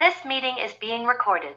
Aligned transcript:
This 0.00 0.24
meeting 0.24 0.54
is 0.64 0.72
being 0.80 1.04
recorded. 1.04 1.56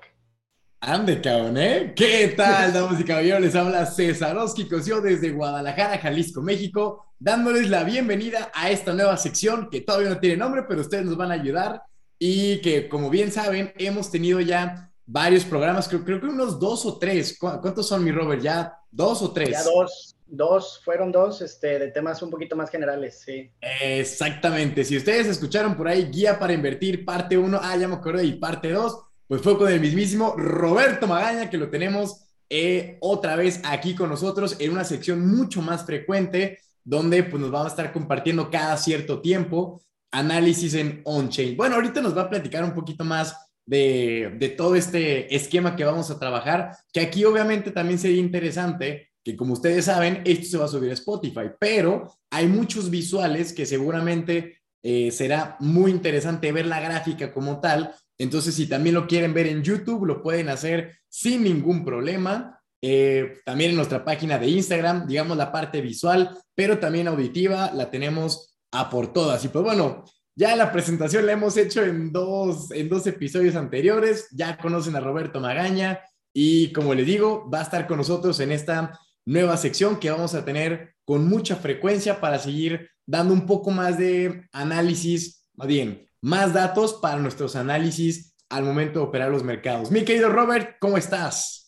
Ande, 0.82 1.22
cabrón, 1.22 1.58
¿eh? 1.58 1.94
¿Qué 1.96 2.34
tal, 2.36 2.74
damas 2.74 3.00
y 3.00 3.04
caballeros? 3.04 3.40
Les 3.40 3.56
habla 3.56 3.86
César 3.86 4.36
Cosio 4.68 5.00
desde 5.00 5.30
Guadalajara, 5.30 6.00
Jalisco, 6.00 6.42
México, 6.42 7.14
dándoles 7.20 7.70
la 7.70 7.84
bienvenida 7.84 8.50
a 8.56 8.72
esta 8.72 8.94
nueva 8.94 9.16
sección 9.18 9.70
que 9.70 9.82
todavía 9.82 10.10
no 10.10 10.20
tiene 10.20 10.38
nombre, 10.38 10.64
pero 10.68 10.82
ustedes 10.82 11.06
nos 11.06 11.18
van 11.18 11.30
a 11.30 11.36
ayudar 11.36 11.84
y 12.18 12.62
que, 12.62 12.90
como 12.90 13.12
bien 13.12 13.32
saben, 13.32 13.74
hemos 13.78 14.10
tenido 14.10 14.40
ya 14.40 14.92
varios 15.06 15.46
programas, 15.46 15.88
creo, 15.88 16.04
creo 16.04 16.20
que 16.20 16.26
unos 16.26 16.60
dos 16.60 16.84
o 16.88 16.98
tres. 16.98 17.38
¿Cuántos 17.38 17.88
son, 17.88 18.04
mi 18.04 18.12
Robert? 18.12 18.42
¿Ya 18.42 18.76
dos 18.90 19.22
o 19.22 19.32
tres? 19.32 19.52
Ya 19.52 19.64
dos, 19.64 20.16
dos, 20.32 20.82
fueron 20.84 21.12
dos 21.12 21.42
este, 21.42 21.78
de 21.78 21.90
temas 21.90 22.22
un 22.22 22.30
poquito 22.30 22.56
más 22.56 22.70
generales, 22.70 23.22
sí. 23.24 23.52
Exactamente. 23.82 24.84
Si 24.84 24.98
ustedes 24.98 25.28
escucharon 25.28 25.76
por 25.76 25.88
ahí 25.88 26.10
Guía 26.12 26.40
para 26.40 26.54
Invertir, 26.54 27.06
parte 27.06 27.38
uno, 27.38 27.60
ah, 27.62 27.76
ya 27.78 27.88
me 27.88 27.96
acuerdo, 27.96 28.24
y 28.24 28.34
parte 28.34 28.72
dos, 28.72 28.98
pues 29.28 29.42
fue 29.42 29.58
con 29.58 29.72
el 29.72 29.80
mismísimo 29.80 30.34
Roberto 30.38 31.06
Magaña, 31.06 31.50
que 31.50 31.58
lo 31.58 31.70
tenemos 31.70 32.26
eh, 32.50 32.98
otra 33.02 33.36
vez 33.36 33.62
aquí 33.66 33.94
con 33.94 34.10
nosotros 34.10 34.56
en 34.60 34.72
una 34.72 34.84
sección 34.84 35.26
mucho 35.28 35.62
más 35.62 35.86
frecuente, 35.86 36.60
donde 36.84 37.24
pues 37.24 37.42
nos 37.42 37.52
vamos 37.52 37.68
a 37.68 37.70
estar 37.70 37.94
compartiendo 37.94 38.50
cada 38.50 38.76
cierto 38.78 39.22
tiempo 39.22 39.82
análisis 40.12 40.74
en 40.74 41.02
on-chain. 41.06 41.56
Bueno, 41.56 41.76
ahorita 41.76 42.02
nos 42.02 42.18
va 42.18 42.24
a 42.24 42.30
platicar 42.30 42.64
un 42.64 42.74
poquito 42.74 43.06
más 43.06 43.36
de, 43.66 44.36
de, 44.38 44.50
todo 44.50 44.76
este 44.76 45.34
esquema 45.34 45.76
que 45.76 45.86
vamos 45.86 46.10
a 46.10 46.20
trabajar, 46.20 46.76
que 46.92 47.00
aquí 47.00 47.24
obviamente 47.24 47.72
también 47.72 48.00
sería 48.00 48.20
interesante 48.20 49.11
que 49.24 49.36
como 49.36 49.54
ustedes 49.54 49.86
saben, 49.86 50.22
esto 50.26 50.46
se 50.46 50.58
va 50.58 50.66
a 50.66 50.70
subir 50.70 50.92
a 50.92 50.96
Spotify, 50.96 51.52
pero 51.60 52.12
hay 52.32 52.48
muchos 52.48 52.90
visuales 52.90 53.54
que 53.54 53.66
seguramente 53.66 54.62
eh, 54.84 55.12
será 55.12 55.58
muy 55.60 55.92
interesante 55.92 56.52
ver 56.52 56.66
la 56.66 56.80
gráfica 56.80 57.32
como 57.32 57.60
tal, 57.60 57.94
entonces, 58.22 58.54
si 58.54 58.68
también 58.68 58.94
lo 58.94 59.08
quieren 59.08 59.34
ver 59.34 59.48
en 59.48 59.64
YouTube, 59.64 60.06
lo 60.06 60.22
pueden 60.22 60.50
hacer 60.50 60.96
sin 61.10 61.44
ningún 61.44 61.84
problema. 61.84 62.62
Eh, 62.80 63.40
también 63.44 63.72
en 63.72 63.78
nuestra 63.78 64.06
página 64.06 64.38
de 64.38 64.48
Instagram, 64.48 65.08
digamos 65.08 65.38
la 65.38 65.52
parte 65.52 65.82
visual, 65.82 66.38
pero 66.54 66.78
también 66.78 67.08
auditiva, 67.08 67.72
la 67.74 67.90
tenemos 67.90 68.56
a 68.72 68.92
por 68.92 69.12
todas. 69.12 69.44
Y 69.44 69.48
pues 69.48 69.64
bueno, 69.64 70.04
ya 70.36 70.56
la 70.56 70.72
presentación 70.72 71.26
la 71.26 71.32
hemos 71.32 71.58
hecho 71.58 71.84
en 71.84 72.12
dos, 72.12 72.70
en 72.70 72.90
dos 72.90 73.08
episodios 73.08 73.56
anteriores. 73.56 74.28
Ya 74.30 74.56
conocen 74.56 74.96
a 74.96 75.00
Roberto 75.00 75.40
Magaña 75.40 76.00
y 76.32 76.72
como 76.74 76.94
les 76.94 77.08
digo, 77.08 77.50
va 77.52 77.62
a 77.62 77.64
estar 77.64 77.88
con 77.88 77.98
nosotros 77.98 78.40
en 78.40 78.52
esta 78.52 79.00
nueva 79.26 79.58
sección 79.58 80.00
que 80.00 80.12
vamos 80.12 80.34
a 80.36 80.46
tener 80.46 80.96
con 81.06 81.28
mucha 81.28 81.56
frecuencia 81.56 82.20
para 82.20 82.40
seguir 82.40 82.90
dando 83.06 83.34
un 83.34 83.46
poco 83.46 83.72
más 83.72 83.98
de 83.98 84.48
análisis, 84.52 85.50
más 85.56 85.68
bien, 85.68 86.08
más 86.22 86.54
datos 86.54 87.00
para 87.02 87.20
nuestros 87.20 87.56
análisis 87.56 88.36
al 88.50 88.64
momento 88.64 89.00
de 89.00 89.06
operar 89.06 89.32
los 89.32 89.44
mercados. 89.44 89.92
Mi 89.92 90.04
querido 90.04 90.30
Robert, 90.30 90.78
¿cómo 90.80 90.98
estás? 90.98 91.62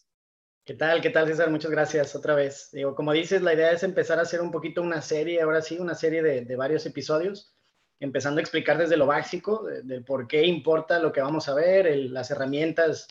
¿Qué 0.66 0.76
tal? 0.76 1.02
¿Qué 1.02 1.10
tal, 1.10 1.28
César? 1.28 1.50
Muchas 1.50 1.72
gracias 1.72 2.16
otra 2.16 2.36
vez. 2.36 2.70
Digo, 2.72 2.96
como 2.96 3.12
dices, 3.12 3.42
la 3.42 3.54
idea 3.54 3.72
es 3.72 3.84
empezar 3.84 4.20
a 4.20 4.22
hacer 4.22 4.40
un 4.42 4.52
poquito 4.52 4.82
una 4.82 5.02
serie, 5.02 5.42
ahora 5.42 5.62
sí, 5.62 5.78
una 5.78 5.96
serie 5.96 6.24
de, 6.24 6.56
varios 6.56 6.86
episodios, 6.86 7.54
empezando 8.00 8.40
a 8.40 8.42
explicar 8.42 8.78
desde 8.78 8.96
lo 8.96 9.06
básico, 9.06 9.66
de, 9.84 10.02
por 10.02 10.26
qué 10.26 10.46
importa 10.46 11.00
lo 11.00 11.12
que 11.12 11.22
vamos 11.22 11.50
a 11.50 11.54
ver, 11.54 11.94
las 12.10 12.32
herramientas 12.32 13.08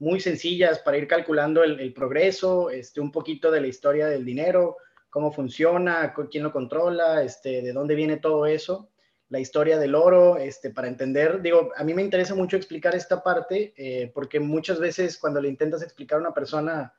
muy 0.00 0.20
sencillas 0.20 0.78
para 0.80 0.98
ir 0.98 1.06
calculando 1.06 1.62
el, 1.64 1.92
progreso, 1.92 2.70
este, 2.70 3.00
un 3.00 3.12
poquito 3.12 3.50
de 3.50 3.60
la 3.60 3.66
historia 3.66 4.06
del 4.06 4.24
dinero, 4.24 4.76
cómo 5.10 5.32
funciona, 5.32 6.14
quién 6.30 6.44
lo 6.44 6.52
controla, 6.52 7.22
este, 7.22 7.62
de 7.62 7.72
dónde 7.72 7.94
viene 7.94 8.18
todo 8.18 8.46
eso 8.46 8.90
la 9.30 9.40
historia 9.40 9.78
del 9.78 9.94
oro, 9.94 10.38
este, 10.38 10.70
para 10.70 10.88
entender, 10.88 11.42
digo, 11.42 11.70
a 11.76 11.84
mí 11.84 11.92
me 11.92 12.02
interesa 12.02 12.34
mucho 12.34 12.56
explicar 12.56 12.94
esta 12.94 13.22
parte, 13.22 13.74
eh, 13.76 14.10
porque 14.14 14.40
muchas 14.40 14.80
veces 14.80 15.18
cuando 15.18 15.40
le 15.40 15.48
intentas 15.48 15.82
explicar 15.82 16.18
a 16.18 16.22
una 16.22 16.34
persona 16.34 16.94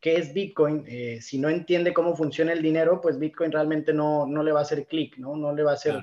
qué 0.00 0.16
es 0.16 0.32
Bitcoin, 0.32 0.84
eh, 0.88 1.20
si 1.20 1.38
no 1.38 1.48
entiende 1.48 1.94
cómo 1.94 2.16
funciona 2.16 2.52
el 2.52 2.62
dinero, 2.62 3.00
pues 3.00 3.18
Bitcoin 3.18 3.52
realmente 3.52 3.92
no, 3.92 4.26
no 4.26 4.42
le 4.42 4.52
va 4.52 4.60
a 4.60 4.62
hacer 4.62 4.86
clic, 4.86 5.18
¿no? 5.18 5.36
No 5.36 5.54
le 5.54 5.62
va 5.62 5.72
a 5.72 5.74
hacer, 5.74 5.96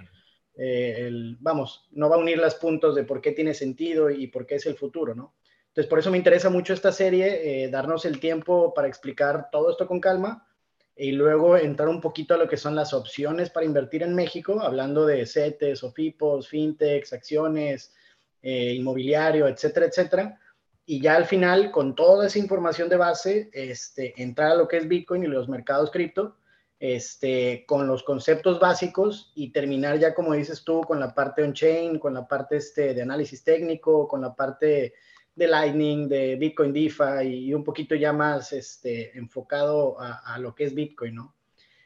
eh, 0.58 0.96
el, 1.08 1.38
vamos, 1.42 1.88
no 1.92 2.10
va 2.10 2.16
a 2.16 2.20
unir 2.20 2.38
los 2.38 2.56
puntos 2.56 2.96
de 2.96 3.04
por 3.04 3.20
qué 3.20 3.32
tiene 3.32 3.54
sentido 3.54 4.10
y 4.10 4.28
por 4.28 4.46
qué 4.46 4.56
es 4.56 4.66
el 4.66 4.76
futuro, 4.76 5.14
¿no? 5.14 5.36
Entonces, 5.76 5.90
por 5.90 6.00
eso 6.00 6.10
me 6.10 6.18
interesa 6.18 6.50
mucho 6.50 6.74
esta 6.74 6.94
serie, 6.94 7.70
darnos 7.70 8.06
el 8.06 8.22
tiempo 8.22 8.74
para 8.74 8.88
explicar 8.88 9.50
todo 9.52 9.70
esto 9.70 9.86
con 9.86 10.00
calma 10.00 10.48
y 10.96 11.12
luego 11.12 11.58
entrar 11.58 11.90
un 11.90 12.00
poquito 12.00 12.34
a 12.34 12.38
lo 12.38 12.48
que 12.48 12.56
son 12.56 12.76
las 12.76 12.94
opciones 12.94 13.50
para 13.50 13.66
invertir 13.66 14.02
en 14.02 14.16
México, 14.16 14.62
hablando 14.62 15.06
de 15.06 15.26
CETES, 15.26 15.84
OFIPOS, 15.84 16.48
fintechs, 16.48 17.12
acciones, 17.12 17.94
eh, 18.42 18.74
inmobiliario, 18.74 19.50
etcétera, 19.50 19.88
etcétera. 19.88 20.40
Y 20.86 21.02
ya 21.02 21.18
al 21.18 21.26
final, 21.26 21.72
con 21.72 21.94
toda 21.94 22.28
esa 22.28 22.40
información 22.40 22.88
de 22.88 22.96
base, 22.96 23.50
este, 23.52 24.14
entrar 24.22 24.52
a 24.52 24.56
lo 24.56 24.70
que 24.70 24.78
es 24.78 24.88
Bitcoin 24.88 25.26
y 25.26 25.28
los 25.28 25.50
mercados 25.50 25.92
cripto, 25.92 26.38
este, 26.80 27.66
con 27.68 27.86
los 27.86 28.04
conceptos 28.04 28.60
básicos 28.62 29.34
y 29.36 29.52
terminar 29.52 30.00
ya, 30.00 30.14
como 30.14 30.34
dices 30.34 30.64
tú, 30.64 30.82
con 30.82 31.02
la 31.02 31.14
parte 31.14 31.44
on-chain, 31.44 32.00
con 32.00 32.14
la 32.14 32.26
parte 32.26 32.58
este, 32.58 32.94
de 32.94 33.02
análisis 33.02 33.44
técnico, 33.44 34.08
con 34.08 34.22
la 34.22 34.34
parte 34.34 34.94
de 35.36 35.48
Lightning, 35.48 36.08
de 36.08 36.36
Bitcoin 36.38 36.72
DeFi 36.72 37.28
y 37.28 37.54
un 37.54 37.64
poquito 37.64 37.96
ya 37.96 38.14
más 38.14 38.54
este, 38.54 39.18
enfocado 39.18 39.98
a, 40.00 40.38
lo 40.40 40.56
que 40.56 40.64
es 40.66 40.74
Bitcoin, 40.74 41.16
¿no? 41.16 41.36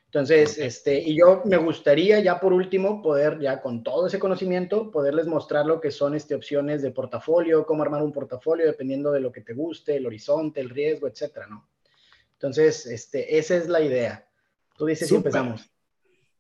Entonces, 0.05 0.57
este, 0.57 0.99
y 0.99 1.15
yo 1.19 1.43
me 1.45 1.57
gustaría 1.57 2.19
ya 2.19 2.39
por 2.39 2.51
último 2.51 2.99
poder, 3.01 3.39
ya 3.39 3.61
con 3.61 3.83
todo 3.83 4.07
ese 4.07 4.17
conocimiento, 4.17 4.89
poderles 4.89 5.27
mostrar 5.27 5.67
lo 5.67 5.79
que 5.79 5.91
son 5.91 6.15
este, 6.15 6.33
opciones 6.33 6.81
de 6.81 6.89
portafolio, 6.89 7.65
cómo 7.65 7.83
armar 7.83 8.01
un 8.01 8.11
portafolio 8.11 8.65
dependiendo 8.65 9.11
de 9.11 9.19
lo 9.19 9.31
que 9.31 9.41
te 9.41 9.53
guste, 9.53 9.97
el 9.97 10.07
horizonte, 10.07 10.61
el 10.61 10.69
riesgo, 10.71 11.07
etcétera, 11.07 11.45
¿no? 11.45 11.69
Entonces, 12.33 12.87
este, 12.87 13.37
esa 13.37 13.55
es 13.55 13.67
la 13.67 13.81
idea. 13.81 14.27
Tú 14.77 14.87
dices 14.87 15.09
si 15.09 15.15
empezamos. 15.15 15.69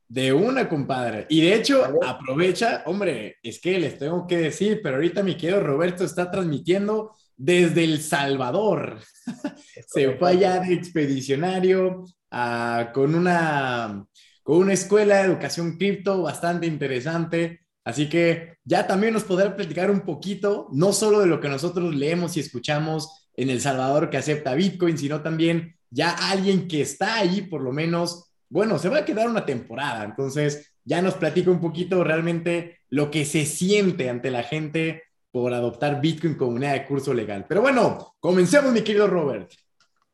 De 0.09 0.33
una, 0.33 0.67
compadre. 0.67 1.27
Y 1.29 1.41
de 1.41 1.53
hecho, 1.53 1.83
aprovecha, 2.03 2.81
hombre, 2.87 3.37
es 3.43 3.61
que 3.61 3.79
les 3.79 3.99
tengo 3.99 4.25
que 4.25 4.37
decir, 4.37 4.81
pero 4.81 4.95
ahorita 4.95 5.21
mi 5.21 5.37
querido 5.37 5.61
Roberto 5.61 6.03
está 6.03 6.31
transmitiendo 6.31 7.15
desde 7.37 7.83
El 7.83 8.01
Salvador. 8.01 8.99
Se 9.87 10.17
fue 10.17 10.31
allá 10.31 10.61
de 10.61 10.73
expedicionario 10.73 12.05
ah, 12.31 12.89
con, 12.91 13.13
una, 13.13 14.03
con 14.41 14.57
una 14.57 14.73
escuela 14.73 15.17
de 15.17 15.25
educación 15.25 15.77
cripto 15.77 16.23
bastante 16.23 16.65
interesante. 16.65 17.61
Así 17.83 18.09
que 18.09 18.57
ya 18.63 18.87
también 18.87 19.13
nos 19.13 19.23
podrá 19.25 19.55
platicar 19.55 19.91
un 19.91 20.01
poquito, 20.01 20.69
no 20.71 20.91
solo 20.91 21.19
de 21.19 21.27
lo 21.27 21.39
que 21.39 21.49
nosotros 21.49 21.93
leemos 21.93 22.35
y 22.35 22.39
escuchamos 22.39 23.29
en 23.35 23.51
El 23.51 23.61
Salvador 23.61 24.09
que 24.09 24.17
acepta 24.17 24.55
Bitcoin, 24.55 24.97
sino 24.97 25.21
también 25.21 25.75
ya 25.91 26.11
alguien 26.31 26.67
que 26.67 26.81
está 26.81 27.19
allí 27.19 27.43
por 27.43 27.61
lo 27.61 27.71
menos 27.71 28.28
bueno, 28.49 28.79
se 28.79 28.89
va 28.89 28.99
a 28.99 29.05
quedar 29.05 29.29
una 29.29 29.45
temporada, 29.45 30.03
entonces 30.03 30.73
ya 30.83 31.01
nos 31.01 31.13
platica 31.13 31.51
un 31.51 31.61
poquito 31.61 32.03
realmente 32.03 32.79
lo 32.89 33.11
que 33.11 33.25
se 33.25 33.45
siente 33.45 34.09
ante 34.09 34.31
la 34.31 34.43
gente 34.43 35.03
por 35.31 35.53
adoptar 35.53 36.01
Bitcoin 36.01 36.35
como 36.35 36.51
unidad 36.51 36.73
de 36.73 36.85
curso 36.85 37.13
legal. 37.13 37.45
Pero 37.47 37.61
bueno, 37.61 38.15
comencemos, 38.19 38.71
mi 38.71 38.81
querido 38.81 39.07
Robert. 39.07 39.51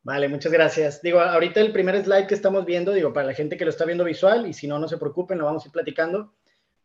Vale, 0.04 0.28
muchas 0.28 0.52
gracias. 0.52 1.02
Digo, 1.02 1.20
ahorita 1.20 1.62
el 1.62 1.72
primer 1.72 2.04
slide 2.04 2.28
que 2.28 2.36
estamos 2.36 2.66
viendo, 2.66 2.92
digo, 2.92 3.14
para 3.14 3.28
la 3.28 3.34
gente 3.34 3.58
que 3.58 3.64
lo 3.64 3.72
está 3.72 3.86
viendo 3.86 4.04
visual, 4.04 4.46
y 4.46 4.54
si 4.54 4.68
no, 4.68 4.78
no 4.78 4.88
se 4.88 4.98
preocupen, 4.98 5.38
lo 5.38 5.46
vamos 5.46 5.64
a 5.64 5.68
ir 5.68 5.72
platicando, 5.72 6.34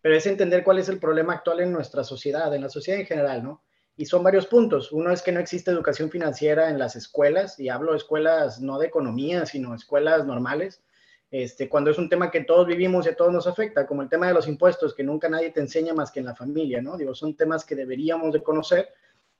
pero 0.00 0.16
es 0.16 0.26
entender 0.26 0.62
cuál 0.62 0.78
es 0.78 0.88
el 0.88 0.98
problema 0.98 1.34
actual 1.34 1.60
en 1.60 1.72
nuestra 1.72 2.04
sociedad, 2.04 2.54
en 2.54 2.62
la 2.62 2.70
sociedad 2.70 3.00
en 3.00 3.06
general, 3.06 3.42
¿no? 3.42 3.62
Y 3.96 4.06
son 4.06 4.22
varios 4.22 4.46
puntos. 4.46 4.92
Uno 4.92 5.12
es 5.12 5.20
que 5.20 5.32
no 5.32 5.40
existe 5.40 5.70
educación 5.70 6.10
financiera 6.10 6.70
en 6.70 6.78
las 6.78 6.96
escuelas, 6.96 7.58
y 7.58 7.68
hablo 7.68 7.90
de 7.90 7.98
escuelas 7.98 8.60
no 8.60 8.78
de 8.78 8.86
economía, 8.86 9.44
sino 9.44 9.74
escuelas 9.74 10.24
normales 10.24 10.80
este, 11.30 11.68
cuando 11.68 11.90
es 11.90 11.98
un 11.98 12.08
tema 12.08 12.30
que 12.30 12.42
todos 12.42 12.66
vivimos 12.66 13.06
y 13.06 13.10
a 13.10 13.16
todos 13.16 13.32
nos 13.32 13.46
afecta, 13.46 13.86
como 13.86 14.02
el 14.02 14.08
tema 14.08 14.26
de 14.26 14.34
los 14.34 14.48
impuestos, 14.48 14.94
que 14.94 15.04
nunca 15.04 15.28
nadie 15.28 15.50
te 15.50 15.60
enseña 15.60 15.94
más 15.94 16.10
que 16.10 16.20
en 16.20 16.26
la 16.26 16.34
familia, 16.34 16.82
¿no? 16.82 16.96
Digo, 16.96 17.14
son 17.14 17.36
temas 17.36 17.64
que 17.64 17.76
deberíamos 17.76 18.32
de 18.32 18.42
conocer 18.42 18.88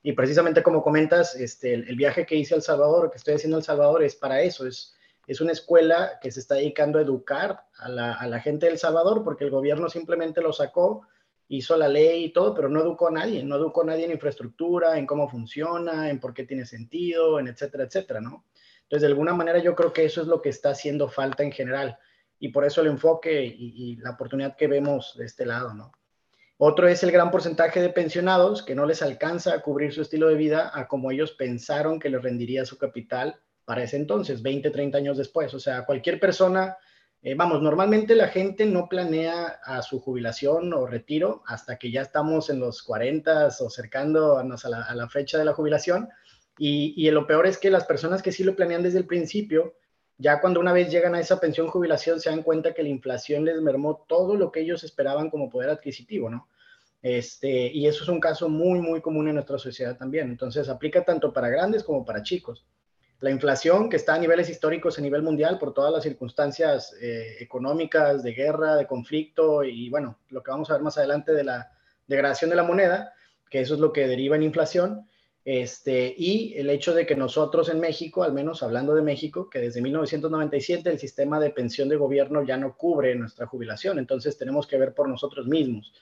y 0.02 0.12
precisamente 0.12 0.62
como 0.62 0.82
comentas, 0.82 1.34
este, 1.34 1.74
el, 1.74 1.96
viaje 1.96 2.24
que 2.24 2.36
hice 2.36 2.54
a 2.54 2.56
El 2.56 2.62
Salvador, 2.62 3.10
que 3.10 3.18
estoy 3.18 3.34
haciendo 3.34 3.58
El 3.58 3.64
Salvador, 3.64 4.02
es 4.02 4.14
para 4.14 4.40
eso, 4.40 4.66
es, 4.66 4.94
es 5.26 5.40
una 5.40 5.52
escuela 5.52 6.18
que 6.22 6.30
se 6.30 6.40
está 6.40 6.54
dedicando 6.54 6.98
a 6.98 7.02
educar 7.02 7.64
a 7.76 7.88
la, 7.88 8.14
a 8.14 8.26
la 8.26 8.40
gente 8.40 8.66
de 8.66 8.72
El 8.72 8.78
Salvador, 8.78 9.22
porque 9.24 9.44
el 9.44 9.50
gobierno 9.50 9.90
simplemente 9.90 10.40
lo 10.40 10.52
sacó, 10.52 11.02
hizo 11.48 11.76
la 11.76 11.88
ley 11.88 12.26
y 12.26 12.32
todo, 12.32 12.54
pero 12.54 12.68
no 12.68 12.80
educó 12.80 13.08
a 13.08 13.10
nadie, 13.10 13.42
no 13.42 13.56
educó 13.56 13.82
a 13.82 13.86
nadie 13.86 14.04
en 14.04 14.12
infraestructura, 14.12 14.96
en 14.96 15.06
cómo 15.06 15.28
funciona, 15.28 16.08
en 16.08 16.20
por 16.20 16.32
qué 16.32 16.44
tiene 16.44 16.64
sentido, 16.64 17.40
en 17.40 17.48
etcétera, 17.48 17.84
etcétera, 17.84 18.20
¿no? 18.20 18.44
Entonces, 18.90 19.02
de 19.02 19.12
alguna 19.12 19.34
manera 19.34 19.60
yo 19.60 19.76
creo 19.76 19.92
que 19.92 20.04
eso 20.04 20.20
es 20.20 20.26
lo 20.26 20.42
que 20.42 20.48
está 20.48 20.70
haciendo 20.70 21.08
falta 21.08 21.44
en 21.44 21.52
general 21.52 21.96
y 22.40 22.48
por 22.48 22.64
eso 22.64 22.80
el 22.80 22.88
enfoque 22.88 23.44
y, 23.44 23.94
la 23.98 24.10
oportunidad 24.10 24.56
que 24.56 24.66
vemos 24.66 25.14
de 25.16 25.26
este 25.26 25.46
lado, 25.46 25.74
¿no? 25.74 25.92
Otro 26.58 26.88
es 26.88 27.04
el 27.04 27.12
gran 27.12 27.30
porcentaje 27.30 27.80
de 27.80 27.90
pensionados 27.90 28.64
que 28.64 28.74
no 28.74 28.86
les 28.86 29.00
alcanza 29.00 29.54
a 29.54 29.62
cubrir 29.62 29.92
su 29.92 30.02
estilo 30.02 30.26
de 30.26 30.34
vida 30.34 30.72
a 30.74 30.88
como 30.88 31.12
ellos 31.12 31.30
pensaron 31.30 32.00
que 32.00 32.10
les 32.10 32.20
rendiría 32.20 32.64
su 32.64 32.78
capital 32.78 33.36
para 33.64 33.84
ese 33.84 33.96
entonces, 33.96 34.42
20, 34.42 34.70
30 34.70 34.98
años 34.98 35.16
después. 35.16 35.54
O 35.54 35.60
sea, 35.60 35.84
cualquier 35.84 36.18
persona 36.18 36.76
Eh, 37.22 37.34
vamos, 37.34 37.60
normalmente 37.60 38.14
la 38.14 38.28
gente 38.28 38.64
no 38.64 38.88
planea 38.88 39.60
a 39.62 39.82
su 39.82 40.00
jubilación 40.00 40.72
o 40.72 40.86
retiro 40.86 41.42
hasta 41.46 41.76
que 41.76 41.90
ya 41.90 42.00
estamos 42.00 42.48
en 42.48 42.60
los 42.60 42.82
40 42.82 43.48
o 43.60 43.68
cercando 43.68 44.38
a 44.38 44.44
la, 44.44 44.82
a 44.84 44.94
la 44.94 45.06
fecha 45.06 45.36
de 45.36 45.44
la 45.44 45.52
jubilación. 45.52 46.08
Y, 46.62 47.10
lo 47.10 47.26
peor 47.26 47.46
es 47.46 47.56
que 47.56 47.70
las 47.70 47.86
personas 47.86 48.20
que 48.20 48.32
sí 48.32 48.44
lo 48.44 48.54
planean 48.54 48.82
desde 48.82 48.98
el 48.98 49.06
principio, 49.06 49.76
ya 50.18 50.42
cuando 50.42 50.60
una 50.60 50.74
vez 50.74 50.90
llegan 50.90 51.14
a 51.14 51.20
esa 51.20 51.40
pensión 51.40 51.68
jubilación, 51.68 52.20
se 52.20 52.28
dan 52.28 52.42
cuenta 52.42 52.74
que 52.74 52.82
la 52.82 52.90
inflación 52.90 53.46
les 53.46 53.62
mermó 53.62 54.04
todo 54.06 54.36
lo 54.36 54.52
que 54.52 54.60
ellos 54.60 54.84
esperaban 54.84 55.30
como 55.30 55.48
poder 55.48 55.70
adquisitivo, 55.70 56.28
¿no? 56.28 56.48
Este, 57.00 57.72
y 57.72 57.86
eso 57.86 58.02
es 58.02 58.10
un 58.10 58.20
caso 58.20 58.50
muy, 58.50 58.78
muy 58.78 59.00
común 59.00 59.28
en 59.28 59.36
nuestra 59.36 59.56
sociedad 59.56 59.96
también. 59.96 60.28
Entonces, 60.28 60.68
aplica 60.68 61.02
tanto 61.02 61.32
para 61.32 61.48
grandes 61.48 61.82
como 61.82 62.04
para 62.04 62.22
chicos. 62.22 62.66
La 63.20 63.30
inflación, 63.30 63.88
que 63.88 63.96
está 63.96 64.16
a 64.16 64.18
niveles 64.18 64.50
históricos 64.50 64.98
a 64.98 65.00
nivel 65.00 65.22
mundial 65.22 65.58
por 65.58 65.72
todas 65.72 65.90
las 65.90 66.02
circunstancias 66.02 66.94
eh, 67.00 67.36
económicas, 67.40 68.22
de 68.22 68.34
guerra, 68.34 68.76
de 68.76 68.86
conflicto 68.86 69.64
y, 69.64 69.88
bueno, 69.88 70.18
lo 70.28 70.42
que 70.42 70.50
vamos 70.50 70.68
a 70.68 70.74
ver 70.74 70.82
más 70.82 70.98
adelante 70.98 71.32
de 71.32 71.44
la 71.44 71.72
degradación 72.06 72.50
de 72.50 72.56
la 72.56 72.64
moneda, 72.64 73.14
que 73.48 73.62
eso 73.62 73.72
es 73.72 73.80
lo 73.80 73.94
que 73.94 74.06
deriva 74.06 74.36
en 74.36 74.42
inflación. 74.42 75.06
Este, 75.44 76.14
y 76.16 76.54
el 76.56 76.68
hecho 76.68 76.94
de 76.94 77.06
que 77.06 77.16
nosotros 77.16 77.70
en 77.70 77.80
México, 77.80 78.22
al 78.22 78.32
menos 78.32 78.62
hablando 78.62 78.94
de 78.94 79.02
México, 79.02 79.48
que 79.48 79.58
desde 79.58 79.80
1997 79.80 80.90
el 80.90 80.98
sistema 80.98 81.40
de 81.40 81.50
pensión 81.50 81.88
de 81.88 81.96
gobierno 81.96 82.44
ya 82.44 82.56
no 82.56 82.76
cubre 82.76 83.14
nuestra 83.14 83.46
jubilación, 83.46 83.98
entonces 83.98 84.36
tenemos 84.36 84.66
que 84.66 84.76
ver 84.76 84.94
por 84.94 85.08
nosotros 85.08 85.46
mismos. 85.46 85.94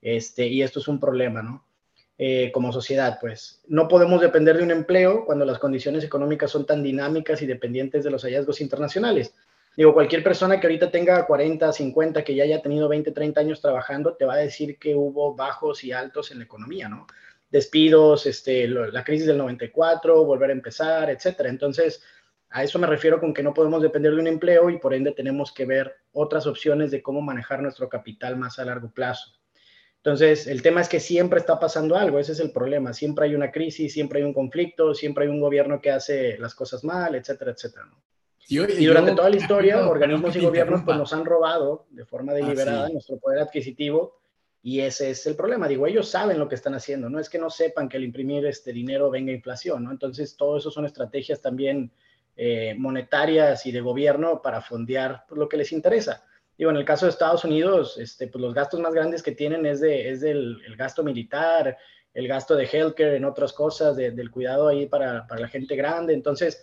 Este, 0.00 0.46
y 0.46 0.62
esto 0.62 0.80
es 0.80 0.88
un 0.88 1.00
problema, 1.00 1.42
¿no? 1.42 1.64
Eh, 2.18 2.52
como 2.52 2.72
sociedad, 2.72 3.18
pues 3.20 3.62
no 3.66 3.88
podemos 3.88 4.20
depender 4.20 4.56
de 4.56 4.62
un 4.62 4.70
empleo 4.70 5.24
cuando 5.24 5.44
las 5.44 5.58
condiciones 5.58 6.04
económicas 6.04 6.50
son 6.50 6.66
tan 6.66 6.82
dinámicas 6.82 7.40
y 7.40 7.46
dependientes 7.46 8.04
de 8.04 8.10
los 8.10 8.22
hallazgos 8.22 8.60
internacionales. 8.60 9.34
Digo, 9.76 9.94
cualquier 9.94 10.22
persona 10.22 10.60
que 10.60 10.66
ahorita 10.66 10.90
tenga 10.90 11.26
40, 11.26 11.72
50, 11.72 12.22
que 12.22 12.34
ya 12.34 12.44
haya 12.44 12.60
tenido 12.60 12.88
20, 12.88 13.10
30 13.10 13.40
años 13.40 13.60
trabajando, 13.62 14.14
te 14.14 14.26
va 14.26 14.34
a 14.34 14.38
decir 14.38 14.78
que 14.78 14.94
hubo 14.94 15.34
bajos 15.34 15.82
y 15.82 15.92
altos 15.92 16.30
en 16.30 16.38
la 16.38 16.44
economía, 16.44 16.90
¿no? 16.90 17.06
Despidos, 17.52 18.24
este, 18.24 18.66
la 18.66 19.04
crisis 19.04 19.26
del 19.26 19.36
94, 19.36 20.24
volver 20.24 20.50
a 20.50 20.54
empezar, 20.54 21.10
etcétera. 21.10 21.50
Entonces, 21.50 22.02
a 22.48 22.64
eso 22.64 22.78
me 22.78 22.86
refiero 22.86 23.20
con 23.20 23.34
que 23.34 23.42
no 23.42 23.52
podemos 23.52 23.82
depender 23.82 24.14
de 24.14 24.20
un 24.20 24.26
empleo 24.26 24.70
y 24.70 24.78
por 24.78 24.94
ende 24.94 25.12
tenemos 25.12 25.52
que 25.52 25.66
ver 25.66 25.94
otras 26.12 26.46
opciones 26.46 26.90
de 26.90 27.02
cómo 27.02 27.20
manejar 27.20 27.62
nuestro 27.62 27.90
capital 27.90 28.38
más 28.38 28.58
a 28.58 28.64
largo 28.64 28.90
plazo. 28.90 29.32
Entonces, 29.96 30.46
el 30.46 30.62
tema 30.62 30.80
es 30.80 30.88
que 30.88 30.98
siempre 30.98 31.40
está 31.40 31.60
pasando 31.60 31.94
algo, 31.94 32.18
ese 32.18 32.32
es 32.32 32.40
el 32.40 32.52
problema. 32.52 32.94
Siempre 32.94 33.26
hay 33.26 33.34
una 33.34 33.52
crisis, 33.52 33.92
siempre 33.92 34.18
hay 34.18 34.24
un 34.24 34.32
conflicto, 34.32 34.94
siempre 34.94 35.24
hay 35.24 35.30
un 35.30 35.40
gobierno 35.40 35.80
que 35.80 35.90
hace 35.90 36.38
las 36.38 36.54
cosas 36.54 36.82
mal, 36.84 37.14
etcétera, 37.14 37.52
etcétera. 37.52 37.86
y 38.48 38.86
durante 38.86 39.14
toda 39.14 39.28
la 39.28 39.36
historia, 39.36 39.86
organismos 39.88 40.34
y 40.36 40.40
gobiernos 40.40 40.82
pues, 40.84 40.96
nos 40.96 41.12
han 41.12 41.26
robado 41.26 41.86
de 41.90 42.06
forma 42.06 42.32
deliberada 42.32 42.88
nuestro 42.88 43.18
poder 43.18 43.40
adquisitivo 43.40 44.21
y 44.62 44.80
ese 44.80 45.10
es 45.10 45.26
el 45.26 45.34
problema. 45.34 45.66
Digo, 45.66 45.86
ellos 45.86 46.08
saben 46.08 46.38
lo 46.38 46.48
que 46.48 46.54
están 46.54 46.74
haciendo, 46.74 47.10
no 47.10 47.18
es 47.18 47.28
que 47.28 47.38
no 47.38 47.50
sepan 47.50 47.88
que 47.88 47.96
al 47.96 48.04
imprimir 48.04 48.46
este 48.46 48.72
dinero 48.72 49.10
venga 49.10 49.32
inflación, 49.32 49.84
¿no? 49.84 49.90
Entonces, 49.90 50.36
todo 50.36 50.56
eso 50.56 50.70
son 50.70 50.86
estrategias 50.86 51.40
también 51.40 51.90
eh, 52.36 52.74
monetarias 52.78 53.66
y 53.66 53.72
de 53.72 53.80
gobierno 53.80 54.40
para 54.40 54.62
fondear 54.62 55.24
lo 55.30 55.48
que 55.48 55.56
les 55.56 55.72
interesa. 55.72 56.24
Digo, 56.56 56.70
en 56.70 56.76
el 56.76 56.84
caso 56.84 57.06
de 57.06 57.10
Estados 57.10 57.44
Unidos, 57.44 57.98
este, 57.98 58.28
pues 58.28 58.40
los 58.40 58.54
gastos 58.54 58.78
más 58.78 58.94
grandes 58.94 59.22
que 59.22 59.32
tienen 59.32 59.66
es, 59.66 59.80
de, 59.80 60.10
es 60.10 60.20
del 60.20 60.60
el 60.64 60.76
gasto 60.76 61.02
militar, 61.02 61.76
el 62.14 62.28
gasto 62.28 62.54
de 62.54 62.68
healthcare, 62.70 63.16
en 63.16 63.24
otras 63.24 63.52
cosas, 63.52 63.96
del 63.96 64.30
cuidado 64.30 64.68
ahí 64.68 64.86
para, 64.86 65.26
para, 65.26 65.40
la 65.40 65.48
gente 65.48 65.74
grande. 65.74 66.14
Entonces, 66.14 66.62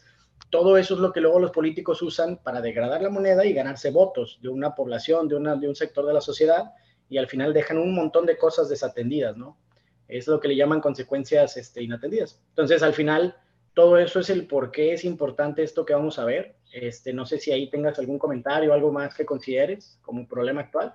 todo 0.50 0.78
eso 0.78 0.94
es 0.94 1.00
lo 1.00 1.12
que 1.12 1.22
luego 1.22 1.40
los 1.40 1.52
políticos 1.52 2.02
usan 2.02 2.38
para 2.38 2.62
degradar 2.62 3.02
la 3.02 3.10
moneda 3.10 3.46
y 3.46 3.54
ganarse 3.54 3.92
votos 3.92 4.40
de 4.42 4.50
una 4.50 4.74
población, 4.74 5.28
de, 5.28 5.36
una, 5.36 5.56
de 5.56 5.68
un 5.68 5.76
sector 5.76 6.06
de 6.06 6.14
la 6.14 6.22
sociedad, 6.22 6.72
y 7.10 7.18
al 7.18 7.28
final 7.28 7.54
dejan 7.54 7.78
un 7.78 7.94
montón 7.94 8.26
de 8.26 8.38
cosas 8.38 8.70
desatendidas, 8.70 9.36
¿no? 9.36 9.58
Es 10.08 10.28
lo 10.28 10.40
que 10.40 10.48
le 10.48 10.56
llaman 10.56 10.82
consecuencias 10.82 11.58
este, 11.58 11.84
inatendidas. 11.84 12.40
Entonces, 12.50 12.82
al 12.84 12.94
final, 12.94 13.36
todo 13.74 13.98
eso 13.98 14.20
es 14.20 14.30
el 14.30 14.48
por 14.48 14.72
qué 14.72 14.94
es 14.94 15.04
importante 15.04 15.64
esto 15.64 15.86
que 15.86 15.94
vamos 15.94 16.20
a 16.20 16.26
ver. 16.26 16.56
Este, 16.72 17.14
no 17.14 17.26
sé 17.26 17.40
si 17.40 17.52
ahí 17.52 17.70
tengas 17.70 17.98
algún 18.00 18.20
comentario, 18.20 18.74
algo 18.74 18.92
más 18.92 19.16
que 19.16 19.26
consideres 19.26 20.00
como 20.02 20.22
un 20.22 20.28
problema 20.28 20.62
actual. 20.62 20.94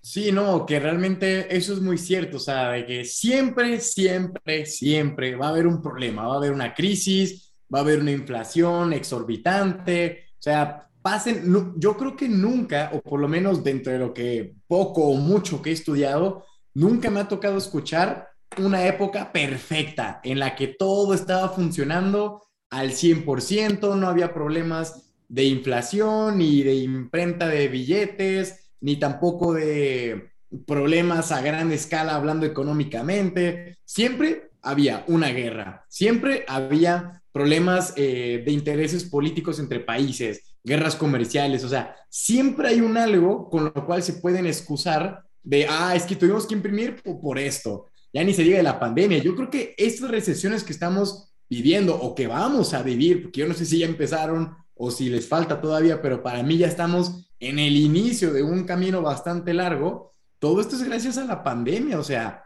Sí, 0.00 0.32
no, 0.32 0.64
que 0.64 0.78
realmente 0.78 1.54
eso 1.54 1.72
es 1.72 1.80
muy 1.80 1.98
cierto, 1.98 2.36
o 2.36 2.40
sea, 2.40 2.70
de 2.70 2.86
que 2.86 3.04
siempre, 3.04 3.80
siempre, 3.80 4.64
siempre 4.64 5.34
va 5.34 5.46
a 5.46 5.50
haber 5.50 5.66
un 5.66 5.82
problema, 5.82 6.26
va 6.26 6.34
a 6.34 6.36
haber 6.38 6.52
una 6.52 6.72
crisis, 6.72 7.52
va 7.72 7.80
a 7.80 7.82
haber 7.82 8.00
una 8.00 8.12
inflación 8.12 8.92
exorbitante, 8.92 10.28
o 10.38 10.42
sea, 10.42 10.87
pasen, 11.10 11.74
yo 11.78 11.96
creo 11.96 12.14
que 12.14 12.28
nunca, 12.28 12.90
o 12.92 13.00
por 13.00 13.18
lo 13.18 13.28
menos 13.28 13.64
dentro 13.64 13.90
de 13.90 13.98
lo 13.98 14.12
que 14.12 14.52
poco 14.66 15.04
o 15.04 15.14
mucho 15.14 15.62
que 15.62 15.70
he 15.70 15.72
estudiado, 15.72 16.44
nunca 16.74 17.08
me 17.08 17.20
ha 17.20 17.28
tocado 17.28 17.56
escuchar 17.56 18.28
una 18.58 18.86
época 18.86 19.32
perfecta 19.32 20.20
en 20.22 20.38
la 20.38 20.54
que 20.54 20.66
todo 20.66 21.14
estaba 21.14 21.48
funcionando 21.48 22.42
al 22.68 22.90
100%, 22.90 23.96
no 23.96 24.06
había 24.06 24.34
problemas 24.34 25.14
de 25.28 25.44
inflación 25.44 26.36
ni 26.36 26.62
de 26.62 26.74
imprenta 26.74 27.48
de 27.48 27.68
billetes, 27.68 28.70
ni 28.82 28.96
tampoco 28.96 29.54
de 29.54 30.32
problemas 30.66 31.32
a 31.32 31.40
gran 31.40 31.72
escala 31.72 32.16
hablando 32.16 32.44
económicamente. 32.44 33.78
Siempre 33.86 34.50
había 34.60 35.04
una 35.06 35.28
guerra, 35.28 35.86
siempre 35.88 36.44
había 36.48 37.22
problemas 37.32 37.94
eh, 37.96 38.42
de 38.44 38.52
intereses 38.52 39.04
políticos 39.04 39.58
entre 39.58 39.80
países, 39.80 40.57
guerras 40.68 40.94
comerciales, 40.94 41.64
o 41.64 41.68
sea, 41.68 41.96
siempre 42.08 42.68
hay 42.68 42.80
un 42.80 42.96
algo 42.96 43.48
con 43.50 43.64
lo 43.64 43.86
cual 43.86 44.02
se 44.02 44.14
pueden 44.14 44.46
excusar 44.46 45.24
de, 45.42 45.66
ah, 45.68 45.94
es 45.96 46.04
que 46.04 46.14
tuvimos 46.14 46.46
que 46.46 46.54
imprimir 46.54 47.02
por 47.02 47.38
esto, 47.38 47.86
ya 48.12 48.22
ni 48.22 48.34
se 48.34 48.42
diga 48.42 48.58
de 48.58 48.62
la 48.62 48.78
pandemia. 48.78 49.18
Yo 49.18 49.34
creo 49.34 49.50
que 49.50 49.74
estas 49.78 50.10
recesiones 50.10 50.62
que 50.62 50.72
estamos 50.72 51.32
viviendo 51.48 51.94
o 51.96 52.14
que 52.14 52.26
vamos 52.26 52.74
a 52.74 52.82
vivir, 52.82 53.22
porque 53.22 53.40
yo 53.40 53.48
no 53.48 53.54
sé 53.54 53.64
si 53.64 53.78
ya 53.78 53.86
empezaron 53.86 54.54
o 54.74 54.90
si 54.90 55.08
les 55.08 55.26
falta 55.26 55.60
todavía, 55.60 56.00
pero 56.00 56.22
para 56.22 56.42
mí 56.42 56.58
ya 56.58 56.66
estamos 56.66 57.28
en 57.40 57.58
el 57.58 57.76
inicio 57.76 58.32
de 58.32 58.42
un 58.42 58.64
camino 58.64 59.02
bastante 59.02 59.54
largo. 59.54 60.14
Todo 60.38 60.60
esto 60.60 60.76
es 60.76 60.84
gracias 60.84 61.18
a 61.18 61.24
la 61.24 61.42
pandemia, 61.42 61.98
o 61.98 62.04
sea, 62.04 62.44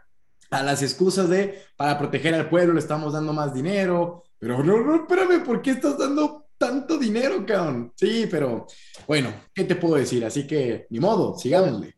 a 0.49 0.63
las 0.63 0.81
excusas 0.81 1.29
de 1.29 1.61
para 1.75 1.97
proteger 1.97 2.33
al 2.33 2.49
pueblo 2.49 2.73
le 2.73 2.79
estamos 2.79 3.13
dando 3.13 3.33
más 3.33 3.53
dinero, 3.53 4.23
pero 4.39 4.63
no, 4.63 4.83
no, 4.83 4.95
espérame, 4.95 5.43
¿por 5.43 5.61
qué 5.61 5.71
estás 5.71 5.97
dando 5.97 6.42
tanto 6.63 6.97
dinero, 6.97 7.45
cabrón? 7.45 7.91
Sí, 7.95 8.27
pero 8.31 8.67
bueno, 9.05 9.33
¿qué 9.53 9.65
te 9.65 9.75
puedo 9.75 9.95
decir? 9.95 10.23
Así 10.23 10.47
que, 10.47 10.87
ni 10.89 10.99
modo, 10.99 11.37
sigámosle. 11.37 11.93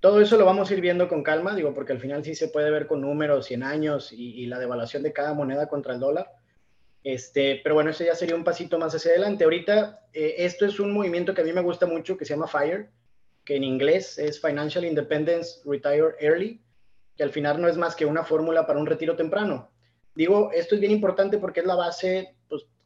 Todo 0.00 0.20
eso 0.20 0.38
lo 0.38 0.46
vamos 0.46 0.70
a 0.70 0.74
ir 0.74 0.80
viendo 0.80 1.06
con 1.08 1.22
calma, 1.22 1.54
digo, 1.54 1.74
porque 1.74 1.92
al 1.92 2.00
final 2.00 2.24
sí 2.24 2.34
se 2.34 2.48
puede 2.48 2.70
ver 2.70 2.86
con 2.86 3.02
números, 3.02 3.46
100 3.46 3.62
años 3.62 4.12
y, 4.12 4.42
y 4.42 4.46
la 4.46 4.58
devaluación 4.58 5.02
de 5.02 5.12
cada 5.12 5.34
moneda 5.34 5.68
contra 5.68 5.92
el 5.92 6.00
dólar. 6.00 6.30
Este, 7.04 7.60
pero 7.62 7.74
bueno, 7.74 7.90
eso 7.90 8.04
ya 8.04 8.14
sería 8.14 8.34
un 8.34 8.44
pasito 8.44 8.78
más 8.78 8.94
hacia 8.94 9.10
adelante. 9.10 9.44
Ahorita, 9.44 10.00
eh, 10.12 10.36
esto 10.38 10.64
es 10.64 10.80
un 10.80 10.92
movimiento 10.92 11.34
que 11.34 11.42
a 11.42 11.44
mí 11.44 11.52
me 11.52 11.60
gusta 11.60 11.86
mucho, 11.86 12.16
que 12.16 12.24
se 12.24 12.34
llama 12.34 12.48
FIRE, 12.48 12.88
que 13.44 13.56
en 13.56 13.64
inglés 13.64 14.18
es 14.18 14.40
Financial 14.40 14.84
Independence 14.84 15.60
Retire 15.64 16.14
Early, 16.20 16.62
que 17.16 17.22
al 17.22 17.30
final 17.30 17.60
no 17.60 17.68
es 17.68 17.76
más 17.76 17.94
que 17.94 18.06
una 18.06 18.24
fórmula 18.24 18.66
para 18.66 18.78
un 18.78 18.86
retiro 18.86 19.14
temprano. 19.14 19.70
Digo, 20.14 20.50
esto 20.52 20.74
es 20.74 20.80
bien 20.80 20.92
importante 20.92 21.36
porque 21.36 21.60
es 21.60 21.66
la 21.66 21.74
base, 21.74 22.35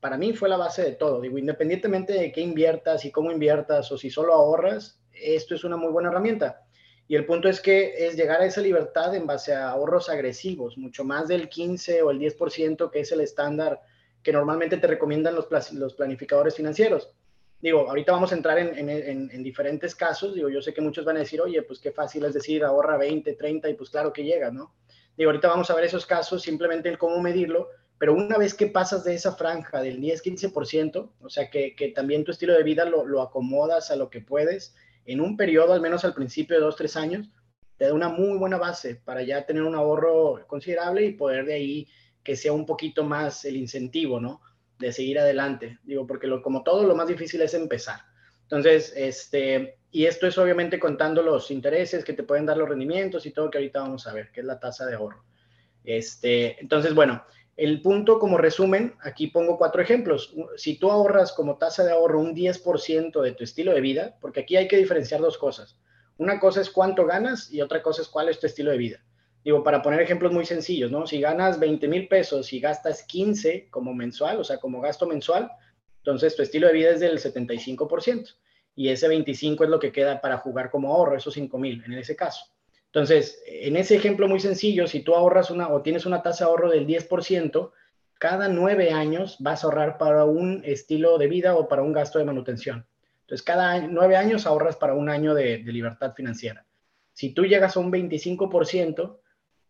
para 0.00 0.16
mí 0.16 0.33
fue 0.33 0.49
la 0.49 0.57
base 0.57 0.83
de 0.83 0.92
todo. 0.92 1.21
Digo, 1.21 1.38
independientemente 1.38 2.14
de 2.14 2.33
qué 2.33 2.40
inviertas 2.40 3.04
y 3.04 3.11
cómo 3.11 3.30
inviertas 3.30 3.92
o 3.92 3.99
si 3.99 4.11
solo 4.11 4.33
ahorras, 4.33 4.99
esto 5.12 5.54
es 5.54 5.64
una 5.64 5.76
muy 5.76 5.92
buena 5.92 6.09
herramienta. 6.09 6.64
Y 7.07 7.16
el 7.16 7.26
punto 7.26 7.49
es 7.49 7.61
que 7.61 8.07
es 8.07 8.16
llegar 8.16 8.40
a 8.40 8.47
esa 8.47 8.61
libertad 8.61 9.14
en 9.14 9.26
base 9.26 9.52
a 9.52 9.71
ahorros 9.71 10.09
agresivos, 10.09 10.78
mucho 10.78 11.04
más 11.04 11.28
del 11.28 11.49
15 11.49 12.02
o 12.02 12.11
el 12.11 12.19
10% 12.19 12.90
que 12.90 13.00
es 13.00 13.12
el 13.12 13.21
estándar 13.21 13.80
que 14.23 14.33
normalmente 14.33 14.76
te 14.76 14.87
recomiendan 14.87 15.35
los, 15.35 15.95
planificadores 15.95 16.54
financieros. 16.54 17.12
Digo, 17.61 17.88
ahorita 17.88 18.12
vamos 18.12 18.33
a 18.33 18.37
entrar 18.37 18.59
en, 18.59 18.88
en, 18.88 19.30
en, 19.30 19.42
diferentes 19.42 19.95
casos. 19.95 20.35
Digo, 20.35 20.49
yo 20.49 20.62
sé 20.62 20.73
que 20.73 20.80
muchos 20.80 21.04
van 21.04 21.16
a 21.16 21.21
decir, 21.21 21.40
oye, 21.40 21.61
pues 21.62 21.78
qué 21.78 21.90
fácil 21.90 22.25
es 22.25 22.33
decir, 22.33 22.64
ahorra 22.64 22.97
20, 22.97 23.35
30 23.35 23.69
y 23.69 23.75
pues 23.75 23.90
claro 23.90 24.12
que 24.12 24.25
llega, 24.25 24.50
¿no? 24.50 24.75
Digo, 25.16 25.30
ahorita 25.30 25.49
vamos 25.49 25.71
a 25.71 25.75
ver 25.75 25.85
esos 25.85 26.07
casos, 26.07 26.42
simplemente 26.42 26.88
el 26.88 26.97
cómo 26.97 27.21
medirlo, 27.21 27.69
pero 28.00 28.14
una 28.14 28.38
vez 28.38 28.54
que 28.54 28.66
pasas 28.66 29.04
de 29.04 29.12
esa 29.12 29.33
franja 29.33 29.83
del 29.83 30.00
10-15%, 30.00 31.11
o 31.21 31.28
sea, 31.28 31.50
que, 31.50 31.76
que, 31.76 31.88
también 31.88 32.25
tu 32.25 32.30
estilo 32.30 32.54
de 32.54 32.62
vida 32.62 32.87
lo, 32.87 33.04
lo, 33.04 33.21
acomodas 33.21 33.90
a 33.90 33.97
lo 33.97 34.09
que 34.09 34.23
puedes 34.23 34.75
en 35.04 35.21
un 35.21 35.37
periodo, 35.37 35.75
al 35.75 35.83
menos 35.83 36.02
al 36.07 36.14
principio 36.14 36.59
de 36.59 36.66
2-3 36.66 36.97
años, 36.97 37.28
te 37.76 37.85
da 37.85 37.92
una 37.92 38.09
muy 38.09 38.38
buena 38.38 38.57
base 38.57 38.95
para 38.95 39.23
ya 39.23 39.45
tener 39.45 39.64
un 39.64 39.75
ahorro 39.75 40.47
considerable 40.47 41.04
y 41.04 41.12
poder 41.12 41.45
de 41.45 41.52
ahí 41.52 41.88
que 42.25 42.37
sea 42.37 42.54
un 42.54 42.64
poquito 42.64 43.04
más 43.04 43.45
el 43.45 43.57
incentivo, 43.57 44.19
¿no? 44.19 44.40
De 44.78 44.92
seguir 44.95 45.19
adelante. 45.19 45.78
Digo, 45.83 46.07
porque 46.07 46.26
lo, 46.26 46.40
como 46.40 46.62
todo, 46.62 46.85
lo 46.85 46.97
más 46.97 47.07
difícil 47.07 47.42
es 47.42 47.52
empezar. 47.52 48.00
Entonces, 48.45 48.95
este, 48.97 49.76
y 49.90 50.07
esto 50.07 50.26
es 50.26 50.38
obviamente 50.38 50.80
contando 50.80 51.23
los 51.23 51.50
intereses 51.50 52.02
que 52.02 52.14
te 52.14 52.23
pueden 52.23 52.47
dar 52.47 52.57
los 52.57 52.69
rendimientos 52.69 53.26
y 53.26 53.30
todo 53.30 53.50
que 53.50 53.59
ahorita 53.59 53.80
vamos 53.80 54.07
a 54.07 54.14
ver, 54.14 54.33
que 54.33 54.40
es 54.40 54.47
la 54.47 54.59
tasa 54.59 54.87
de 54.87 54.95
ahorro. 54.95 55.23
Este, 55.85 56.59
entonces, 56.61 56.95
bueno, 56.95 57.23
el 57.57 57.83
punto 57.83 58.19
como 58.19 58.38
resumen, 58.38 58.95
aquí 59.02 59.26
pongo 59.26 59.59
cuatro 59.59 59.83
ejemplos. 59.83 60.35
Si 60.57 60.76
tú 60.78 60.90
ahorras 60.90 61.33
como 61.33 61.59
tasa 61.59 61.85
de 61.85 61.92
ahorro 61.92 62.21
un 62.21 62.35
10% 62.35 63.21
de 63.21 63.33
tu 63.33 63.45
estilo 63.45 63.75
de 63.75 63.80
vida, 63.80 64.16
porque 64.21 64.40
aquí 64.40 64.57
hay 64.57 64.69
que 64.69 64.76
diferenciar 64.76 65.21
dos 65.21 65.37
cosas. 65.37 65.78
Una 66.16 66.40
cosa 66.40 66.61
es 66.61 66.71
cuánto 66.71 67.07
ganas 67.07 67.52
y 67.52 67.61
otra 67.61 67.83
cosa 67.83 68.02
es 68.02 68.09
cuál 68.09 68.28
es 68.28 68.40
tu 68.40 68.47
estilo 68.47 68.71
de 68.71 68.78
vida. 68.78 69.04
Digo, 69.45 69.62
para 69.64 69.83
poner 69.83 70.00
ejemplos 70.00 70.33
muy 70.33 70.45
sencillos, 70.45 70.90
¿no? 70.90 71.07
Si 71.07 71.21
ganas 71.21 71.59
20 71.59 71.88
mil 71.88 72.09
pesos 72.09 72.52
y 72.52 72.61
gastas 72.61 73.02
15 73.04 73.69
como 73.71 73.95
mensual, 73.95 74.38
o 74.38 74.45
sea, 74.45 74.59
como 74.59 74.80
gasto 74.80 75.07
mensual, 75.07 75.50
entonces 75.99 76.37
tu 76.37 76.42
estilo 76.42 76.66
de 76.66 76.75
vida 76.75 76.90
es 76.90 77.00
del 77.00 77.19
75% 77.19 78.35
y 78.75 78.88
ese 78.88 79.09
25 79.09 79.64
es 79.64 79.71
lo 79.71 79.78
que 79.78 79.92
queda 79.92 80.21
para 80.21 80.38
jugar 80.38 80.71
como 80.71 80.92
ahorro, 80.95 81.16
esos 81.16 81.35
5 81.35 81.59
mil 81.59 81.83
en 81.85 81.95
ese 81.95 82.16
caso. 82.16 82.45
Entonces, 82.92 83.40
en 83.47 83.76
ese 83.76 83.94
ejemplo 83.94 84.26
muy 84.26 84.40
sencillo, 84.40 84.88
si 84.88 85.00
tú 85.00 85.14
ahorras 85.14 85.52
una 85.52 85.68
o 85.68 85.80
tienes 85.80 86.06
una 86.06 86.23
tasa 86.23 86.44
de 86.44 86.50
ahorro 86.50 86.70
del 86.70 86.88
10%, 86.88 87.70
cada 88.18 88.49
nueve 88.49 88.90
años 88.90 89.37
vas 89.38 89.62
a 89.62 89.68
ahorrar 89.68 89.97
para 89.97 90.25
un 90.25 90.62
estilo 90.64 91.16
de 91.16 91.28
vida 91.28 91.54
o 91.54 91.68
para 91.68 91.82
un 91.82 91.92
gasto 91.92 92.18
de 92.18 92.25
manutención. 92.25 92.85
Entonces, 93.20 93.44
cada 93.44 93.80
nueve 93.80 94.16
años 94.16 94.44
ahorras 94.44 94.76
para 94.76 94.94
un 94.94 95.09
año 95.09 95.35
de, 95.35 95.59
libertad 95.59 96.14
financiera. 96.14 96.66
Si 97.12 97.32
tú 97.32 97.44
llegas 97.44 97.76
a 97.76 97.80
un 97.80 97.92
25%, 97.92 99.20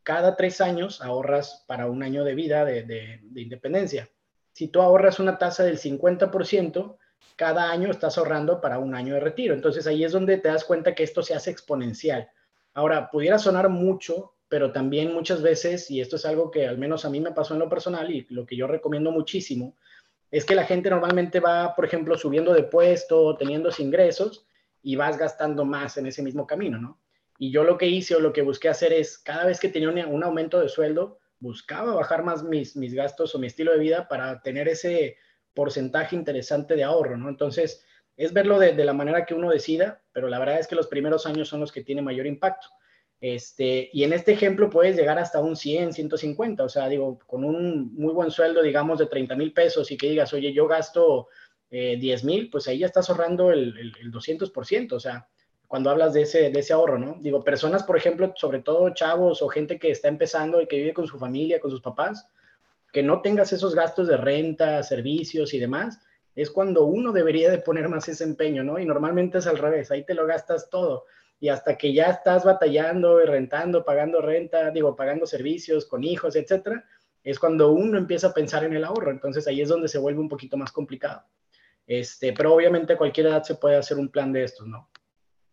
cada 0.02 0.34
tres 0.34 0.62
años 0.62 1.02
ahorras 1.02 1.64
para 1.68 1.86
un 1.86 2.02
año 2.02 2.24
de 2.24 2.34
vida 2.34 2.64
de, 2.64 2.84
de 2.84 3.40
independencia. 3.40 4.08
Si 4.52 4.68
tú 4.68 4.80
ahorras 4.80 5.20
una 5.20 5.36
tasa 5.36 5.62
del 5.62 5.78
50%, 5.78 6.96
cada 7.36 7.70
año 7.70 7.90
estás 7.90 8.16
ahorrando 8.16 8.62
para 8.62 8.78
un 8.78 8.94
año 8.94 9.14
de 9.14 9.20
retiro. 9.20 9.54
Entonces 9.54 9.86
ahí 9.86 10.04
es 10.04 10.12
donde 10.12 10.38
te 10.38 10.48
das 10.48 10.64
cuenta 10.64 10.94
que 10.94 11.02
esto 11.02 11.22
se 11.22 11.34
hace 11.34 11.50
exponencial. 11.50 12.30
Ahora, 12.74 13.10
pudiera 13.10 13.38
sonar 13.38 13.68
mucho, 13.68 14.34
pero 14.48 14.72
también 14.72 15.12
muchas 15.12 15.42
veces, 15.42 15.90
y 15.90 16.00
esto 16.00 16.16
es 16.16 16.24
algo 16.24 16.50
que 16.50 16.66
al 16.66 16.78
menos 16.78 17.04
a 17.04 17.10
mí 17.10 17.20
me 17.20 17.32
pasó 17.32 17.54
en 17.54 17.60
lo 17.60 17.68
personal 17.68 18.10
y 18.10 18.26
lo 18.30 18.46
que 18.46 18.56
yo 18.56 18.66
recomiendo 18.66 19.10
muchísimo, 19.10 19.76
es 20.30 20.44
que 20.44 20.54
la 20.54 20.64
gente 20.64 20.90
normalmente 20.90 21.40
va, 21.40 21.74
por 21.74 21.84
ejemplo, 21.84 22.16
subiendo 22.16 22.52
de 22.52 22.62
puesto, 22.62 23.36
teniendo 23.36 23.70
ingresos 23.78 24.46
y 24.82 24.96
vas 24.96 25.18
gastando 25.18 25.64
más 25.64 25.96
en 25.96 26.06
ese 26.06 26.22
mismo 26.22 26.46
camino, 26.46 26.78
¿no? 26.78 27.00
Y 27.38 27.50
yo 27.50 27.64
lo 27.64 27.78
que 27.78 27.86
hice 27.86 28.14
o 28.14 28.20
lo 28.20 28.32
que 28.32 28.42
busqué 28.42 28.68
hacer 28.68 28.92
es, 28.92 29.18
cada 29.18 29.46
vez 29.46 29.58
que 29.58 29.70
tenía 29.70 29.88
un, 30.06 30.22
aumento 30.22 30.60
de 30.60 30.68
sueldo, 30.68 31.18
buscaba 31.38 31.94
bajar 31.94 32.22
más 32.22 32.42
mis, 32.42 32.76
mis 32.76 32.94
gastos 32.94 33.34
o 33.34 33.38
mi 33.38 33.46
estilo 33.46 33.72
de 33.72 33.78
vida 33.78 34.08
para 34.08 34.42
tener 34.42 34.68
ese 34.68 35.16
porcentaje 35.54 36.14
interesante 36.14 36.76
de 36.76 36.84
ahorro, 36.84 37.16
¿no? 37.16 37.28
Entonces, 37.28 37.84
es 38.20 38.34
verlo 38.34 38.58
de, 38.58 38.74
la 38.84 38.92
manera 38.92 39.24
que 39.24 39.32
uno 39.32 39.48
decida, 39.48 40.02
pero 40.12 40.28
la 40.28 40.38
verdad 40.38 40.58
es 40.58 40.66
que 40.66 40.74
los 40.74 40.88
primeros 40.88 41.24
años 41.24 41.48
son 41.48 41.58
los 41.60 41.72
que 41.72 41.82
tienen 41.82 42.04
mayor 42.04 42.26
impacto. 42.26 42.68
Este, 43.18 43.88
y 43.94 44.04
en 44.04 44.12
este 44.12 44.32
ejemplo 44.32 44.68
puedes 44.68 44.94
llegar 44.94 45.18
hasta 45.18 45.40
un 45.40 45.56
100, 45.56 45.94
150, 45.94 46.62
o 46.62 46.68
sea, 46.68 46.86
digo, 46.90 47.18
con 47.26 47.44
un 47.44 47.94
muy 47.94 48.12
buen 48.12 48.30
sueldo, 48.30 48.60
digamos, 48.60 48.98
de 48.98 49.06
30 49.06 49.36
mil 49.36 49.54
pesos 49.54 49.90
y 49.90 49.96
que 49.96 50.10
digas, 50.10 50.34
oye, 50.34 50.52
yo 50.52 50.68
gasto 50.68 51.28
eh, 51.70 51.96
10 51.98 52.24
mil, 52.24 52.50
pues 52.50 52.68
ahí 52.68 52.80
ya 52.80 52.86
estás 52.86 53.08
ahorrando 53.08 53.52
el, 53.52 53.78
el, 53.78 53.92
el 53.98 54.12
200%, 54.12 54.92
o 54.92 55.00
sea, 55.00 55.26
cuando 55.66 55.88
hablas 55.88 56.12
de 56.12 56.22
ese, 56.22 56.50
de 56.50 56.60
ese 56.60 56.74
ahorro, 56.74 56.98
¿no? 56.98 57.16
Digo, 57.20 57.42
personas, 57.42 57.84
por 57.84 57.96
ejemplo, 57.96 58.34
sobre 58.36 58.60
todo 58.60 58.90
chavos 58.90 59.40
o 59.40 59.48
gente 59.48 59.78
que 59.78 59.90
está 59.90 60.08
empezando 60.08 60.60
y 60.60 60.66
que 60.66 60.76
vive 60.76 60.92
con 60.92 61.06
su 61.06 61.18
familia, 61.18 61.58
con 61.58 61.70
sus 61.70 61.80
papás, 61.80 62.28
que 62.92 63.02
no 63.02 63.22
tengas 63.22 63.54
esos 63.54 63.74
gastos 63.74 64.08
de 64.08 64.18
renta, 64.18 64.82
servicios 64.82 65.54
y 65.54 65.58
demás, 65.58 66.00
es 66.40 66.50
cuando 66.50 66.84
uno 66.84 67.12
debería 67.12 67.50
de 67.50 67.58
poner 67.58 67.88
más 67.88 68.08
ese 68.08 68.24
empeño, 68.24 68.64
¿no? 68.64 68.78
Y 68.78 68.86
normalmente 68.86 69.38
es 69.38 69.46
al 69.46 69.58
revés, 69.58 69.90
ahí 69.90 70.04
te 70.04 70.14
lo 70.14 70.26
gastas 70.26 70.70
todo. 70.70 71.04
Y 71.38 71.48
hasta 71.48 71.76
que 71.76 71.92
ya 71.92 72.06
estás 72.06 72.44
batallando, 72.44 73.18
rentando, 73.24 73.84
pagando 73.84 74.20
renta, 74.20 74.70
digo, 74.70 74.96
pagando 74.96 75.26
servicios 75.26 75.86
con 75.86 76.04
hijos, 76.04 76.36
etcétera, 76.36 76.84
es 77.22 77.38
cuando 77.38 77.72
uno 77.72 77.98
empieza 77.98 78.28
a 78.28 78.34
pensar 78.34 78.64
en 78.64 78.74
el 78.74 78.84
ahorro. 78.84 79.10
Entonces 79.10 79.46
ahí 79.46 79.60
es 79.60 79.68
donde 79.68 79.88
se 79.88 79.98
vuelve 79.98 80.20
un 80.20 80.28
poquito 80.28 80.56
más 80.56 80.72
complicado. 80.72 81.24
Este, 81.86 82.32
pero 82.32 82.54
obviamente 82.54 82.92
a 82.94 82.96
cualquier 82.98 83.26
edad 83.26 83.42
se 83.42 83.56
puede 83.56 83.76
hacer 83.76 83.98
un 83.98 84.08
plan 84.08 84.32
de 84.32 84.44
estos, 84.44 84.66
¿no? 84.66 84.88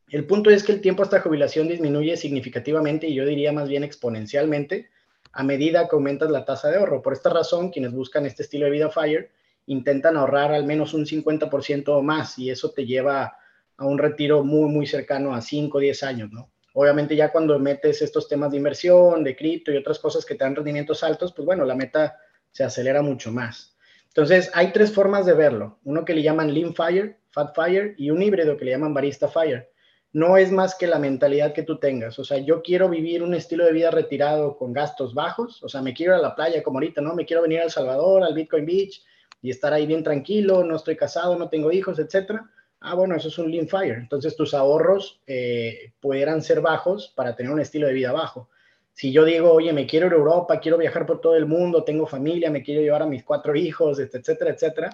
El 0.09 0.25
punto 0.25 0.49
es 0.49 0.63
que 0.63 0.71
el 0.71 0.79
tiempo 0.79 1.03
hasta 1.03 1.19
jubilación 1.19 1.67
disminuye 1.67 2.15
significativamente 2.15 3.07
y 3.07 3.15
yo 3.15 3.25
diría 3.25 3.51
más 3.51 3.67
bien 3.67 3.83
exponencialmente 3.83 4.89
a 5.33 5.43
medida 5.43 5.89
que 5.89 5.95
aumentas 5.95 6.31
la 6.31 6.45
tasa 6.45 6.69
de 6.69 6.77
ahorro. 6.77 7.01
Por 7.01 7.11
esta 7.11 7.29
razón, 7.29 7.71
quienes 7.71 7.91
buscan 7.91 8.25
este 8.25 8.43
estilo 8.43 8.65
de 8.65 8.71
vida 8.71 8.89
FIRE 8.89 9.31
intentan 9.67 10.17
ahorrar 10.17 10.51
al 10.51 10.65
menos 10.65 10.93
un 10.93 11.05
50% 11.05 11.89
o 11.89 12.01
más 12.01 12.37
y 12.39 12.49
eso 12.49 12.71
te 12.71 12.85
lleva 12.85 13.37
a 13.77 13.85
un 13.85 13.97
retiro 13.97 14.43
muy, 14.43 14.69
muy 14.69 14.87
cercano 14.87 15.33
a 15.33 15.41
5 15.41 15.77
o 15.77 15.81
10 15.81 16.03
años, 16.03 16.31
¿no? 16.31 16.51
Obviamente 16.73 17.15
ya 17.15 17.31
cuando 17.31 17.57
metes 17.57 18.01
estos 18.01 18.27
temas 18.27 18.51
de 18.51 18.57
inversión, 18.57 19.23
de 19.23 19.35
cripto 19.35 19.71
y 19.71 19.77
otras 19.77 19.99
cosas 19.99 20.25
que 20.25 20.35
te 20.35 20.43
dan 20.43 20.55
rendimientos 20.55 21.03
altos, 21.03 21.33
pues 21.33 21.45
bueno, 21.45 21.65
la 21.65 21.75
meta 21.75 22.17
se 22.51 22.63
acelera 22.63 23.01
mucho 23.01 23.31
más. 23.31 23.75
Entonces, 24.07 24.49
hay 24.53 24.71
tres 24.71 24.91
formas 24.91 25.25
de 25.25 25.33
verlo. 25.33 25.79
Uno 25.83 26.05
que 26.05 26.13
le 26.13 26.23
llaman 26.23 26.53
Lean 26.53 26.73
Fire, 26.73 27.17
Fat 27.29 27.55
Fire 27.55 27.95
y 27.97 28.09
un 28.09 28.21
híbrido 28.21 28.57
que 28.57 28.65
le 28.65 28.71
llaman 28.71 28.93
Barista 28.93 29.27
Fire 29.27 29.69
no 30.13 30.37
es 30.37 30.51
más 30.51 30.73
que 30.73 30.87
la 30.87 30.99
mentalidad 30.99 31.53
que 31.53 31.63
tú 31.63 31.77
tengas. 31.77 32.17
O 32.17 32.23
sea, 32.23 32.39
yo 32.39 32.63
quiero 32.63 32.89
vivir 32.89 33.21
un 33.21 33.35
estilo 33.35 33.65
de 33.65 33.73
vida 33.73 33.91
retirado 33.91 34.57
con 34.57 34.73
gastos 34.73 35.13
bajos. 35.13 35.61
O 35.63 35.69
sea, 35.69 35.81
me 35.81 35.93
quiero 35.93 36.15
a 36.15 36.17
la 36.17 36.33
playa 36.33 36.63
como 36.63 36.79
ahorita, 36.79 37.01
¿no? 37.01 37.13
Me 37.13 37.25
quiero 37.25 37.43
venir 37.43 37.59
a 37.59 37.65
El 37.65 37.69
Salvador, 37.69 38.23
al 38.23 38.33
Bitcoin 38.33 38.65
Beach 38.65 39.03
y 39.41 39.49
estar 39.49 39.73
ahí 39.73 39.85
bien 39.85 40.03
tranquilo, 40.03 40.63
no 40.63 40.75
estoy 40.75 40.95
casado, 40.95 41.37
no 41.37 41.49
tengo 41.49 41.71
hijos, 41.71 41.99
etcétera. 41.99 42.49
Ah, 42.79 42.93
bueno, 42.93 43.15
eso 43.15 43.27
es 43.27 43.37
un 43.37 43.51
lean 43.51 43.67
fire. 43.67 43.97
Entonces 43.97 44.35
tus 44.35 44.53
ahorros 44.53 45.21
eh, 45.25 45.93
pudieran 45.99 46.41
ser 46.41 46.61
bajos 46.61 47.13
para 47.15 47.35
tener 47.35 47.51
un 47.51 47.59
estilo 47.59 47.87
de 47.87 47.93
vida 47.93 48.11
bajo. 48.11 48.49
Si 48.93 49.11
yo 49.11 49.25
digo, 49.25 49.51
oye, 49.51 49.73
me 49.73 49.85
quiero 49.85 50.07
ir 50.07 50.13
a 50.13 50.15
Europa, 50.15 50.59
quiero 50.59 50.77
viajar 50.77 51.05
por 51.05 51.21
todo 51.21 51.35
el 51.35 51.45
mundo, 51.45 51.83
tengo 51.83 52.07
familia, 52.07 52.49
me 52.49 52.63
quiero 52.63 52.81
llevar 52.81 53.03
a 53.03 53.07
mis 53.07 53.23
cuatro 53.23 53.55
hijos, 53.55 53.99
etcétera, 53.99 54.51
etcétera, 54.51 54.89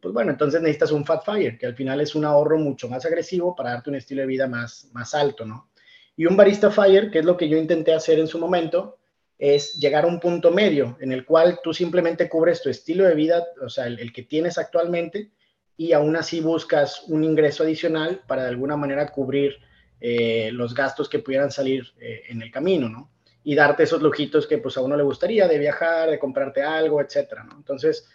pues 0.00 0.14
bueno, 0.14 0.30
entonces 0.30 0.60
necesitas 0.60 0.92
un 0.92 1.04
Fat 1.04 1.24
Fire, 1.24 1.58
que 1.58 1.66
al 1.66 1.74
final 1.74 2.00
es 2.00 2.14
un 2.14 2.24
ahorro 2.24 2.58
mucho 2.58 2.88
más 2.88 3.04
agresivo 3.04 3.54
para 3.54 3.70
darte 3.70 3.90
un 3.90 3.96
estilo 3.96 4.20
de 4.20 4.26
vida 4.26 4.46
más, 4.46 4.88
más 4.92 5.14
alto, 5.14 5.44
¿no? 5.44 5.70
Y 6.16 6.26
un 6.26 6.36
Barista 6.36 6.70
Fire, 6.70 7.10
que 7.10 7.20
es 7.20 7.24
lo 7.24 7.36
que 7.36 7.48
yo 7.48 7.56
intenté 7.56 7.94
hacer 7.94 8.18
en 8.18 8.26
su 8.26 8.38
momento, 8.38 8.97
es 9.38 9.74
llegar 9.74 10.04
a 10.04 10.08
un 10.08 10.18
punto 10.18 10.50
medio 10.50 10.96
en 11.00 11.12
el 11.12 11.24
cual 11.24 11.60
tú 11.62 11.72
simplemente 11.72 12.28
cubres 12.28 12.60
tu 12.60 12.68
estilo 12.68 13.04
de 13.04 13.14
vida, 13.14 13.46
o 13.62 13.68
sea, 13.68 13.86
el, 13.86 14.12
que 14.12 14.24
tienes 14.24 14.58
actualmente, 14.58 15.30
y 15.76 15.92
aún 15.92 16.16
así 16.16 16.40
buscas 16.40 17.04
un 17.06 17.22
ingreso 17.22 17.62
adicional 17.62 18.22
para 18.26 18.42
de 18.42 18.48
alguna 18.48 18.76
manera 18.76 19.06
cubrir 19.08 19.56
eh, 20.00 20.50
los 20.52 20.74
gastos 20.74 21.08
que 21.08 21.20
pudieran 21.20 21.52
salir 21.52 21.92
eh, 22.00 22.22
en 22.28 22.42
el 22.42 22.50
camino, 22.50 22.88
¿no? 22.88 23.12
Y 23.44 23.54
darte 23.54 23.84
esos 23.84 24.02
lujitos 24.02 24.46
que 24.46 24.58
pues 24.58 24.76
a 24.76 24.80
uno 24.80 24.96
le 24.96 25.04
gustaría 25.04 25.46
de 25.46 25.58
viajar, 25.58 26.10
de 26.10 26.18
comprarte 26.18 26.62
algo, 26.62 27.00
etcétera, 27.00 27.44
¿no? 27.44 27.56
Entonces, 27.56 28.08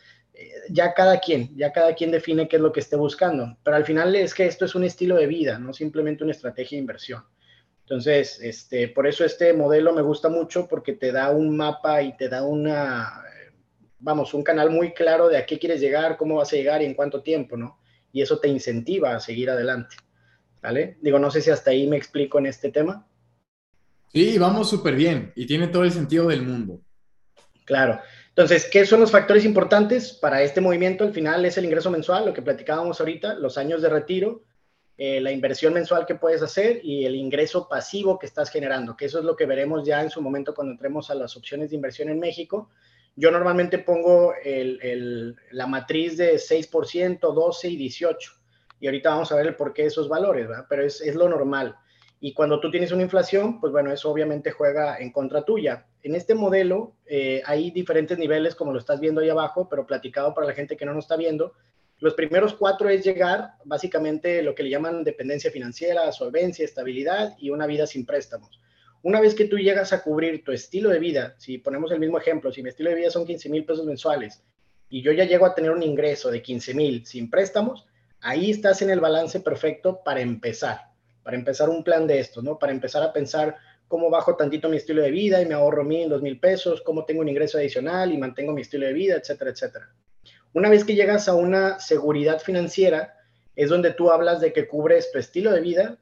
ya 0.69 0.93
cada 0.93 1.19
quien, 1.19 1.55
ya 1.55 1.71
cada 1.71 1.93
quien 1.93 2.11
define 2.11 2.47
qué 2.47 2.55
es 2.55 2.61
lo 2.61 2.71
que 2.71 2.79
esté 2.79 2.95
buscando, 2.95 3.55
pero 3.63 3.77
al 3.77 3.85
final 3.85 4.15
es 4.15 4.33
que 4.33 4.45
esto 4.45 4.65
es 4.65 4.75
un 4.75 4.83
estilo 4.83 5.15
de 5.15 5.27
vida, 5.27 5.59
no 5.59 5.73
simplemente 5.73 6.23
una 6.23 6.33
estrategia 6.33 6.75
de 6.75 6.81
inversión. 6.81 7.23
Entonces, 7.83 8.39
este, 8.41 8.87
por 8.87 9.07
eso 9.07 9.25
este 9.25 9.53
modelo 9.53 9.93
me 9.93 10.01
gusta 10.01 10.29
mucho 10.29 10.67
porque 10.67 10.93
te 10.93 11.11
da 11.11 11.31
un 11.31 11.55
mapa 11.55 12.01
y 12.01 12.15
te 12.15 12.29
da 12.29 12.43
una, 12.43 13.23
vamos, 13.99 14.33
un 14.33 14.43
canal 14.43 14.69
muy 14.69 14.93
claro 14.93 15.27
de 15.27 15.37
a 15.37 15.45
qué 15.45 15.59
quieres 15.59 15.81
llegar, 15.81 16.17
cómo 16.17 16.35
vas 16.35 16.53
a 16.53 16.55
llegar 16.55 16.81
y 16.81 16.85
en 16.85 16.93
cuánto 16.93 17.21
tiempo, 17.21 17.57
¿no? 17.57 17.79
Y 18.11 18.21
eso 18.21 18.39
te 18.39 18.47
incentiva 18.47 19.15
a 19.15 19.19
seguir 19.19 19.49
adelante, 19.49 19.97
¿vale? 20.61 20.97
Digo, 21.01 21.19
no 21.19 21.29
sé 21.29 21.41
si 21.41 21.51
hasta 21.51 21.71
ahí 21.71 21.87
me 21.87 21.97
explico 21.97 22.39
en 22.39 22.45
este 22.45 22.71
tema. 22.71 23.05
Sí, 24.13 24.37
vamos 24.37 24.69
súper 24.69 24.95
bien 24.95 25.33
y 25.35 25.45
tiene 25.45 25.67
todo 25.67 25.83
el 25.83 25.91
sentido 25.91 26.27
del 26.27 26.43
mundo. 26.43 26.79
Claro. 27.65 27.99
Entonces, 28.29 28.67
¿qué 28.71 28.85
son 28.85 28.99
los 28.99 29.11
factores 29.11 29.45
importantes 29.45 30.13
para 30.13 30.41
este 30.41 30.61
movimiento? 30.61 31.03
Al 31.03 31.13
final 31.13 31.45
es 31.45 31.57
el 31.57 31.65
ingreso 31.65 31.91
mensual, 31.91 32.25
lo 32.25 32.33
que 32.33 32.41
platicábamos 32.41 32.99
ahorita, 32.99 33.35
los 33.35 33.57
años 33.57 33.81
de 33.81 33.89
retiro, 33.89 34.43
eh, 34.97 35.19
la 35.21 35.31
inversión 35.31 35.73
mensual 35.73 36.05
que 36.05 36.15
puedes 36.15 36.41
hacer 36.41 36.79
y 36.83 37.05
el 37.05 37.15
ingreso 37.15 37.67
pasivo 37.67 38.19
que 38.19 38.25
estás 38.25 38.49
generando, 38.49 38.95
que 38.95 39.05
eso 39.05 39.19
es 39.19 39.25
lo 39.25 39.35
que 39.35 39.45
veremos 39.45 39.85
ya 39.85 40.01
en 40.01 40.09
su 40.09 40.21
momento 40.21 40.53
cuando 40.53 40.73
entremos 40.73 41.09
a 41.09 41.15
las 41.15 41.35
opciones 41.35 41.69
de 41.69 41.75
inversión 41.75 42.09
en 42.09 42.19
México. 42.19 42.69
Yo 43.15 43.29
normalmente 43.29 43.77
pongo 43.79 44.33
la 45.51 45.67
matriz 45.67 46.17
de 46.17 46.35
6%, 46.35 47.19
12 47.19 47.69
y 47.69 47.77
18. 47.77 48.31
Y 48.79 48.87
ahorita 48.87 49.09
vamos 49.09 49.31
a 49.31 49.35
ver 49.35 49.47
el 49.47 49.55
por 49.55 49.73
qué 49.73 49.85
esos 49.85 50.09
valores, 50.09 50.47
¿verdad? 50.47 50.65
Pero 50.67 50.83
es, 50.83 50.99
es 50.99 51.15
lo 51.15 51.29
normal. 51.29 51.75
Y 52.19 52.33
cuando 52.33 52.59
tú 52.59 52.71
tienes 52.71 52.91
una 52.91 53.03
inflación, 53.03 53.59
pues 53.59 53.71
bueno, 53.71 53.91
eso 53.91 54.09
obviamente 54.09 54.51
juega 54.51 54.97
en 54.97 55.11
contra 55.11 55.43
tuya 55.43 55.85
en 56.03 56.15
este 56.15 56.35
modelo 56.35 56.93
eh, 57.05 57.41
hay 57.45 57.71
diferentes 57.71 58.17
niveles, 58.17 58.55
como 58.55 58.73
lo 58.73 58.79
estás 58.79 58.99
viendo 58.99 59.21
ahí 59.21 59.29
abajo, 59.29 59.67
pero 59.69 59.87
platicado 59.87 60.33
para 60.33 60.47
la 60.47 60.53
gente 60.53 60.75
que 60.75 60.85
no 60.85 60.93
nos 60.93 61.05
está 61.05 61.15
viendo. 61.15 61.53
Los 62.03 62.15
primeros 62.15 62.53
cuatro 62.55 62.89
es 62.89 63.05
llegar, 63.05 63.53
básicamente, 63.63 64.43
lo 64.43 64.53
que 64.53 64.63
le 64.63 64.69
llaman 64.69 65.05
dependencia 65.05 65.49
financiera, 65.49 66.11
solvencia, 66.11 66.65
estabilidad 66.65 67.33
y 67.39 67.49
una 67.49 67.65
vida 67.65 67.87
sin 67.87 68.05
préstamos. 68.05 68.59
Una 69.03 69.21
vez 69.21 69.33
que 69.33 69.45
tú 69.45 69.57
llegas 69.57 69.93
a 69.93 70.03
cubrir 70.03 70.43
tu 70.43 70.51
estilo 70.51 70.89
de 70.89 70.99
vida, 70.99 71.33
si 71.37 71.59
ponemos 71.59 71.93
el 71.93 72.01
mismo 72.01 72.17
ejemplo, 72.17 72.51
si 72.51 72.61
mi 72.61 72.67
estilo 72.67 72.89
de 72.89 72.97
vida 72.97 73.09
son 73.09 73.25
15 73.25 73.47
mil 73.47 73.63
pesos 73.63 73.85
mensuales 73.85 74.43
y 74.89 75.01
yo 75.01 75.13
ya 75.13 75.23
llego 75.23 75.45
a 75.45 75.55
tener 75.55 75.71
un 75.71 75.81
ingreso 75.81 76.29
de 76.29 76.41
15 76.41 76.73
mil 76.73 77.05
sin 77.05 77.29
préstamos, 77.29 77.87
ahí 78.19 78.51
estás 78.51 78.81
en 78.81 78.89
el 78.89 78.99
balance 78.99 79.39
perfecto 79.39 80.01
para 80.03 80.19
empezar, 80.19 80.81
para 81.23 81.37
empezar 81.37 81.69
un 81.69 81.85
plan 81.85 82.05
de 82.05 82.19
esto, 82.19 82.41
¿no? 82.41 82.59
Para 82.59 82.73
empezar 82.73 83.01
a 83.01 83.13
pensar 83.13 83.55
cómo 83.87 84.09
bajo 84.09 84.35
tantito 84.35 84.67
mi 84.67 84.75
estilo 84.75 85.01
de 85.01 85.11
vida 85.11 85.41
y 85.41 85.45
me 85.45 85.53
ahorro 85.53 85.85
mil, 85.85 86.09
dos 86.09 86.21
mil 86.21 86.37
pesos, 86.37 86.81
cómo 86.81 87.05
tengo 87.05 87.21
un 87.21 87.29
ingreso 87.29 87.59
adicional 87.59 88.11
y 88.11 88.17
mantengo 88.17 88.51
mi 88.51 88.59
estilo 88.59 88.87
de 88.87 88.91
vida, 88.91 89.15
etcétera, 89.15 89.51
etcétera. 89.51 89.89
Una 90.53 90.69
vez 90.69 90.83
que 90.83 90.95
llegas 90.95 91.27
a 91.27 91.33
una 91.33 91.79
seguridad 91.79 92.39
financiera, 92.39 93.15
es 93.55 93.69
donde 93.69 93.91
tú 93.91 94.11
hablas 94.11 94.41
de 94.41 94.53
que 94.53 94.67
cubres 94.67 95.11
tu 95.11 95.19
estilo 95.19 95.51
de 95.51 95.61
vida 95.61 95.99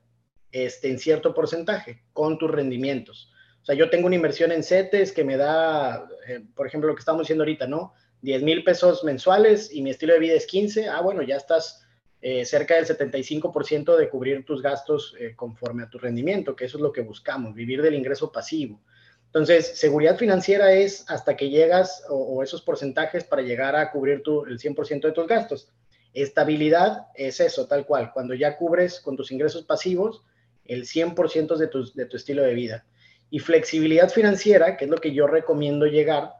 este, 0.52 0.90
en 0.90 1.00
cierto 1.00 1.34
porcentaje 1.34 2.04
con 2.14 2.38
tus 2.38 2.52
rendimientos. 2.52 3.32
O 3.62 3.66
sea, 3.66 3.76
yo 3.76 3.90
tengo 3.90 4.08
una 4.08 4.16
inversión 4.16 4.52
en 4.52 4.64
CETES 4.64 5.12
que 5.12 5.24
me 5.24 5.38
da, 5.38 6.08
eh, 6.28 6.42
por 6.56 6.68
ejemplo, 6.68 6.90
lo 6.90 6.96
que 6.96 7.00
estamos 7.00 7.22
diciendo 7.22 7.44
ahorita, 7.44 7.68
¿no? 7.68 7.94
10 8.22 8.44
mil 8.44 8.64
pesos 8.64 9.04
mensuales 9.04 9.74
y 9.74 9.82
mi 9.82 9.92
estilo 9.92 10.14
de 10.14 10.20
vida 10.20 10.34
es 10.34 10.46
15. 10.46 10.90
Ah, 10.90 11.02
bueno, 11.02 11.22
ya 11.22 11.38
estás 11.38 11.86
eh, 12.22 12.46
cerca 12.46 12.76
del 12.76 12.86
75% 12.86 13.96
de 13.96 14.10
cubrir 14.10 14.46
tus 14.46 14.62
gastos 14.62 15.16
eh, 15.20 15.34
conforme 15.36 15.84
a 15.84 15.90
tu 15.90 15.98
rendimiento, 15.98 16.56
que 16.56 16.66
eso 16.66 16.78
es 16.78 16.82
lo 16.82 16.92
que 16.92 17.02
buscamos, 17.02 17.56
vivir 17.56 17.82
del 17.82 17.96
ingreso 17.96 18.32
pasivo. 18.32 18.82
Entonces, 19.34 19.80
seguridad 19.80 20.18
financiera 20.18 20.74
es 20.74 21.06
hasta 21.08 21.38
que 21.38 21.50
llegas 21.50 22.04
o, 22.10 22.44
esos 22.44 22.62
porcentajes 22.62 23.24
para 23.24 23.42
llegar 23.42 23.76
a 23.76 23.90
cubrir 23.92 24.24
tu, 24.24 24.46
el 24.46 24.60
100% 24.60 25.02
de 25.02 25.12
tus 25.14 25.28
gastos. 25.28 25.70
Estabilidad 26.14 27.08
es 27.16 27.40
eso, 27.40 27.66
tal 27.68 27.86
cual, 27.86 28.12
cuando 28.14 28.34
ya 28.34 28.58
cubres 28.58 29.00
con 29.00 29.16
tus 29.16 29.32
ingresos 29.32 29.64
pasivos 29.64 30.24
el 30.66 30.84
100% 30.84 31.56
de 31.56 31.68
tu, 31.68 31.92
de 31.94 32.06
tu 32.06 32.18
estilo 32.18 32.44
de 32.44 32.54
vida. 32.54 32.86
Y 33.30 33.40
flexibilidad 33.40 34.10
financiera, 34.10 34.76
que 34.76 34.86
es 34.86 34.92
lo 34.92 34.98
que 34.98 35.14
yo 35.14 35.28
recomiendo 35.28 35.86
llegar, 35.86 36.34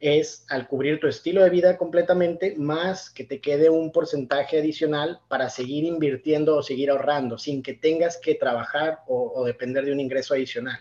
es 0.00 0.44
al 0.48 0.68
cubrir 0.68 1.00
tu 1.00 1.06
estilo 1.06 1.42
de 1.42 1.50
vida 1.50 1.76
completamente, 1.78 2.54
más 2.56 3.10
que 3.10 3.24
te 3.24 3.40
quede 3.40 3.70
un 3.70 3.92
porcentaje 3.92 4.58
adicional 4.58 5.20
para 5.28 5.48
seguir 5.48 5.84
invirtiendo 5.84 6.56
o 6.56 6.62
seguir 6.62 6.90
ahorrando, 6.90 7.38
sin 7.38 7.62
que 7.62 7.74
tengas 7.74 8.18
que 8.18 8.34
trabajar 8.34 9.00
o, 9.06 9.44
depender 9.44 9.84
de 9.84 9.92
un 9.92 10.00
ingreso 10.00 10.34
adicional. 10.34 10.78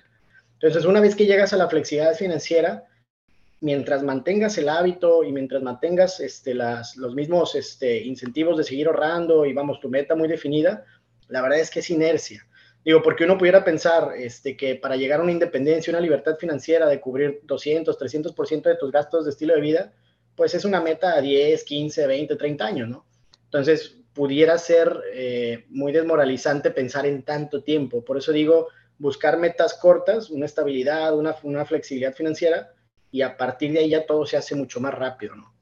Entonces, 0.68 0.90
una 0.90 1.00
vez 1.00 1.16
que 1.16 1.28
llegas 1.28 1.54
a 1.54 1.58
la 1.58 1.70
flexibilidad 1.70 2.16
financiera, 2.16 2.86
mientras 3.62 4.02
mantengas 4.02 4.58
el 4.58 4.70
hábito 4.70 5.24
y 5.24 5.32
mientras 5.32 5.62
mantengas 5.62 6.20
este, 6.20 6.56
los 6.56 7.14
mismos 7.14 7.54
este, 7.56 8.02
incentivos 8.04 8.58
de 8.58 8.64
seguir 8.64 8.88
ahorrando 8.88 9.46
y 9.46 9.54
vamos, 9.54 9.80
tu 9.80 9.90
meta 9.90 10.16
muy 10.16 10.28
definida, 10.28 10.84
la 11.28 11.42
verdad 11.42 11.60
es 11.60 11.70
que 11.70 11.82
es 11.82 11.90
inercia. 11.90 12.48
Digo, 12.84 13.02
porque 13.04 13.26
uno 13.26 13.38
pudiera 13.38 13.64
pensar 13.64 14.14
este, 14.18 14.58
que 14.58 14.76
para 14.76 14.96
llegar 14.96 15.20
a 15.20 15.24
una 15.24 15.32
independencia, 15.32 15.92
una 15.92 16.00
libertad 16.02 16.36
financiera 16.36 16.88
de 16.88 17.00
cubrir 17.00 17.42
200, 17.44 17.98
300% 18.00 18.64
de 18.64 18.76
tus 18.76 18.92
gastos 18.92 19.26
de 19.26 19.32
estilo 19.32 19.54
de 19.54 19.62
vida, 19.62 19.94
pues 20.36 20.56
es 20.56 20.66
una 20.66 20.82
meta 20.82 21.16
a 21.16 21.22
10, 21.22 21.64
15, 21.64 22.08
20, 22.08 22.36
30 22.36 22.66
años, 22.66 22.90
¿no? 22.90 23.06
Entonces, 23.46 23.98
pudiera 24.14 24.58
ser 24.58 25.00
eh, 25.14 25.66
muy 25.70 25.92
desmoralizante 25.92 26.72
pensar 26.72 27.06
en 27.06 27.24
tanto 27.24 27.64
tiempo. 27.64 28.04
Por 28.04 28.18
eso 28.18 28.32
digo, 28.32 28.70
buscar 28.98 29.38
metas 29.38 29.74
cortas, 29.76 30.30
una 30.30 30.46
estabilidad, 30.46 31.18
una, 31.18 31.36
una 31.44 31.66
flexibilidad 31.66 32.14
financiera, 32.14 32.72
y 33.12 33.22
a 33.22 33.38
partir 33.38 33.72
de 33.72 33.80
ahí 33.80 33.90
ya 33.90 34.06
todo 34.06 34.26
se 34.26 34.38
hace 34.38 34.56
mucho 34.56 34.80
más 34.80 34.94
rápido, 34.94 35.36
¿no? 35.36 35.56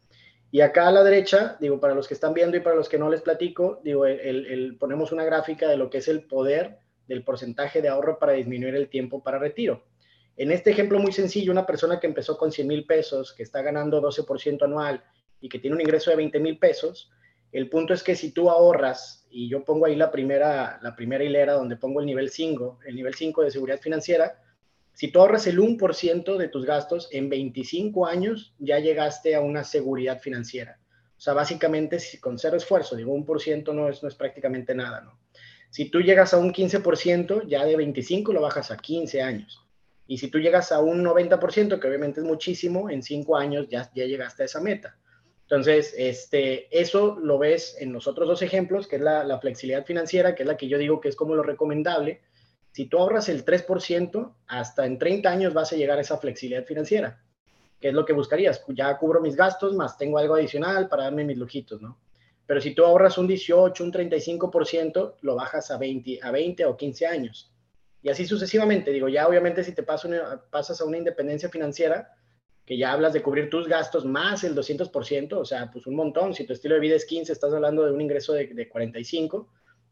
Y 0.54 0.62
acá 0.62 0.88
a 0.88 0.92
la 0.92 1.04
derecha, 1.04 1.58
digo, 1.60 1.80
para 1.80 1.96
los 1.96 2.08
que 2.08 2.14
están 2.14 2.36
viendo 2.36 2.56
y 2.56 2.60
para 2.60 2.76
los 2.76 2.88
que 2.88 3.00
no 3.00 3.10
les 3.10 3.22
platico, 3.22 3.82
digo, 3.84 4.06
el, 4.06 4.78
ponemos 4.80 5.12
una 5.12 5.24
gráfica 5.24 5.68
de 5.68 5.78
lo 5.78 5.90
que 5.90 5.98
es 5.98 6.08
el 6.08 6.26
poder 6.26 6.78
del 7.08 7.24
porcentaje 7.24 7.82
de 7.82 7.90
ahorro 7.90 8.20
para 8.20 8.34
disminuir 8.34 8.76
el 8.76 8.88
tiempo 8.88 9.24
para 9.24 9.40
retiro. 9.40 9.84
En 10.38 10.52
este 10.52 10.70
ejemplo 10.70 11.00
muy 11.00 11.12
sencillo, 11.12 11.52
una 11.52 11.66
persona 11.66 12.00
que 12.00 12.06
empezó 12.06 12.38
con 12.38 12.52
100 12.52 12.68
mil 12.68 12.86
pesos, 12.86 13.34
que 13.34 13.42
está 13.42 13.64
ganando 13.64 14.00
12% 14.00 14.62
anual 14.64 15.04
y 15.42 15.50
que 15.50 15.58
tiene 15.58 15.76
un 15.76 15.82
ingreso 15.82 16.12
de 16.12 16.18
20 16.18 16.40
mil 16.40 16.60
pesos, 16.60 17.12
el 17.54 17.70
punto 17.70 17.94
es 17.94 18.04
que 18.04 18.16
si 18.16 18.32
tú 18.32 18.50
ahorras, 18.50 19.28
y 19.30 19.48
yo 19.48 19.64
pongo 19.64 19.86
ahí 19.86 19.96
la 19.96 20.12
primera, 20.12 20.80
la 20.82 20.96
primera 20.96 21.24
hilera 21.24 21.54
donde 21.54 21.78
pongo 21.78 22.00
el 22.00 22.06
nivel 22.06 22.30
5, 22.30 22.80
el 22.86 22.96
nivel 22.96 23.14
5 23.14 23.44
de 23.44 23.52
seguridad 23.52 23.80
financiera, 23.80 24.40
si 24.94 25.12
tú 25.12 25.20
ahorras 25.20 25.48
el 25.48 25.60
1% 25.60 26.38
de 26.38 26.48
tus 26.50 26.66
gastos, 26.66 27.10
en 27.12 27.30
25 27.30 28.06
años 28.06 28.54
ya 28.60 28.80
llegaste 28.80 29.36
a 29.36 29.42
una 29.42 29.64
seguridad 29.64 30.20
financiera. 30.20 30.80
O 31.18 31.22
sea, 31.22 31.34
básicamente 31.34 32.00
si 32.00 32.20
con 32.20 32.38
cero 32.38 32.58
esfuerzo, 32.58 32.96
digo, 32.96 33.16
1% 33.16 33.74
no 33.74 33.88
es, 33.88 34.04
no 34.04 34.10
es 34.10 34.16
prácticamente 34.16 34.76
nada, 34.76 35.02
¿no? 35.02 35.20
Si 35.70 35.90
tú 35.90 36.02
llegas 36.02 36.34
a 36.34 36.38
un 36.38 36.54
15%, 36.54 37.48
ya 37.48 37.66
de 37.66 37.76
25 37.76 38.34
lo 38.34 38.42
bajas 38.42 38.70
a 38.70 38.78
15 38.78 39.22
años. 39.24 39.66
Y 40.06 40.18
si 40.18 40.28
tú 40.28 40.38
llegas 40.38 40.72
a 40.72 40.80
un 40.80 41.04
90%, 41.04 41.80
que 41.80 41.88
obviamente 41.88 42.20
es 42.20 42.26
muchísimo, 42.26 42.90
en 42.90 43.02
5 43.02 43.38
años 43.38 43.68
ya, 43.70 43.90
ya 43.96 44.06
llegaste 44.06 44.44
a 44.44 44.46
esa 44.46 44.60
meta. 44.60 44.98
Entonces, 45.44 45.94
este, 45.98 46.68
eso 46.78 47.18
lo 47.20 47.38
ves 47.38 47.76
en 47.80 47.94
los 47.94 48.08
otros 48.08 48.28
dos 48.28 48.42
ejemplos, 48.42 48.88
que 48.88 48.96
es 48.96 49.02
la, 49.02 49.24
la, 49.24 49.40
flexibilidad 49.40 49.86
financiera, 49.86 50.36
que 50.36 50.44
es 50.44 50.48
la 50.48 50.58
que 50.58 50.68
yo 50.68 50.78
digo 50.78 51.02
que 51.02 51.10
es 51.10 51.16
como 51.16 51.36
lo 51.36 51.44
recomendable. 51.44 52.22
Si 52.72 52.86
tú 52.86 52.98
ahorras 52.98 53.30
el 53.30 53.46
3%, 53.46 54.34
hasta 54.48 54.86
en 54.86 54.98
30 54.98 55.30
años 55.30 55.54
vas 55.54 55.72
a 55.72 55.76
llegar 55.76 55.98
a 55.98 56.02
esa 56.02 56.18
flexibilidad 56.18 56.66
financiera, 56.66 57.22
que 57.80 57.90
es 57.90 57.94
lo 57.94 58.06
que 58.06 58.14
buscarías. 58.14 58.64
Ya 58.70 58.98
cubro 58.98 59.22
mis 59.22 59.36
gastos, 59.36 59.76
más 59.76 59.98
tengo 59.98 60.18
algo 60.18 60.36
adicional 60.36 60.88
para 60.88 61.04
darme 61.04 61.24
mis 61.24 61.38
lujitos, 61.38 61.82
¿no? 61.82 62.00
Pero 62.46 62.60
si 62.60 62.74
tú 62.74 62.84
ahorras 62.84 63.18
un 63.18 63.28
18, 63.28 63.84
un 63.84 63.92
35%, 63.92 65.16
lo 65.22 65.36
bajas 65.36 65.72
a 65.72 65.78
20, 65.78 66.20
a 66.22 66.32
20 66.32 66.66
o 66.66 66.76
15 66.76 67.08
años. 67.08 67.54
Y 68.02 68.10
así 68.10 68.26
sucesivamente. 68.26 68.92
Digo, 68.92 69.08
ya 69.08 69.28
obviamente 69.28 69.64
si 69.64 69.72
te 69.74 69.84
pasas 69.84 70.82
a 70.82 70.86
una 70.86 70.98
independencia 70.98 71.50
financiera, 71.50 72.14
que 72.66 72.78
ya 72.78 72.94
hablas 72.94 73.14
de 73.14 73.22
cubrir 73.22 73.50
tus 73.50 73.68
gastos 73.68 74.06
más 74.06 74.44
el 74.44 74.56
200%, 74.56 75.34
o 75.34 75.46
sea, 75.46 75.70
pues 75.72 75.86
un 75.86 75.96
montón. 75.96 76.34
Si 76.34 76.46
tu 76.46 76.54
estilo 76.54 76.76
de 76.76 76.82
vida 76.82 76.96
es 76.96 77.06
15, 77.06 77.32
estás 77.32 77.54
hablando 77.54 77.86
de 77.86 77.92
un 77.92 78.02
ingreso 78.02 78.34
de, 78.34 78.48
de 78.48 78.70
45, 78.70 79.50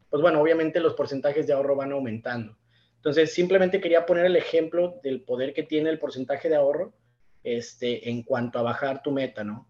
pues 0.08 0.22
bueno, 0.22 0.40
obviamente 0.40 0.80
los 0.80 0.94
porcentajes 0.94 1.46
de 1.46 1.52
ahorro 1.52 1.76
van 1.76 1.92
aumentando. 1.92 2.56
Entonces, 2.96 3.34
simplemente 3.34 3.80
quería 3.80 4.06
poner 4.06 4.26
el 4.26 4.36
ejemplo 4.36 5.00
del 5.02 5.22
poder 5.22 5.52
que 5.52 5.64
tiene 5.64 5.90
el 5.90 5.98
porcentaje 5.98 6.48
de 6.48 6.56
ahorro 6.56 6.94
este, 7.42 8.08
en 8.08 8.22
cuanto 8.22 8.58
a 8.58 8.62
bajar 8.62 9.02
tu 9.02 9.10
meta, 9.10 9.42
¿no? 9.42 9.68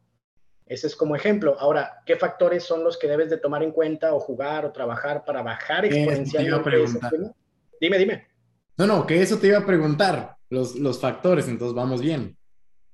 Ese 0.67 0.87
es 0.87 0.95
como 0.95 1.17
ejemplo. 1.17 1.57
Ahora, 1.59 2.03
¿qué 2.07 2.17
factores 2.17 2.63
son 2.63 2.85
los 2.85 2.99
que 2.99 3.09
debes 3.09 3.31
de 3.31 3.39
tomar 3.39 3.63
en 3.63 3.73
cuenta 3.73 4.15
o 4.15 4.21
jugar 4.21 4.65
o 4.65 4.73
trabajar 4.73 5.25
para 5.25 5.43
bajar 5.43 5.87
exponencialmente? 5.87 6.71
Dime, 7.81 7.99
dime. 7.99 8.27
No, 8.77 8.87
no, 8.87 9.07
que 9.07 9.21
eso 9.21 9.39
te 9.39 9.49
iba 9.49 9.59
a 9.59 9.67
preguntar, 9.67 10.37
los, 10.51 10.77
los 10.77 11.01
factores, 11.01 11.49
entonces 11.49 11.75
vamos 11.75 12.01
bien. 12.01 12.37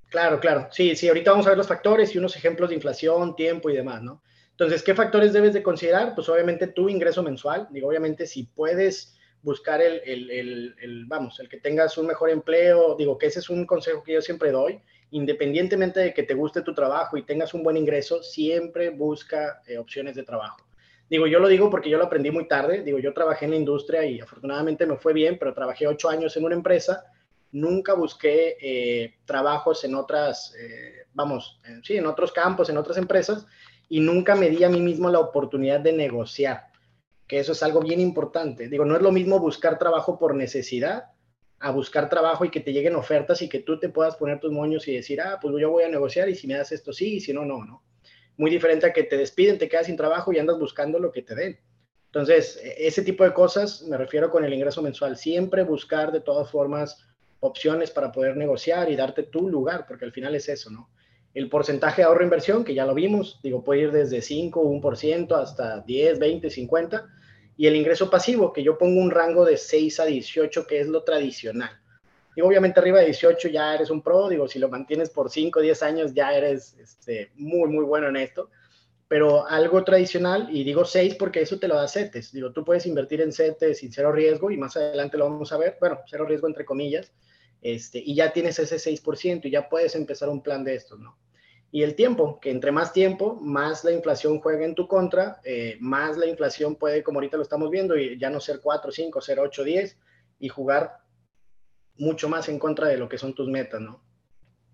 Claro, 0.08 0.40
claro. 0.40 0.68
Sí, 0.70 0.96
sí, 0.96 1.08
ahorita 1.08 1.30
vamos 1.32 1.46
a 1.46 1.50
ver 1.50 1.58
los 1.58 1.68
factores 1.68 2.14
y 2.14 2.18
unos 2.18 2.34
ejemplos 2.36 2.70
de 2.70 2.76
inflación, 2.76 3.36
tiempo 3.36 3.68
y 3.68 3.74
demás, 3.76 4.02
¿no? 4.02 4.22
Entonces, 4.50 4.82
¿qué 4.82 4.94
factores 4.94 5.32
debes 5.32 5.52
de 5.52 5.62
considerar? 5.62 6.14
Pues 6.14 6.28
obviamente 6.28 6.66
tu 6.68 6.88
ingreso 6.88 7.22
mensual. 7.22 7.68
Digo, 7.70 7.88
obviamente 7.88 8.26
si 8.26 8.44
puedes 8.44 9.14
buscar 9.42 9.80
el, 9.82 10.00
el, 10.04 10.74
el, 10.80 11.04
vamos, 11.06 11.38
el 11.40 11.48
que 11.48 11.58
tengas 11.60 11.96
un 11.98 12.06
mejor 12.06 12.30
empleo, 12.30 12.96
digo 12.96 13.18
que 13.18 13.26
ese 13.26 13.38
es 13.38 13.50
un 13.50 13.66
consejo 13.66 14.02
que 14.02 14.14
yo 14.14 14.22
siempre 14.22 14.50
doy, 14.50 14.80
independientemente 15.10 16.00
de 16.00 16.14
que 16.14 16.24
te 16.24 16.34
guste 16.34 16.62
tu 16.62 16.74
trabajo 16.74 17.16
y 17.16 17.22
tengas 17.24 17.54
un 17.54 17.62
buen 17.62 17.76
ingreso, 17.76 18.22
siempre 18.22 18.90
busca 18.90 19.62
eh, 19.66 19.78
opciones 19.78 20.16
de 20.16 20.24
trabajo. 20.24 20.66
Digo, 21.08 21.26
yo 21.26 21.38
lo 21.38 21.48
digo 21.48 21.70
porque 21.70 21.88
yo 21.90 21.98
lo 21.98 22.04
aprendí 22.04 22.30
muy 22.30 22.48
tarde. 22.48 22.82
Digo, 22.82 22.98
yo 22.98 23.14
trabajé 23.14 23.44
en 23.44 23.52
la 23.52 23.56
industria 23.58 24.04
y 24.04 24.20
afortunadamente 24.20 24.86
me 24.86 24.96
fue 24.96 25.12
bien, 25.12 25.38
pero 25.38 25.54
trabajé 25.54 25.86
ocho 25.86 26.08
años 26.10 26.36
en 26.36 26.44
una 26.44 26.54
empresa. 26.54 27.04
Nunca 27.52 27.94
busqué 27.94 28.56
eh, 28.60 29.14
trabajos 29.24 29.84
en 29.84 29.94
otras, 29.94 30.54
eh, 30.60 31.06
vamos, 31.14 31.60
sí, 31.82 31.96
en 31.96 32.06
otros 32.06 32.32
campos, 32.32 32.68
en 32.68 32.76
otras 32.76 32.98
empresas, 32.98 33.46
y 33.88 34.00
nunca 34.00 34.34
me 34.34 34.50
di 34.50 34.64
a 34.64 34.68
mí 34.68 34.80
mismo 34.80 35.08
la 35.10 35.20
oportunidad 35.20 35.80
de 35.80 35.92
negociar, 35.92 36.66
que 37.26 37.38
eso 37.38 37.52
es 37.52 37.62
algo 37.62 37.80
bien 37.80 38.00
importante. 38.00 38.68
Digo, 38.68 38.84
no 38.84 38.96
es 38.96 39.02
lo 39.02 39.12
mismo 39.12 39.38
buscar 39.38 39.78
trabajo 39.78 40.18
por 40.18 40.34
necesidad 40.34 41.12
a 41.60 41.70
buscar 41.70 42.08
trabajo 42.08 42.44
y 42.44 42.50
que 42.50 42.60
te 42.60 42.72
lleguen 42.72 42.94
ofertas 42.94 43.42
y 43.42 43.48
que 43.48 43.60
tú 43.60 43.78
te 43.78 43.88
puedas 43.88 44.16
poner 44.16 44.38
tus 44.38 44.52
moños 44.52 44.86
y 44.86 44.94
decir, 44.94 45.20
ah, 45.20 45.38
pues 45.40 45.54
yo 45.58 45.70
voy 45.70 45.84
a 45.84 45.88
negociar 45.88 46.28
y 46.28 46.34
si 46.34 46.46
me 46.46 46.54
das 46.54 46.72
esto 46.72 46.92
sí, 46.92 47.16
y 47.16 47.20
si 47.20 47.32
no, 47.32 47.44
no, 47.44 47.64
no. 47.64 47.82
Muy 48.36 48.50
diferente 48.50 48.86
a 48.86 48.92
que 48.92 49.02
te 49.02 49.16
despiden, 49.16 49.58
te 49.58 49.68
quedas 49.68 49.86
sin 49.86 49.96
trabajo 49.96 50.32
y 50.32 50.38
andas 50.38 50.58
buscando 50.58 50.98
lo 51.00 51.10
que 51.10 51.22
te 51.22 51.34
den. 51.34 51.58
Entonces, 52.06 52.60
e, 52.62 52.86
ese 52.86 53.02
tipo 53.02 53.24
de 53.24 53.34
cosas 53.34 53.82
me 53.82 53.96
refiero 53.96 54.30
con 54.30 54.44
el 54.44 54.54
ingreso 54.54 54.82
mensual. 54.82 55.16
Siempre 55.16 55.64
buscar 55.64 56.12
de 56.12 56.20
todas 56.20 56.48
formas 56.48 57.04
opciones 57.40 57.90
para 57.90 58.12
poder 58.12 58.36
negociar 58.36 58.90
y 58.90 58.96
darte 58.96 59.22
tu 59.24 59.48
lugar, 59.48 59.86
porque 59.86 60.04
al 60.04 60.12
final 60.12 60.34
es 60.34 60.48
eso, 60.48 60.70
¿no? 60.70 60.90
El 61.34 61.48
porcentaje 61.48 62.02
de 62.02 62.06
ahorro 62.06 62.24
inversión, 62.24 62.64
que 62.64 62.74
ya 62.74 62.86
lo 62.86 62.94
vimos, 62.94 63.38
digo, 63.42 63.62
puede 63.62 63.82
ir 63.82 63.92
desde 63.92 64.22
5, 64.22 64.62
1% 64.62 65.32
hasta 65.40 65.80
10, 65.80 66.18
20, 66.18 66.50
50 66.50 67.06
y 67.56 67.66
el 67.66 67.76
ingreso 67.76 68.08
pasivo, 68.08 68.52
que 68.52 68.62
yo 68.62 68.78
pongo 68.78 69.00
un 69.00 69.10
rango 69.10 69.44
de 69.44 69.56
6 69.56 70.00
a 70.00 70.04
18, 70.04 70.66
que 70.66 70.80
es 70.80 70.86
lo 70.86 71.02
tradicional. 71.02 71.70
Y 72.36 72.40
obviamente 72.40 72.78
arriba 72.78 73.00
de 73.00 73.06
18 73.06 73.48
ya 73.48 73.74
eres 73.74 73.90
un 73.90 74.00
pro, 74.00 74.28
digo, 74.28 74.46
si 74.46 74.60
lo 74.60 74.68
mantienes 74.68 75.10
por 75.10 75.28
5 75.28 75.58
o 75.58 75.62
10 75.62 75.82
años 75.82 76.14
ya 76.14 76.32
eres 76.32 76.76
este, 76.78 77.32
muy, 77.34 77.68
muy 77.68 77.84
bueno 77.84 78.08
en 78.08 78.16
esto. 78.16 78.50
Pero 79.08 79.44
algo 79.48 79.82
tradicional, 79.82 80.48
y 80.52 80.62
digo 80.62 80.84
6 80.84 81.16
porque 81.16 81.40
eso 81.40 81.58
te 81.58 81.66
lo 81.66 81.74
da 81.74 81.88
CETES. 81.88 82.30
Digo, 82.30 82.52
tú 82.52 82.64
puedes 82.64 82.86
invertir 82.86 83.22
en 83.22 83.32
CETES 83.32 83.78
sin 83.78 83.92
cero 83.92 84.12
riesgo 84.12 84.52
y 84.52 84.56
más 84.56 84.76
adelante 84.76 85.18
lo 85.18 85.28
vamos 85.28 85.50
a 85.50 85.58
ver. 85.58 85.78
Bueno, 85.80 85.98
cero 86.06 86.26
riesgo 86.26 86.46
entre 86.46 86.64
comillas. 86.64 87.10
Este, 87.60 87.98
y 87.98 88.14
ya 88.14 88.32
tienes 88.32 88.58
ese 88.58 88.76
6% 88.76 89.46
y 89.46 89.50
ya 89.50 89.68
puedes 89.68 89.94
empezar 89.94 90.28
un 90.28 90.42
plan 90.42 90.64
de 90.64 90.74
estos, 90.74 90.98
¿no? 90.98 91.18
y 91.70 91.82
el 91.82 91.94
tiempo, 91.94 92.40
que 92.40 92.50
entre 92.50 92.72
más 92.72 92.92
tiempo, 92.92 93.38
más 93.42 93.84
la 93.84 93.92
inflación 93.92 94.40
juega 94.40 94.64
en 94.64 94.74
tu 94.74 94.88
contra, 94.88 95.40
eh, 95.44 95.76
más 95.80 96.16
la 96.16 96.26
inflación 96.26 96.76
puede, 96.76 97.02
como 97.02 97.18
ahorita 97.18 97.36
lo 97.36 97.42
estamos 97.42 97.70
viendo, 97.70 97.96
y 97.96 98.18
ya 98.18 98.30
no 98.30 98.40
ser 98.40 98.60
4, 98.62 98.90
5, 98.90 99.20
ser 99.20 99.38
8, 99.38 99.64
10 99.64 99.98
y 100.38 100.48
jugar 100.48 101.00
mucho 101.96 102.28
más 102.28 102.48
en 102.48 102.58
contra 102.58 102.88
de 102.88 102.96
lo 102.96 103.08
que 103.08 103.18
son 103.18 103.34
tus 103.34 103.48
metas, 103.48 103.80
¿no? 103.80 104.02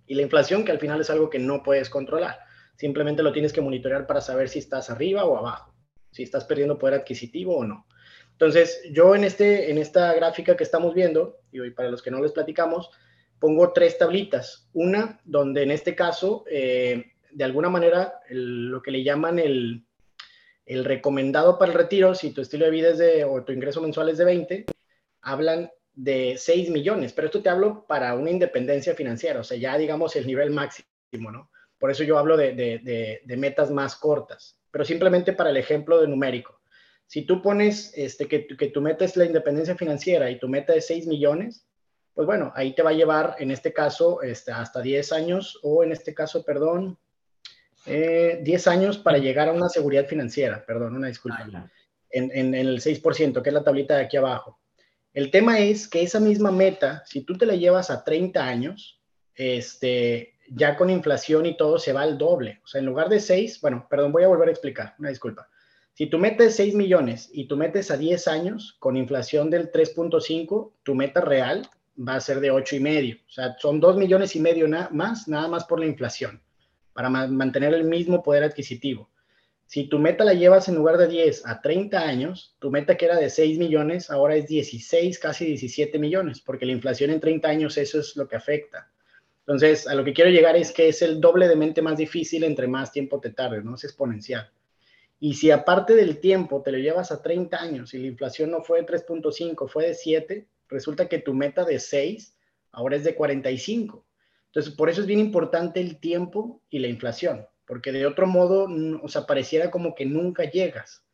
Y 0.06 0.14
la 0.14 0.22
inflación, 0.22 0.64
que 0.64 0.70
al 0.70 0.78
final 0.78 1.00
es 1.00 1.10
algo 1.10 1.30
que 1.30 1.38
no 1.38 1.62
puedes 1.62 1.88
controlar. 1.90 2.38
Simplemente 2.76 3.22
lo 3.22 3.32
tienes 3.32 3.52
que 3.52 3.62
monitorear 3.62 4.06
para 4.06 4.20
saber 4.20 4.48
si 4.48 4.58
estás 4.60 4.90
arriba 4.90 5.24
o 5.24 5.36
abajo, 5.36 5.74
si 6.12 6.22
estás 6.22 6.44
perdiendo 6.44 6.78
poder 6.78 6.94
adquisitivo 6.94 7.56
o 7.56 7.64
no. 7.64 7.86
Entonces, 8.34 8.82
yo 8.90 9.14
en, 9.14 9.24
este, 9.24 9.70
en 9.70 9.78
esta 9.78 10.12
gráfica 10.14 10.56
que 10.56 10.64
estamos 10.64 10.94
viendo, 10.94 11.38
y 11.52 11.70
para 11.70 11.90
los 11.90 12.02
que 12.02 12.10
no 12.10 12.20
les 12.20 12.32
platicamos, 12.32 12.90
pongo 13.38 13.72
tres 13.72 13.96
tablitas. 13.98 14.68
Una 14.72 15.20
donde 15.24 15.62
en 15.62 15.70
este 15.70 15.94
caso, 15.94 16.44
eh, 16.50 17.12
de 17.30 17.44
alguna 17.44 17.68
manera, 17.68 18.20
lo 18.30 18.82
que 18.82 18.90
le 18.90 19.04
llaman 19.04 19.38
el, 19.38 19.84
el 20.66 20.84
recomendado 20.84 21.58
para 21.58 21.72
el 21.72 21.78
retiro, 21.78 22.14
si 22.14 22.32
tu 22.32 22.40
estilo 22.40 22.64
de 22.64 22.70
vida 22.70 22.90
es 22.90 22.98
de, 22.98 23.24
o 23.24 23.44
tu 23.44 23.52
ingreso 23.52 23.80
mensual 23.80 24.08
es 24.08 24.18
de 24.18 24.24
20, 24.24 24.64
hablan 25.22 25.70
de 25.94 26.36
6 26.36 26.70
millones, 26.70 27.12
pero 27.12 27.26
esto 27.26 27.42
te 27.42 27.48
hablo 27.48 27.86
para 27.86 28.14
una 28.14 28.30
independencia 28.30 28.94
financiera, 28.94 29.40
o 29.40 29.44
sea, 29.44 29.56
ya 29.56 29.78
digamos 29.78 30.16
el 30.16 30.26
nivel 30.26 30.50
máximo, 30.50 31.30
¿no? 31.30 31.50
Por 31.78 31.90
eso 31.90 32.02
yo 32.02 32.18
hablo 32.18 32.36
de, 32.36 32.54
de, 32.54 33.20
de, 33.22 33.36
metas 33.36 33.70
más 33.70 33.94
cortas, 33.96 34.58
pero 34.70 34.84
simplemente 34.84 35.32
para 35.32 35.50
el 35.50 35.56
ejemplo 35.56 36.00
de 36.00 36.08
numérico. 36.08 36.60
Si 37.06 37.22
tú 37.22 37.42
pones 37.42 37.92
este, 37.96 38.26
que, 38.26 38.46
que 38.46 38.68
tu 38.68 38.80
meta 38.80 39.04
es 39.04 39.16
la 39.16 39.24
independencia 39.24 39.76
financiera 39.76 40.30
y 40.30 40.38
tu 40.38 40.48
meta 40.48 40.74
es 40.74 40.86
6 40.86 41.06
millones, 41.06 41.66
pues 42.14 42.26
bueno, 42.26 42.52
ahí 42.54 42.74
te 42.74 42.82
va 42.82 42.90
a 42.90 42.94
llevar 42.94 43.36
en 43.38 43.50
este 43.50 43.72
caso 43.72 44.22
este, 44.22 44.52
hasta 44.52 44.80
10 44.80 45.12
años 45.12 45.58
o 45.62 45.82
en 45.82 45.92
este 45.92 46.14
caso, 46.14 46.44
perdón, 46.44 46.98
10 47.86 47.86
eh, 47.86 48.70
años 48.70 48.98
para 48.98 49.18
llegar 49.18 49.48
a 49.48 49.52
una 49.52 49.68
seguridad 49.68 50.06
financiera, 50.06 50.64
perdón, 50.64 50.96
una 50.96 51.08
disculpa, 51.08 51.46
en, 52.10 52.30
en, 52.32 52.54
en 52.54 52.66
el 52.66 52.80
6%, 52.80 53.42
que 53.42 53.50
es 53.50 53.54
la 53.54 53.64
tablita 53.64 53.96
de 53.96 54.04
aquí 54.04 54.16
abajo. 54.16 54.58
El 55.12 55.30
tema 55.30 55.58
es 55.58 55.86
que 55.88 56.02
esa 56.02 56.18
misma 56.18 56.50
meta, 56.50 57.02
si 57.06 57.22
tú 57.22 57.36
te 57.36 57.46
la 57.46 57.54
llevas 57.54 57.90
a 57.90 58.02
30 58.02 58.44
años, 58.44 59.00
este, 59.34 60.34
ya 60.48 60.76
con 60.76 60.90
inflación 60.90 61.46
y 61.46 61.56
todo 61.56 61.78
se 61.78 61.92
va 61.92 62.02
al 62.02 62.18
doble. 62.18 62.60
O 62.64 62.66
sea, 62.66 62.80
en 62.80 62.86
lugar 62.86 63.08
de 63.08 63.20
6, 63.20 63.60
bueno, 63.60 63.86
perdón, 63.88 64.12
voy 64.12 64.24
a 64.24 64.28
volver 64.28 64.48
a 64.48 64.52
explicar, 64.52 64.94
una 64.98 65.10
disculpa. 65.10 65.48
Si 65.94 66.06
tú 66.06 66.18
metes 66.18 66.56
6 66.56 66.74
millones 66.74 67.30
y 67.32 67.46
tú 67.46 67.56
metes 67.56 67.92
a 67.92 67.96
10 67.96 68.26
años 68.26 68.76
con 68.80 68.96
inflación 68.96 69.48
del 69.48 69.70
3.5, 69.70 70.72
tu 70.82 70.94
meta 70.96 71.20
real 71.20 71.68
va 71.96 72.16
a 72.16 72.20
ser 72.20 72.40
de 72.40 72.50
8 72.50 72.74
y 72.74 72.80
medio. 72.80 73.16
O 73.28 73.30
sea, 73.30 73.56
son 73.60 73.78
2 73.78 73.96
millones 73.96 74.34
y 74.34 74.40
medio 74.40 74.68
más, 74.90 75.28
nada 75.28 75.46
más 75.46 75.64
por 75.66 75.78
la 75.78 75.86
inflación, 75.86 76.42
para 76.94 77.08
mantener 77.08 77.74
el 77.74 77.84
mismo 77.84 78.24
poder 78.24 78.42
adquisitivo. 78.42 79.08
Si 79.66 79.84
tu 79.84 80.00
meta 80.00 80.24
la 80.24 80.34
llevas 80.34 80.68
en 80.68 80.74
lugar 80.74 80.98
de 80.98 81.06
10 81.06 81.46
a 81.46 81.60
30 81.60 82.00
años, 82.00 82.56
tu 82.58 82.72
meta 82.72 82.96
que 82.96 83.04
era 83.04 83.16
de 83.16 83.30
6 83.30 83.58
millones, 83.58 84.10
ahora 84.10 84.34
es 84.34 84.48
16, 84.48 85.16
casi 85.20 85.46
17 85.46 86.00
millones, 86.00 86.40
porque 86.40 86.66
la 86.66 86.72
inflación 86.72 87.10
en 87.10 87.20
30 87.20 87.48
años 87.48 87.78
eso 87.78 88.00
es 88.00 88.16
lo 88.16 88.26
que 88.26 88.34
afecta. 88.34 88.90
Entonces, 89.46 89.86
a 89.86 89.94
lo 89.94 90.04
que 90.04 90.12
quiero 90.12 90.30
llegar 90.30 90.56
es 90.56 90.72
que 90.72 90.88
es 90.88 91.02
el 91.02 91.20
doble 91.20 91.46
de 91.46 91.54
mente 91.54 91.82
más 91.82 91.98
difícil 91.98 92.42
entre 92.42 92.66
más 92.66 92.90
tiempo 92.90 93.20
te 93.20 93.30
tardes, 93.30 93.64
¿no? 93.64 93.76
Es 93.76 93.84
exponencial. 93.84 94.50
Y 95.24 95.34
si 95.34 95.50
aparte 95.50 95.94
del 95.94 96.20
tiempo 96.20 96.62
te 96.62 96.72
lo 96.72 96.78
llevas 96.78 97.10
a 97.10 97.22
30 97.22 97.56
años 97.56 97.94
y 97.94 97.98
la 97.98 98.08
inflación 98.08 98.50
no 98.50 98.62
fue 98.62 98.80
de 98.80 98.86
3.5, 98.86 99.68
fue 99.68 99.86
de 99.86 99.94
7, 99.94 100.46
resulta 100.68 101.08
que 101.08 101.18
tu 101.18 101.32
meta 101.32 101.64
de 101.64 101.78
6 101.78 102.36
ahora 102.72 102.96
es 102.96 103.04
de 103.04 103.14
45. 103.14 104.04
Entonces, 104.46 104.74
por 104.74 104.90
eso 104.90 105.00
es 105.00 105.06
bien 105.06 105.20
importante 105.20 105.80
el 105.80 105.98
tiempo 105.98 106.60
y 106.68 106.80
la 106.80 106.88
inflación 106.88 107.46
porque 107.66 107.92
de 107.92 108.06
otro 108.06 108.26
modo, 108.26 108.68
o 109.02 109.08
sea, 109.08 109.26
pareciera 109.26 109.70
como 109.70 109.94
que 109.94 110.04
nunca 110.04 110.44
llegas, 110.44 111.04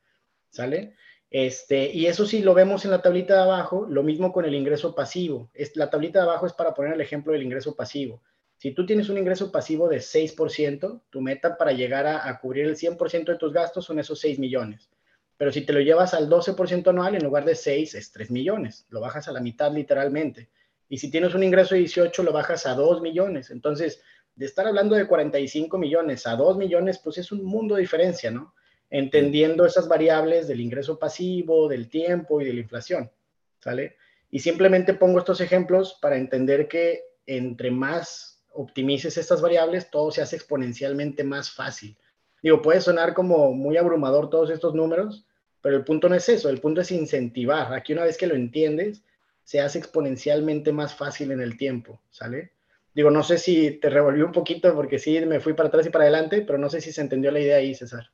¿sale? 0.51 0.95
Este, 1.31 1.93
y 1.93 2.07
eso 2.07 2.27
sí 2.27 2.43
lo 2.43 2.55
vemos 2.55 2.85
en 2.85 2.91
la 2.91 3.03
tablita 3.03 3.35
de 3.35 3.43
abajo, 3.43 3.87
lo 3.89 4.03
mismo 4.03 4.33
con 4.33 4.45
el 4.45 4.55
ingreso 4.55 4.95
pasivo. 4.95 5.49
Es, 5.55 5.77
la 5.77 5.91
tablita 5.91 6.19
de 6.19 6.25
abajo 6.25 6.47
es 6.47 6.53
para 6.53 6.75
poner 6.75 6.95
el 6.95 7.01
ejemplo 7.01 7.33
del 7.33 7.45
ingreso 7.45 7.77
pasivo. 7.77 8.21
Si 8.61 8.73
tú 8.73 8.85
tienes 8.85 9.09
un 9.09 9.17
ingreso 9.17 9.51
pasivo 9.51 9.89
de 9.89 10.01
6%, 10.01 11.01
tu 11.09 11.23
meta 11.23 11.57
para 11.57 11.73
llegar 11.73 12.07
a, 12.07 12.39
cubrir 12.41 12.67
el 12.67 12.77
100% 12.77 13.25
de 13.25 13.39
tus 13.39 13.55
gastos 13.55 13.87
son 13.87 13.99
esos 13.99 14.21
6 14.21 14.39
millones. 14.39 14.91
Pero 15.39 15.51
si 15.51 15.63
te 15.63 15.73
lo 15.73 15.81
llevas 15.81 16.13
al 16.13 16.29
12% 16.29 16.89
anual, 16.89 17.15
en 17.15 17.25
lugar 17.25 17.47
de 17.47 17.55
6 17.55 17.95
es 17.95 18.13
3 18.13 18.31
millones. 18.31 18.85
Lo 18.91 19.01
bajas 19.01 19.29
a 19.29 19.33
la 19.33 19.41
mitad 19.41 19.73
literalmente. 19.73 20.51
Y 20.91 20.99
si 20.99 21.11
tienes 21.11 21.35
un 21.35 21.43
ingreso 21.43 21.75
de 21.75 21.79
18, 21.79 22.23
lo 22.23 22.35
bajas 22.35 22.67
a 22.67 22.75
2 22.75 23.01
millones. 23.01 23.51
Entonces, 23.51 24.03
de 24.35 24.45
estar 24.45 24.67
hablando 24.67 24.95
de 24.95 25.07
45 25.07 25.79
millones 25.79 26.27
a 26.27 26.37
2 26.37 26.59
millones, 26.59 26.99
pues 26.99 27.17
es 27.17 27.33
un 27.33 27.43
mundo 27.43 27.77
de 27.77 27.81
diferencia, 27.81 28.31
¿no? 28.31 28.55
Entendiendo 28.91 29.65
esas 29.65 29.89
variables 29.89 30.49
del 30.49 30.61
ingreso 30.61 30.99
pasivo, 30.99 31.67
del 31.67 31.89
tiempo 31.89 32.43
y 32.43 32.45
de 32.45 32.53
la 32.53 32.61
inflación, 32.61 33.11
¿sale? 33.59 33.97
Y 34.31 34.41
simplemente 34.41 34.93
pongo 34.93 35.19
estos 35.19 35.41
ejemplos 35.41 35.99
para 36.03 36.19
entender 36.19 36.69
que 36.69 37.05
entre 37.25 37.71
más 37.71 38.30
optimices 38.53 39.17
estas 39.17 39.41
variables, 39.41 39.91
todo 39.91 40.11
se 40.11 40.23
hace 40.23 40.37
exponencialmente 40.37 41.25
más 41.25 41.51
fácil. 41.51 41.97
Digo, 42.43 42.63
puede 42.63 42.81
sonar 42.81 43.15
como 43.15 43.53
muy 43.53 43.77
abrumador 43.77 44.31
todos 44.31 44.51
estos 44.51 44.75
números, 44.75 45.27
pero 45.61 45.77
el 45.77 45.85
punto 45.85 46.09
no 46.09 46.15
es 46.15 46.29
eso, 46.29 46.49
el 46.49 46.61
punto 46.61 46.81
es 46.81 46.91
incentivar. 46.91 47.73
Aquí 47.75 47.93
una 47.93 48.05
vez 48.05 48.17
que 48.17 48.27
lo 48.27 48.35
entiendes, 48.35 49.03
se 49.45 49.61
hace 49.61 49.79
exponencialmente 49.79 50.73
más 50.73 50.95
fácil 50.95 51.33
en 51.33 51.41
el 51.41 51.57
tiempo, 51.57 52.01
¿sale? 52.11 52.53
Digo, 52.95 53.11
no 53.11 53.23
sé 53.23 53.39
si 53.39 53.73
te 53.73 53.89
revolvió 53.89 54.27
un 54.27 54.33
poquito 54.33 54.75
porque 54.75 54.99
sí 54.99 55.21
me 55.21 55.41
fui 55.41 55.55
para 55.55 55.69
atrás 55.69 55.87
y 55.87 55.91
para 55.91 56.05
adelante, 56.05 56.43
pero 56.43 56.59
no 56.59 56.69
sé 56.69 56.81
si 56.81 56.93
se 56.93 57.01
entendió 57.01 57.31
la 57.31 57.41
idea 57.41 57.57
ahí, 57.57 57.75
César. 57.75 58.11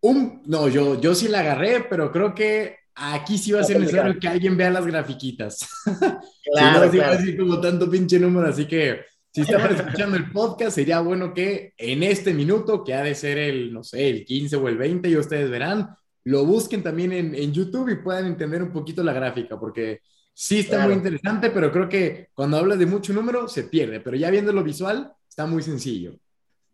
Un, 0.00 0.42
no, 0.46 0.68
yo, 0.68 1.00
yo 1.00 1.14
sí 1.14 1.28
la 1.28 1.40
agarré, 1.40 1.86
pero 1.88 2.10
creo 2.10 2.34
que 2.34 2.76
aquí 2.94 3.38
sí 3.38 3.52
va 3.52 3.60
a 3.60 3.64
ser 3.64 3.80
necesario 3.80 4.18
que 4.18 4.28
alguien 4.28 4.56
vea 4.56 4.70
las 4.70 4.86
grafiquitas. 4.86 5.68
Claro, 6.54 6.90
si 6.90 6.98
no, 6.98 7.04
claro. 7.04 7.18
así 7.18 7.36
como 7.36 7.60
tanto 7.60 7.88
pinche 7.88 8.18
número, 8.18 8.46
así 8.46 8.66
que 8.66 9.06
si 9.32 9.40
estaban 9.40 9.74
escuchando 9.74 10.16
el 10.16 10.30
podcast, 10.30 10.74
sería 10.76 11.00
bueno 11.00 11.32
que 11.34 11.74
en 11.78 12.02
este 12.02 12.34
minuto, 12.34 12.84
que 12.84 12.94
ha 12.94 13.02
de 13.02 13.14
ser 13.14 13.38
el, 13.38 13.72
no 13.72 13.82
sé, 13.82 14.08
el 14.08 14.24
15 14.24 14.56
o 14.56 14.68
el 14.68 14.76
20, 14.76 15.08
y 15.08 15.16
ustedes 15.16 15.50
verán, 15.50 15.96
lo 16.24 16.44
busquen 16.44 16.82
también 16.82 17.12
en, 17.12 17.34
en 17.34 17.52
YouTube 17.52 17.88
y 17.88 17.96
puedan 17.96 18.26
entender 18.26 18.62
un 18.62 18.72
poquito 18.72 19.02
la 19.02 19.12
gráfica, 19.12 19.58
porque 19.58 20.00
Sí 20.34 20.60
está 20.60 20.86
muy 20.86 20.94
interesante, 20.94 21.50
pero 21.50 21.70
creo 21.70 21.88
que 21.88 22.28
cuando 22.34 22.56
hablas 22.56 22.78
de 22.78 22.86
mucho 22.86 23.12
número 23.12 23.48
se 23.48 23.64
pierde, 23.64 24.00
pero 24.00 24.16
ya 24.16 24.30
viendo 24.30 24.52
lo 24.52 24.62
visual 24.62 25.12
está 25.28 25.46
muy 25.46 25.62
sencillo. 25.62 26.14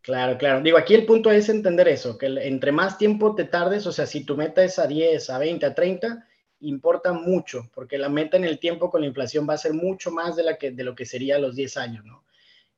Claro, 0.01 0.39
claro. 0.39 0.63
Digo, 0.63 0.79
aquí 0.79 0.95
el 0.95 1.05
punto 1.05 1.31
es 1.31 1.49
entender 1.49 1.89
eso, 1.89 2.17
que 2.17 2.27
entre 2.27 2.73
más 2.73 2.99
tiempo 2.99 3.35
te 3.35 3.45
tardes, 3.45 3.87
o 3.87 3.93
sea, 3.93 4.07
si 4.07 4.25
tu 4.25 4.37
meta 4.37 4.63
es 4.63 4.79
a 4.79 4.87
10, 4.87 5.29
a 5.31 5.39
20, 5.39 5.67
a 5.67 5.75
30, 5.75 6.25
importa 6.61 7.13
mucho, 7.13 7.69
porque 7.75 7.99
la 7.99 8.09
meta 8.09 8.37
en 8.37 8.45
el 8.45 8.59
tiempo 8.59 8.91
con 8.91 9.01
la 9.01 9.09
inflación 9.09 9.47
va 9.49 9.55
a 9.55 9.59
ser 9.59 9.75
mucho 9.75 10.11
más 10.13 10.37
de, 10.37 10.45
la 10.45 10.57
que, 10.57 10.71
de 10.71 10.85
lo 10.85 10.95
que 10.95 11.05
sería 11.05 11.37
a 11.37 11.41
los 11.41 11.57
10 11.57 11.77
años, 11.77 12.05
¿no? 12.05 12.25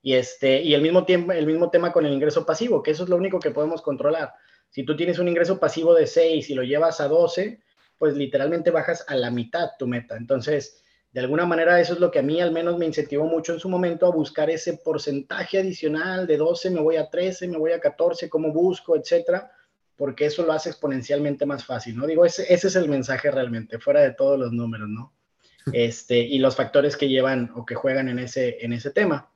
Y, 0.02 0.14
este, 0.14 0.62
y 0.62 0.74
el, 0.74 0.82
mismo 0.82 1.04
tiempo, 1.04 1.32
el 1.32 1.46
mismo 1.46 1.70
tema 1.70 1.92
con 1.92 2.06
el 2.06 2.12
ingreso 2.12 2.46
pasivo, 2.46 2.82
que 2.82 2.92
eso 2.92 3.04
es 3.04 3.10
lo 3.10 3.16
único 3.16 3.38
que 3.38 3.50
podemos 3.50 3.82
controlar. 3.82 4.32
Si 4.70 4.84
tú 4.84 4.96
tienes 4.96 5.18
un 5.18 5.28
ingreso 5.28 5.58
pasivo 5.58 5.94
de 5.94 6.06
6 6.06 6.48
y 6.48 6.54
lo 6.54 6.62
llevas 6.62 7.00
a 7.00 7.08
12, 7.08 7.60
pues 7.98 8.14
literalmente 8.14 8.70
bajas 8.70 9.04
a 9.08 9.14
la 9.14 9.30
mitad 9.30 9.70
tu 9.78 9.86
meta. 9.86 10.16
Entonces, 10.16 10.82
de 11.12 11.20
alguna 11.20 11.44
manera 11.44 11.80
eso 11.80 11.94
es 11.94 12.00
lo 12.00 12.10
que 12.10 12.20
a 12.20 12.22
mí 12.22 12.40
al 12.40 12.52
menos 12.52 12.78
me 12.78 12.86
incentivó 12.86 13.26
mucho 13.26 13.52
en 13.52 13.60
su 13.60 13.68
momento 13.68 14.06
a 14.06 14.10
buscar 14.10 14.48
ese 14.48 14.74
porcentaje 14.78 15.58
adicional 15.58 16.26
de 16.26 16.36
12, 16.36 16.70
me 16.70 16.80
voy 16.80 16.96
a 16.96 17.10
13, 17.10 17.48
me 17.48 17.58
voy 17.58 17.72
a 17.72 17.80
14, 17.80 18.30
cómo 18.30 18.52
busco, 18.52 18.96
etcétera, 18.96 19.50
porque 19.96 20.26
eso 20.26 20.44
lo 20.44 20.52
hace 20.52 20.70
exponencialmente 20.70 21.44
más 21.44 21.64
fácil, 21.64 21.96
¿no? 21.96 22.06
Digo, 22.06 22.24
ese, 22.24 22.52
ese 22.52 22.68
es 22.68 22.76
el 22.76 22.88
mensaje 22.88 23.30
realmente, 23.30 23.78
fuera 23.78 24.00
de 24.00 24.12
todos 24.12 24.38
los 24.38 24.52
números, 24.52 24.88
¿no? 24.88 25.12
Este, 25.74 26.20
y 26.20 26.38
los 26.38 26.56
factores 26.56 26.96
que 26.96 27.08
llevan 27.08 27.50
o 27.54 27.66
que 27.66 27.74
juegan 27.74 28.08
en 28.08 28.18
ese, 28.18 28.64
en 28.64 28.72
ese 28.72 28.90
tema. 28.90 29.29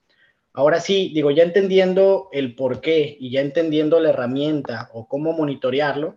Ahora 0.56 0.78
sí, 0.78 1.10
digo, 1.12 1.32
ya 1.32 1.42
entendiendo 1.42 2.28
el 2.30 2.54
por 2.54 2.80
qué 2.80 3.16
y 3.18 3.32
ya 3.32 3.40
entendiendo 3.40 3.98
la 3.98 4.10
herramienta 4.10 4.88
o 4.92 5.08
cómo 5.08 5.32
monitorearlo, 5.32 6.16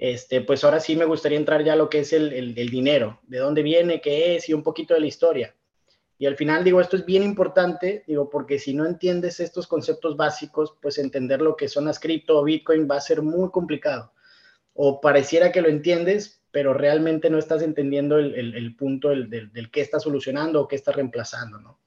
este, 0.00 0.40
pues 0.40 0.64
ahora 0.64 0.80
sí 0.80 0.96
me 0.96 1.04
gustaría 1.04 1.38
entrar 1.38 1.62
ya 1.62 1.74
a 1.74 1.76
lo 1.76 1.88
que 1.88 2.00
es 2.00 2.12
el, 2.12 2.32
el, 2.32 2.70
dinero, 2.70 3.20
de 3.28 3.38
dónde 3.38 3.62
viene, 3.62 4.00
qué 4.00 4.34
es 4.34 4.48
y 4.48 4.52
un 4.52 4.64
poquito 4.64 4.94
de 4.94 5.00
la 5.00 5.06
historia. 5.06 5.54
Y 6.18 6.26
al 6.26 6.34
final 6.34 6.64
digo, 6.64 6.80
esto 6.80 6.96
es 6.96 7.06
bien 7.06 7.22
importante, 7.22 8.02
digo, 8.08 8.28
porque 8.28 8.58
si 8.58 8.74
no 8.74 8.84
entiendes 8.84 9.38
estos 9.38 9.68
conceptos 9.68 10.16
básicos, 10.16 10.76
pues 10.82 10.98
entender 10.98 11.40
lo 11.40 11.54
que 11.54 11.68
son 11.68 11.84
las 11.84 12.00
cripto 12.00 12.36
o 12.36 12.42
Bitcoin 12.42 12.88
va 12.90 12.96
a 12.96 13.00
ser 13.00 13.22
muy 13.22 13.48
complicado. 13.52 14.12
O 14.74 15.00
pareciera 15.00 15.52
que 15.52 15.62
lo 15.62 15.68
entiendes, 15.68 16.42
pero 16.50 16.74
realmente 16.74 17.30
no 17.30 17.38
estás 17.38 17.62
entendiendo 17.62 18.18
el, 18.18 18.34
el, 18.34 18.56
el 18.56 18.74
punto 18.74 19.10
del, 19.10 19.30
del, 19.30 19.52
del, 19.52 19.70
qué 19.70 19.82
está 19.82 20.00
solucionando 20.00 20.62
o 20.62 20.66
qué 20.66 20.74
está 20.74 20.90
reemplazando, 20.90 21.60
¿no? 21.60 21.78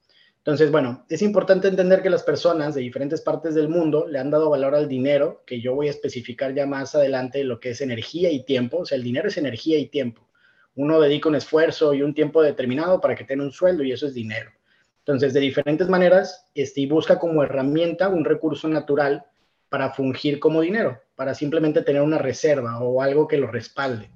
Entonces, 0.44 0.72
bueno, 0.72 1.06
es 1.08 1.22
importante 1.22 1.68
entender 1.68 2.02
que 2.02 2.10
las 2.10 2.24
personas 2.24 2.74
de 2.74 2.80
diferentes 2.80 3.20
partes 3.20 3.54
del 3.54 3.68
mundo 3.68 4.08
le 4.08 4.18
han 4.18 4.28
dado 4.28 4.50
valor 4.50 4.74
al 4.74 4.88
dinero, 4.88 5.44
que 5.46 5.60
yo 5.60 5.72
voy 5.76 5.86
a 5.86 5.90
especificar 5.90 6.52
ya 6.52 6.66
más 6.66 6.96
adelante 6.96 7.44
lo 7.44 7.60
que 7.60 7.70
es 7.70 7.80
energía 7.80 8.28
y 8.32 8.44
tiempo. 8.44 8.78
O 8.78 8.84
sea, 8.84 8.96
el 8.96 9.04
dinero 9.04 9.28
es 9.28 9.36
energía 9.36 9.78
y 9.78 9.86
tiempo. 9.86 10.28
Uno 10.74 11.00
dedica 11.00 11.28
un 11.28 11.36
esfuerzo 11.36 11.94
y 11.94 12.02
un 12.02 12.12
tiempo 12.12 12.42
determinado 12.42 13.00
para 13.00 13.14
que 13.14 13.22
tenga 13.22 13.44
un 13.44 13.52
sueldo 13.52 13.84
y 13.84 13.92
eso 13.92 14.08
es 14.08 14.14
dinero. 14.14 14.50
Entonces, 14.98 15.32
de 15.32 15.38
diferentes 15.38 15.88
maneras, 15.88 16.46
este, 16.56 16.86
busca 16.88 17.20
como 17.20 17.44
herramienta 17.44 18.08
un 18.08 18.24
recurso 18.24 18.66
natural 18.68 19.24
para 19.68 19.90
fungir 19.90 20.40
como 20.40 20.60
dinero, 20.60 21.00
para 21.14 21.34
simplemente 21.34 21.82
tener 21.82 22.02
una 22.02 22.18
reserva 22.18 22.80
o 22.80 23.00
algo 23.00 23.28
que 23.28 23.38
lo 23.38 23.46
respalde. 23.46 24.10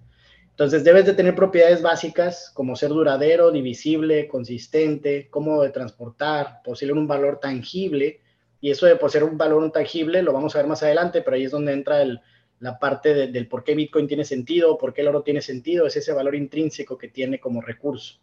Entonces 0.56 0.84
debes 0.84 1.04
de 1.04 1.12
tener 1.12 1.34
propiedades 1.34 1.82
básicas 1.82 2.50
como 2.54 2.76
ser 2.76 2.88
duradero, 2.88 3.50
divisible, 3.50 4.26
consistente, 4.26 5.28
cómodo 5.28 5.62
de 5.62 5.68
transportar, 5.68 6.62
poseer 6.64 6.94
un 6.94 7.06
valor 7.06 7.40
tangible. 7.40 8.22
Y 8.62 8.70
eso 8.70 8.86
de 8.86 8.96
poseer 8.96 9.24
un 9.24 9.36
valor 9.36 9.70
tangible 9.70 10.22
lo 10.22 10.32
vamos 10.32 10.54
a 10.54 10.60
ver 10.60 10.66
más 10.66 10.82
adelante, 10.82 11.20
pero 11.20 11.36
ahí 11.36 11.44
es 11.44 11.50
donde 11.50 11.74
entra 11.74 12.02
la 12.60 12.78
parte 12.78 13.26
del 13.26 13.48
por 13.48 13.64
qué 13.64 13.74
Bitcoin 13.74 14.08
tiene 14.08 14.24
sentido, 14.24 14.78
por 14.78 14.94
qué 14.94 15.02
el 15.02 15.08
oro 15.08 15.22
tiene 15.22 15.42
sentido, 15.42 15.86
es 15.86 15.94
ese 15.94 16.14
valor 16.14 16.34
intrínseco 16.34 16.96
que 16.96 17.08
tiene 17.08 17.38
como 17.38 17.60
recurso. 17.60 18.18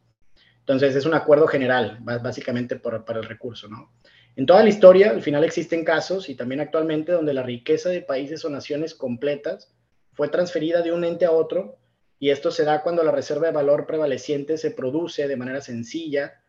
Entonces 0.57 0.95
es 0.95 1.05
un 1.05 1.13
acuerdo 1.13 1.45
general, 1.45 1.99
básicamente 2.01 2.77
para 2.77 3.03
el 3.19 3.25
recurso. 3.25 3.67
En 4.35 4.47
toda 4.47 4.63
la 4.63 4.69
historia, 4.69 5.11
al 5.11 5.21
final 5.21 5.43
existen 5.43 5.85
casos 5.85 6.29
y 6.29 6.33
también 6.33 6.61
actualmente 6.61 7.11
donde 7.11 7.35
la 7.35 7.43
riqueza 7.43 7.89
de 7.89 8.01
países 8.01 8.43
o 8.43 8.49
naciones 8.49 8.95
completas 8.95 9.71
fue 10.13 10.29
transferida 10.29 10.81
de 10.81 10.91
un 10.91 11.03
ente 11.03 11.25
a 11.25 11.31
otro 11.31 11.77
y 12.23 12.29
esto 12.29 12.51
se 12.51 12.63
da 12.63 12.81
cuando 12.81 13.03
la 13.03 13.11
reserva 13.11 13.47
de 13.47 13.51
valor 13.51 13.85
prevaleciente 13.85 14.57
se 14.57 14.71
produce 14.71 15.27
de 15.27 15.35
manera 15.35 15.59
sencilla 15.59 16.41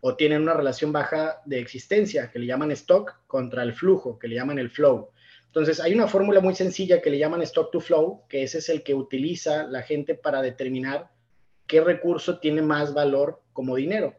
o 0.00 0.14
tiene 0.14 0.36
una 0.36 0.52
relación 0.52 0.92
baja 0.92 1.40
de 1.46 1.58
existencia, 1.58 2.30
que 2.30 2.38
le 2.38 2.44
llaman 2.44 2.70
stock, 2.72 3.14
contra 3.26 3.62
el 3.62 3.72
flujo, 3.72 4.18
que 4.18 4.28
le 4.28 4.34
llaman 4.34 4.58
el 4.58 4.68
flow. 4.68 5.08
Entonces, 5.46 5.80
hay 5.80 5.94
una 5.94 6.06
fórmula 6.06 6.40
muy 6.40 6.54
sencilla 6.54 7.00
que 7.00 7.08
le 7.08 7.16
llaman 7.16 7.40
stock 7.40 7.70
to 7.70 7.80
flow, 7.80 8.24
que 8.28 8.42
ese 8.42 8.58
es 8.58 8.68
el 8.68 8.82
que 8.82 8.94
utiliza 8.94 9.62
la 9.62 9.80
gente 9.80 10.14
para 10.14 10.42
determinar 10.42 11.08
qué 11.66 11.80
recurso 11.80 12.38
tiene 12.38 12.60
más 12.60 12.92
valor 12.92 13.40
como 13.54 13.76
dinero, 13.76 14.14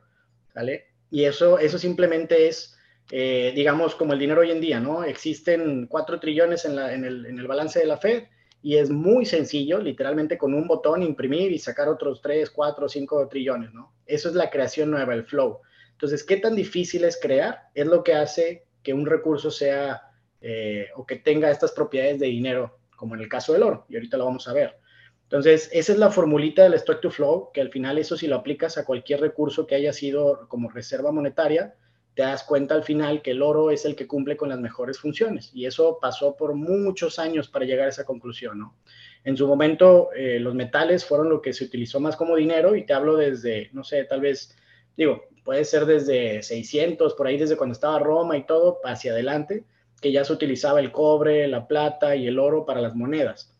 ¿vale? 0.55 0.87
Y 1.11 1.25
eso, 1.25 1.59
eso 1.59 1.77
simplemente 1.77 2.47
es 2.47 2.75
eh, 3.11 3.51
digamos, 3.53 3.95
como 3.95 4.13
el 4.13 4.19
dinero 4.19 4.41
hoy 4.41 4.49
en 4.49 4.61
día, 4.61 4.79
¿no? 4.79 5.03
Existen 5.03 5.85
4 5.87 6.19
trillones 6.19 6.65
en, 6.65 6.79
el, 7.03 7.47
balance 7.47 7.79
de 7.79 7.85
la 7.85 7.97
Fed 7.97 8.23
y 8.63 8.77
es 8.77 8.89
muy 8.89 9.25
sencillo, 9.25 9.79
literalmente 9.79 10.37
con 10.37 10.53
un 10.53 10.65
botón 10.67 11.03
imprimir 11.03 11.51
y 11.51 11.59
sacar 11.59 11.89
otros 11.89 12.21
3, 12.21 12.49
4, 12.49 12.87
5 12.87 13.27
trillones, 13.27 13.73
¿no? 13.73 13.93
Eso 14.05 14.29
es 14.29 14.35
la 14.35 14.49
creación 14.49 14.89
nueva, 14.89 15.13
el 15.13 15.25
flow. 15.25 15.59
Entonces, 15.91 16.23
¿qué 16.23 16.37
tan 16.37 16.55
difícil 16.55 17.03
es 17.03 17.19
crear? 17.21 17.63
Es 17.75 17.85
lo 17.85 18.03
que 18.05 18.13
hace 18.13 18.63
que 18.81 18.93
un 18.93 19.05
recurso 19.05 19.51
sea 19.51 20.01
eh, 20.39 20.87
o 20.95 21.05
que 21.05 21.17
tenga 21.17 21.51
estas 21.51 21.73
propiedades 21.73 22.19
de 22.21 22.27
dinero, 22.27 22.79
como 22.95 23.15
en 23.15 23.21
el 23.21 23.27
caso 23.27 23.51
del 23.51 23.63
oro, 23.63 23.85
y 23.89 23.95
ahorita 23.95 24.15
lo 24.15 24.25
vamos 24.25 24.47
a 24.47 24.53
ver. 24.53 24.77
Entonces, 25.23 25.69
esa 25.73 25.91
es 25.91 25.99
la 25.99 26.09
formulita 26.09 26.63
del 26.63 26.75
stock 26.75 27.01
to 27.01 27.11
flow, 27.11 27.51
que 27.53 27.59
al 27.59 27.69
final 27.69 27.97
eso 27.97 28.15
si 28.15 28.27
lo 28.27 28.37
aplicas 28.37 28.77
a 28.77 28.85
cualquier 28.85 29.19
recurso 29.19 29.67
que 29.67 29.75
haya 29.75 29.91
sido 29.91 30.47
como 30.47 30.69
reserva 30.69 31.11
monetaria, 31.11 31.75
te 32.15 32.21
das 32.21 32.43
cuenta 32.43 32.75
al 32.75 32.83
final 32.83 33.21
que 33.21 33.31
el 33.31 33.41
oro 33.41 33.71
es 33.71 33.85
el 33.85 33.95
que 33.95 34.07
cumple 34.07 34.37
con 34.37 34.49
las 34.49 34.59
mejores 34.59 34.99
funciones. 34.99 35.51
Y 35.53 35.65
eso 35.65 35.97
pasó 35.99 36.35
por 36.35 36.53
muchos 36.53 37.17
años 37.17 37.47
para 37.47 37.65
llegar 37.65 37.87
a 37.87 37.89
esa 37.89 38.05
conclusión, 38.05 38.59
¿no? 38.59 38.75
En 39.23 39.37
su 39.37 39.47
momento, 39.47 40.09
eh, 40.13 40.39
los 40.39 40.53
metales 40.53 41.05
fueron 41.05 41.29
lo 41.29 41.41
que 41.41 41.53
se 41.53 41.63
utilizó 41.63 41.99
más 41.99 42.15
como 42.15 42.35
dinero 42.35 42.75
y 42.75 42.85
te 42.85 42.93
hablo 42.93 43.15
desde, 43.15 43.69
no 43.71 43.83
sé, 43.83 44.03
tal 44.03 44.21
vez, 44.21 44.55
digo, 44.97 45.23
puede 45.43 45.65
ser 45.65 45.85
desde 45.85 46.43
600, 46.43 47.13
por 47.13 47.27
ahí 47.27 47.37
desde 47.37 47.57
cuando 47.57 47.73
estaba 47.73 47.99
Roma 47.99 48.37
y 48.37 48.45
todo, 48.45 48.79
hacia 48.83 49.13
adelante, 49.13 49.63
que 50.01 50.11
ya 50.11 50.23
se 50.25 50.33
utilizaba 50.33 50.81
el 50.81 50.91
cobre, 50.91 51.47
la 51.47 51.67
plata 51.67 52.15
y 52.15 52.27
el 52.27 52.37
oro 52.37 52.65
para 52.65 52.81
las 52.81 52.95
monedas. 52.95 53.55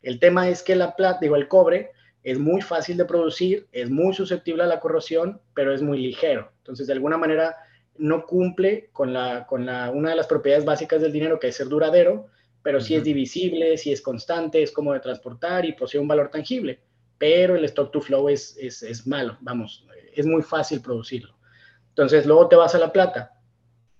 El 0.00 0.18
tema 0.18 0.48
es 0.48 0.62
que 0.62 0.74
la 0.74 0.96
plata, 0.96 1.18
digo, 1.20 1.36
el 1.36 1.46
cobre 1.46 1.92
es 2.22 2.38
muy 2.38 2.62
fácil 2.62 2.96
de 2.96 3.04
producir, 3.04 3.68
es 3.72 3.90
muy 3.90 4.14
susceptible 4.14 4.62
a 4.62 4.66
la 4.66 4.80
corrosión, 4.80 5.40
pero 5.54 5.74
es 5.74 5.82
muy 5.82 5.98
ligero. 5.98 6.50
Entonces, 6.58 6.86
de 6.86 6.92
alguna 6.94 7.18
manera, 7.18 7.56
no 7.98 8.26
cumple 8.26 8.90
con, 8.92 9.12
la, 9.12 9.46
con 9.46 9.66
la, 9.66 9.90
una 9.90 10.10
de 10.10 10.16
las 10.16 10.26
propiedades 10.26 10.64
básicas 10.64 11.00
del 11.02 11.12
dinero, 11.12 11.38
que 11.38 11.48
es 11.48 11.56
ser 11.56 11.68
duradero, 11.68 12.28
pero 12.62 12.80
sí 12.80 12.94
es 12.94 13.04
divisible, 13.04 13.76
sí 13.76 13.92
es 13.92 14.00
constante, 14.00 14.62
es 14.62 14.70
como 14.70 14.92
de 14.92 15.00
transportar 15.00 15.64
y 15.64 15.72
posee 15.72 16.00
un 16.00 16.08
valor 16.08 16.30
tangible. 16.30 16.80
Pero 17.18 17.56
el 17.56 17.64
stock 17.64 17.90
to 17.92 18.00
flow 18.00 18.28
es, 18.28 18.56
es, 18.58 18.82
es 18.82 19.06
malo, 19.06 19.36
vamos, 19.40 19.86
es 20.14 20.26
muy 20.26 20.42
fácil 20.42 20.80
producirlo. 20.80 21.34
Entonces, 21.88 22.26
luego 22.26 22.48
te 22.48 22.56
vas 22.56 22.74
a 22.74 22.78
la 22.78 22.92
plata, 22.92 23.32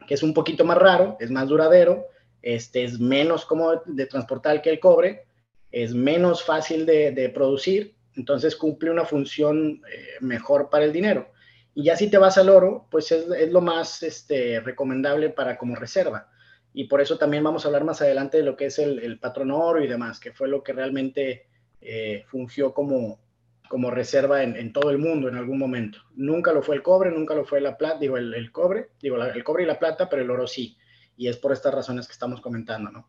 que 0.06 0.14
es 0.14 0.22
un 0.22 0.32
poquito 0.32 0.64
más 0.64 0.78
raro, 0.78 1.16
es 1.20 1.30
más 1.30 1.48
duradero, 1.48 2.06
este, 2.40 2.84
es 2.84 2.98
menos 2.98 3.44
cómodo 3.44 3.82
de 3.86 4.06
transportar 4.06 4.62
que 4.62 4.70
el 4.70 4.80
cobre, 4.80 5.26
es 5.70 5.94
menos 5.94 6.42
fácil 6.42 6.86
de, 6.86 7.12
de 7.12 7.28
producir, 7.28 7.94
entonces 8.14 8.56
cumple 8.56 8.90
una 8.90 9.04
función 9.04 9.80
eh, 9.90 10.16
mejor 10.20 10.68
para 10.70 10.84
el 10.84 10.92
dinero. 10.92 11.31
Y 11.74 11.84
ya 11.84 11.96
si 11.96 12.10
te 12.10 12.18
vas 12.18 12.36
al 12.38 12.50
oro, 12.50 12.86
pues 12.90 13.12
es, 13.12 13.26
lo 13.50 13.60
más 13.60 14.02
este, 14.02 14.60
recomendable 14.60 15.30
para 15.30 15.56
como 15.56 15.74
reserva. 15.74 16.30
Y 16.74 16.84
por 16.84 17.00
eso 17.00 17.18
también 17.18 17.44
vamos 17.44 17.64
a 17.64 17.68
hablar 17.68 17.84
más 17.84 18.00
adelante 18.02 18.38
de 18.38 18.44
lo 18.44 18.56
que 18.56 18.66
es 18.66 18.78
el, 18.78 19.18
patrón 19.18 19.50
oro 19.50 19.82
y 19.82 19.86
demás, 19.86 20.20
que 20.20 20.32
fue 20.32 20.48
lo 20.48 20.62
que 20.62 20.72
realmente 20.72 21.46
eh, 21.80 22.24
fungió 22.28 22.72
como, 22.72 23.20
como 23.68 23.90
reserva 23.90 24.42
en, 24.42 24.72
todo 24.72 24.90
el 24.90 24.98
mundo 24.98 25.28
en 25.28 25.36
algún 25.36 25.58
momento. 25.58 25.98
Nunca 26.14 26.52
lo 26.52 26.62
fue 26.62 26.76
el 26.76 26.82
cobre, 26.82 27.10
nunca 27.10 27.34
lo 27.34 27.44
fue 27.44 27.60
la 27.60 27.76
plata, 27.76 27.98
digo 27.98 28.16
el, 28.16 28.52
cobre, 28.52 28.90
digo 29.00 29.22
el 29.22 29.44
cobre 29.44 29.64
y 29.64 29.66
la 29.66 29.78
plata, 29.78 30.08
pero 30.08 30.22
el 30.22 30.30
oro 30.30 30.46
sí. 30.46 30.76
Y 31.16 31.28
es 31.28 31.36
por 31.36 31.52
estas 31.52 31.74
razones 31.74 32.06
que 32.06 32.12
estamos 32.12 32.40
comentando, 32.40 32.90
¿no? 32.90 33.08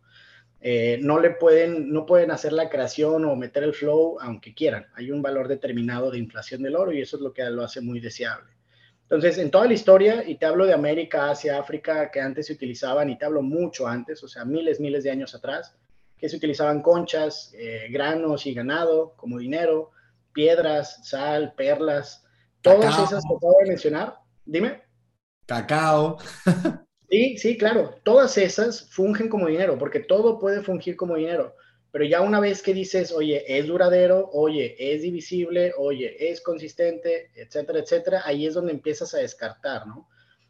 Eh, 0.66 0.98
no 1.02 1.20
le 1.20 1.32
pueden, 1.32 1.92
no 1.92 2.06
pueden 2.06 2.32
hacer 2.32 2.54
la 2.54 2.70
creación 2.70 3.26
o 3.26 3.36
meter 3.36 3.64
el 3.64 3.74
flow 3.74 4.18
aunque 4.22 4.54
quieran. 4.54 4.88
Hay 4.96 5.12
un 5.12 5.22
valor 5.22 5.50
determinado 5.50 6.10
de 6.10 6.20
inflación 6.20 6.64
del 6.64 6.78
oro 6.78 6.94
y 6.94 7.02
eso 7.02 7.18
es 7.18 7.22
lo 7.22 7.34
que 7.34 7.44
lo 7.50 7.64
hace 7.64 7.82
muy 7.82 8.00
deseable. 8.00 8.53
Entonces, 9.04 9.38
en 9.38 9.52
toda 9.52 9.68
la 9.68 9.74
historia, 9.74 10.28
y 10.28 10.36
te 10.36 10.46
hablo 10.46 10.66
de 10.66 10.74
América, 10.74 11.30
Asia, 11.30 11.60
África, 11.60 12.10
que 12.10 12.20
antes 12.20 12.48
se 12.48 12.54
utilizaban, 12.54 13.10
y 13.10 13.18
te 13.18 13.26
hablo 13.26 13.42
mucho 13.42 13.88
antes, 13.88 14.24
o 14.24 14.28
sea, 14.28 14.46
miles, 14.46 14.80
miles 14.80 15.04
de 15.04 15.12
años 15.12 15.36
atrás, 15.36 15.76
que 16.18 16.30
se 16.30 16.38
utilizaban 16.38 16.82
conchas, 16.82 17.54
eh, 17.54 17.88
granos 17.92 18.46
y 18.46 18.54
ganado 18.54 19.14
como 19.18 19.38
dinero, 19.38 19.92
piedras, 20.32 21.08
sal, 21.08 21.54
perlas, 21.56 22.26
todas 22.62 22.98
esas 22.98 23.24
que 23.24 23.36
acabo 23.36 23.58
de 23.62 23.70
mencionar. 23.70 24.16
Dime. 24.46 24.82
Cacao. 25.46 26.18
sí, 27.10 27.38
sí, 27.38 27.58
claro. 27.58 27.96
Todas 28.04 28.38
esas 28.38 28.90
fungen 28.90 29.30
como 29.30 29.48
dinero, 29.48 29.78
porque 29.78 30.00
todo 30.00 30.40
puede 30.40 30.62
fungir 30.62 30.96
como 30.96 31.16
dinero. 31.16 31.56
Pero 31.94 32.06
ya 32.06 32.22
una 32.22 32.40
vez 32.40 32.64
que 32.64 32.74
dices, 32.74 33.12
oye, 33.12 33.44
es 33.48 33.68
duradero, 33.68 34.28
oye, 34.34 34.76
es 34.80 35.04
divisible, 35.04 35.74
oye, 35.78 36.32
es 36.32 36.42
consistente, 36.42 37.30
etcétera, 37.36 37.78
etcétera, 37.82 38.24
ahí 38.26 38.48
es 38.48 38.56
donde 38.56 38.72
empiezas 38.72 39.14
a 39.14 39.20
descartar, 39.20 39.86
¿no? 39.86 40.10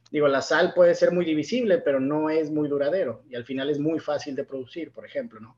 Digo, 0.10 0.30
la 0.30 0.42
sal 0.42 0.74
puede 0.74 0.96
ser 0.96 1.12
muy 1.12 1.26
divisible, 1.26 1.80
pero 1.80 2.00
no 2.00 2.30
es 2.30 2.50
muy 2.50 2.70
duradero 2.70 3.24
y 3.30 3.36
al 3.36 3.44
final 3.44 3.70
es 3.70 3.78
muy 3.78 4.00
fácil 4.00 4.38
de 4.38 4.46
producir, 4.46 4.94
por 4.94 5.06
ejemplo, 5.06 5.42
¿no? 5.42 5.58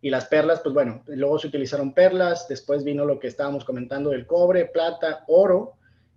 Y 0.00 0.08
las 0.08 0.24
perlas, 0.24 0.60
pues 0.60 0.72
bueno, 0.74 1.02
luego 1.06 1.38
se 1.38 1.48
utilizaron 1.48 1.92
perlas, 1.92 2.48
después 2.48 2.82
vino 2.82 3.04
lo 3.04 3.18
que 3.18 3.26
estábamos 3.26 3.62
comentando 3.66 4.08
del 4.12 4.26
cobre, 4.26 4.64
plata, 4.64 5.22
oro, 5.28 5.74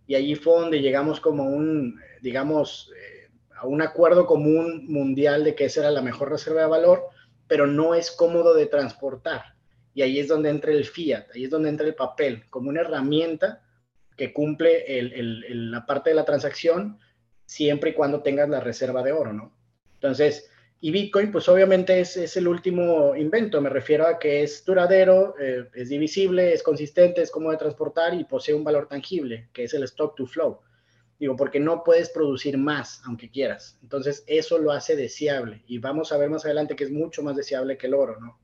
y 0.07 0.15
allí 0.15 0.35
fue 0.35 0.61
donde 0.61 0.79
llegamos 0.79 1.19
como 1.19 1.43
un, 1.43 1.99
digamos, 2.21 2.89
eh, 2.95 3.27
a 3.57 3.67
un 3.67 3.81
acuerdo 3.81 4.25
común 4.25 4.85
mundial 4.87 5.43
de 5.43 5.55
que 5.55 5.65
esa 5.65 5.81
era 5.81 5.91
la 5.91 6.01
mejor 6.01 6.29
reserva 6.29 6.61
de 6.61 6.67
valor 6.67 7.09
pero 7.49 7.67
no 7.67 7.95
es 7.95 8.11
cómodo 8.11 8.53
de 8.53 8.67
transportar. 8.67 9.55
Y 9.93 10.03
ahí 10.03 10.19
es 10.19 10.29
donde 10.29 10.49
entra 10.49 10.71
el 10.71 10.85
fiat, 10.85 11.25
ahí 11.35 11.43
es 11.43 11.49
donde 11.49 11.67
entra 11.67 11.85
el 11.85 11.95
papel, 11.95 12.45
como 12.49 12.69
una 12.69 12.81
herramienta 12.81 13.61
que 14.15 14.31
cumple 14.31 14.85
la 15.49 15.85
parte 15.85 16.11
de 16.11 16.15
la 16.15 16.25
transacción 16.25 16.99
siempre 17.45 17.89
y 17.89 17.93
cuando 17.93 18.21
tengas 18.21 18.47
la 18.47 18.59
reserva 18.59 19.01
de 19.01 19.11
oro, 19.11 19.33
¿no? 19.33 19.53
Entonces, 19.95 20.49
y 20.81 20.91
Bitcoin, 20.91 21.31
pues 21.31 21.49
obviamente 21.49 21.99
es, 21.99 22.37
el 22.37 22.47
último 22.47 23.15
invento, 23.15 23.59
me 23.59 23.69
refiero 23.69 24.07
a 24.07 24.19
que 24.19 24.43
es 24.43 24.63
duradero, 24.63 25.35
eh, 25.39 25.67
es 25.73 25.89
divisible, 25.89 26.53
es 26.53 26.63
consistente, 26.63 27.21
es 27.21 27.31
cómodo 27.31 27.51
de 27.51 27.57
transportar 27.57 28.13
y 28.13 28.23
posee 28.23 28.53
un 28.53 28.63
valor 28.63 28.87
tangible, 28.87 29.49
que 29.51 29.63
es 29.63 29.73
el 29.73 29.83
stock 29.83 30.15
to 30.15 30.25
flow. 30.25 30.59
Digo, 31.19 31.35
porque 31.35 31.59
no 31.59 31.83
puedes 31.83 32.09
producir 32.09 32.57
más, 32.57 33.01
aunque 33.05 33.29
quieras. 33.29 33.77
Entonces, 33.81 34.23
eso 34.25 34.57
lo 34.57 34.71
hace 34.71 34.95
deseable. 34.95 35.63
Y 35.67 35.77
vamos 35.77 36.11
a 36.11 36.17
ver 36.17 36.29
más 36.29 36.45
adelante 36.45 36.77
que 36.77 36.85
es 36.85 36.91
mucho 36.91 37.21
más 37.21 37.35
deseable 37.35 37.77
que 37.77 37.87
el 37.87 37.93
oro, 37.93 38.17
¿no? 38.19 38.39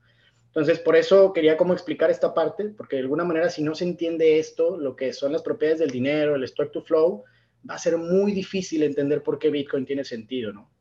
Entonces, 0.47 0.79
por 0.79 0.95
eso 0.95 1.33
quería 1.33 1.57
como 1.57 1.73
explicar 1.73 2.09
esta 2.09 2.33
parte, 2.33 2.65
porque 2.77 2.97
de 2.97 3.03
alguna 3.03 3.23
manera, 3.23 3.49
si 3.49 3.61
no 3.61 3.75
se 3.75 3.85
entiende 3.85 4.39
esto, 4.39 4.77
lo 4.77 4.95
que 4.95 5.13
son 5.13 5.31
las 5.31 5.41
propiedades 5.41 5.79
del 5.79 5.91
dinero, 5.91 6.35
el 6.35 6.43
stock 6.43 6.71
to 6.71 6.81
flow, 6.81 7.23
va 7.69 7.75
a 7.75 7.79
ser 7.79 7.97
muy 7.97 8.31
difícil 8.31 8.83
entender 8.83 9.23
por 9.23 9.39
qué 9.39 9.49
Bitcoin 9.49 9.85
tiene 9.85 10.03
sentido, 10.03 10.53
¿no? 10.53 10.71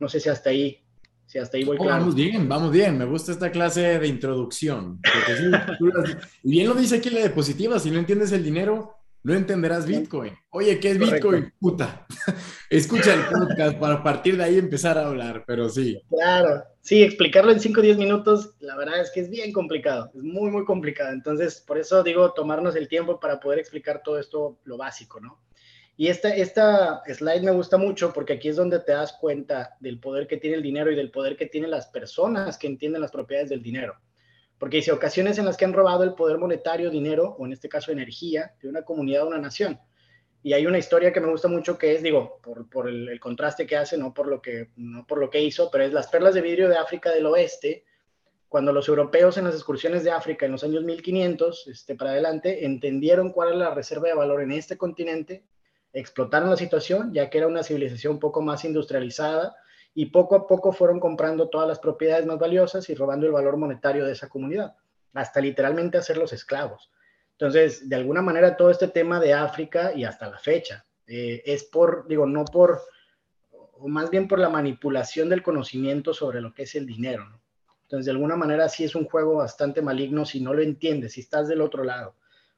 No 0.00 0.08
sé 0.08 0.18
si 0.18 0.28
hasta 0.28 0.50
ahí, 0.50 0.82
si 1.26 1.38
hasta 1.38 1.56
ahí 1.56 1.64
voy 1.64 1.76
oh, 1.80 1.84
Vamos 1.84 2.14
bien, 2.14 2.48
vamos 2.48 2.72
bien. 2.72 2.98
Me 2.98 3.04
gusta 3.04 3.32
esta 3.32 3.52
clase 3.52 3.98
de 3.98 4.06
introducción. 4.08 5.00
y 6.42 6.50
bien 6.50 6.68
lo 6.68 6.74
dice 6.74 6.96
aquí 6.96 7.10
la 7.10 7.20
diapositiva, 7.20 7.78
si 7.78 7.90
no 7.90 8.00
entiendes 8.00 8.32
el 8.32 8.42
dinero, 8.42 9.01
no 9.24 9.34
entenderás 9.34 9.86
Bitcoin. 9.86 10.34
Oye, 10.50 10.80
¿qué 10.80 10.90
es 10.90 10.98
Bitcoin? 10.98 11.52
Puta. 11.60 12.06
Escucha 12.70 13.14
el 13.14 13.20
podcast 13.26 13.78
para 13.78 14.02
partir 14.02 14.36
de 14.36 14.44
ahí 14.44 14.58
empezar 14.58 14.98
a 14.98 15.06
hablar, 15.06 15.44
pero 15.46 15.68
sí. 15.68 16.00
Claro, 16.10 16.64
sí, 16.80 17.02
explicarlo 17.02 17.52
en 17.52 17.60
5 17.60 17.80
o 17.80 17.82
10 17.82 17.98
minutos, 17.98 18.54
la 18.60 18.76
verdad 18.76 19.00
es 19.00 19.10
que 19.10 19.20
es 19.20 19.30
bien 19.30 19.52
complicado, 19.52 20.10
es 20.14 20.22
muy, 20.22 20.50
muy 20.50 20.64
complicado. 20.64 21.12
Entonces, 21.12 21.60
por 21.60 21.78
eso 21.78 22.02
digo, 22.02 22.32
tomarnos 22.32 22.74
el 22.74 22.88
tiempo 22.88 23.20
para 23.20 23.38
poder 23.38 23.58
explicar 23.58 24.02
todo 24.02 24.18
esto, 24.18 24.58
lo 24.64 24.76
básico, 24.76 25.20
¿no? 25.20 25.38
Y 25.96 26.08
esta, 26.08 26.34
esta 26.34 27.02
slide 27.06 27.42
me 27.42 27.52
gusta 27.52 27.76
mucho 27.76 28.12
porque 28.12 28.32
aquí 28.32 28.48
es 28.48 28.56
donde 28.56 28.80
te 28.80 28.92
das 28.92 29.12
cuenta 29.20 29.76
del 29.78 30.00
poder 30.00 30.26
que 30.26 30.38
tiene 30.38 30.56
el 30.56 30.62
dinero 30.62 30.90
y 30.90 30.96
del 30.96 31.10
poder 31.10 31.36
que 31.36 31.46
tienen 31.46 31.70
las 31.70 31.86
personas 31.88 32.56
que 32.58 32.66
entienden 32.66 33.02
las 33.02 33.12
propiedades 33.12 33.50
del 33.50 33.62
dinero. 33.62 33.94
Porque 34.62 34.76
dice 34.76 34.92
ocasiones 34.92 35.38
en 35.38 35.44
las 35.44 35.56
que 35.56 35.64
han 35.64 35.72
robado 35.72 36.04
el 36.04 36.14
poder 36.14 36.38
monetario, 36.38 36.88
dinero, 36.88 37.34
o 37.36 37.46
en 37.46 37.52
este 37.52 37.68
caso 37.68 37.90
energía, 37.90 38.54
de 38.62 38.68
una 38.68 38.82
comunidad 38.82 39.24
o 39.24 39.26
una 39.26 39.38
nación. 39.38 39.80
Y 40.40 40.52
hay 40.52 40.66
una 40.66 40.78
historia 40.78 41.12
que 41.12 41.20
me 41.20 41.28
gusta 41.32 41.48
mucho 41.48 41.76
que 41.76 41.96
es, 41.96 42.00
digo, 42.00 42.40
por, 42.70 42.88
el, 42.88 43.08
el, 43.08 43.18
contraste 43.18 43.66
que 43.66 43.76
hace, 43.76 43.98
no 43.98 44.14
por, 44.14 44.28
lo 44.28 44.40
que, 44.40 44.68
no 44.76 45.04
por 45.04 45.18
lo 45.18 45.30
que 45.30 45.42
hizo, 45.42 45.68
pero 45.68 45.82
es 45.82 45.92
las 45.92 46.06
perlas 46.06 46.34
de 46.34 46.42
vidrio 46.42 46.68
de 46.68 46.76
África 46.76 47.10
del 47.10 47.26
Oeste, 47.26 47.84
cuando 48.48 48.72
los 48.72 48.88
europeos 48.88 49.36
en 49.36 49.46
las 49.46 49.54
excursiones 49.56 50.04
de 50.04 50.12
África 50.12 50.46
en 50.46 50.52
los 50.52 50.62
años 50.62 50.84
1500 50.84 51.66
este, 51.66 51.96
para 51.96 52.12
adelante 52.12 52.64
entendieron 52.64 53.32
cuál 53.32 53.48
era 53.48 53.58
la 53.58 53.74
reserva 53.74 54.06
de 54.06 54.14
valor 54.14 54.42
en 54.42 54.52
este 54.52 54.76
continente, 54.76 55.44
explotaron 55.92 56.48
la 56.50 56.56
situación, 56.56 57.12
ya 57.12 57.30
que 57.30 57.38
era 57.38 57.48
una 57.48 57.64
civilización 57.64 58.12
un 58.12 58.20
poco 58.20 58.42
más 58.42 58.64
industrializada, 58.64 59.56
y 59.94 60.06
poco 60.06 60.34
a 60.34 60.46
poco 60.46 60.72
fueron 60.72 61.00
comprando 61.00 61.48
todas 61.48 61.68
las 61.68 61.78
propiedades 61.78 62.26
más 62.26 62.38
valiosas 62.38 62.88
y 62.88 62.94
robando 62.94 63.26
el 63.26 63.32
valor 63.32 63.56
monetario 63.56 64.04
de 64.04 64.12
esa 64.12 64.28
comunidad, 64.28 64.74
hasta 65.12 65.40
literalmente 65.40 65.98
hacerlos 65.98 66.32
esclavos. 66.32 66.90
Entonces, 67.32 67.88
de 67.88 67.96
alguna 67.96 68.22
manera, 68.22 68.56
todo 68.56 68.70
este 68.70 68.88
tema 68.88 69.20
de 69.20 69.34
África 69.34 69.92
y 69.94 70.04
hasta 70.04 70.30
la 70.30 70.38
fecha 70.38 70.86
eh, 71.06 71.42
es 71.44 71.64
por, 71.64 72.06
digo, 72.06 72.26
no 72.26 72.44
por, 72.44 72.80
o 73.50 73.88
más 73.88 74.10
bien 74.10 74.28
por 74.28 74.38
la 74.38 74.48
manipulación 74.48 75.28
del 75.28 75.42
conocimiento 75.42 76.14
sobre 76.14 76.40
lo 76.40 76.54
que 76.54 76.62
es 76.62 76.74
el 76.74 76.86
dinero. 76.86 77.24
Entonces, 77.82 78.06
de 78.06 78.12
alguna 78.12 78.36
manera, 78.36 78.68
sí 78.68 78.84
es 78.84 78.94
un 78.94 79.04
juego 79.04 79.36
bastante 79.36 79.82
maligno 79.82 80.24
si 80.24 80.40
no 80.40 80.54
lo 80.54 80.62
entiendes, 80.62 81.12
si 81.12 81.20
estás 81.20 81.48
del 81.48 81.60
otro 81.60 81.84
lado. 81.84 82.14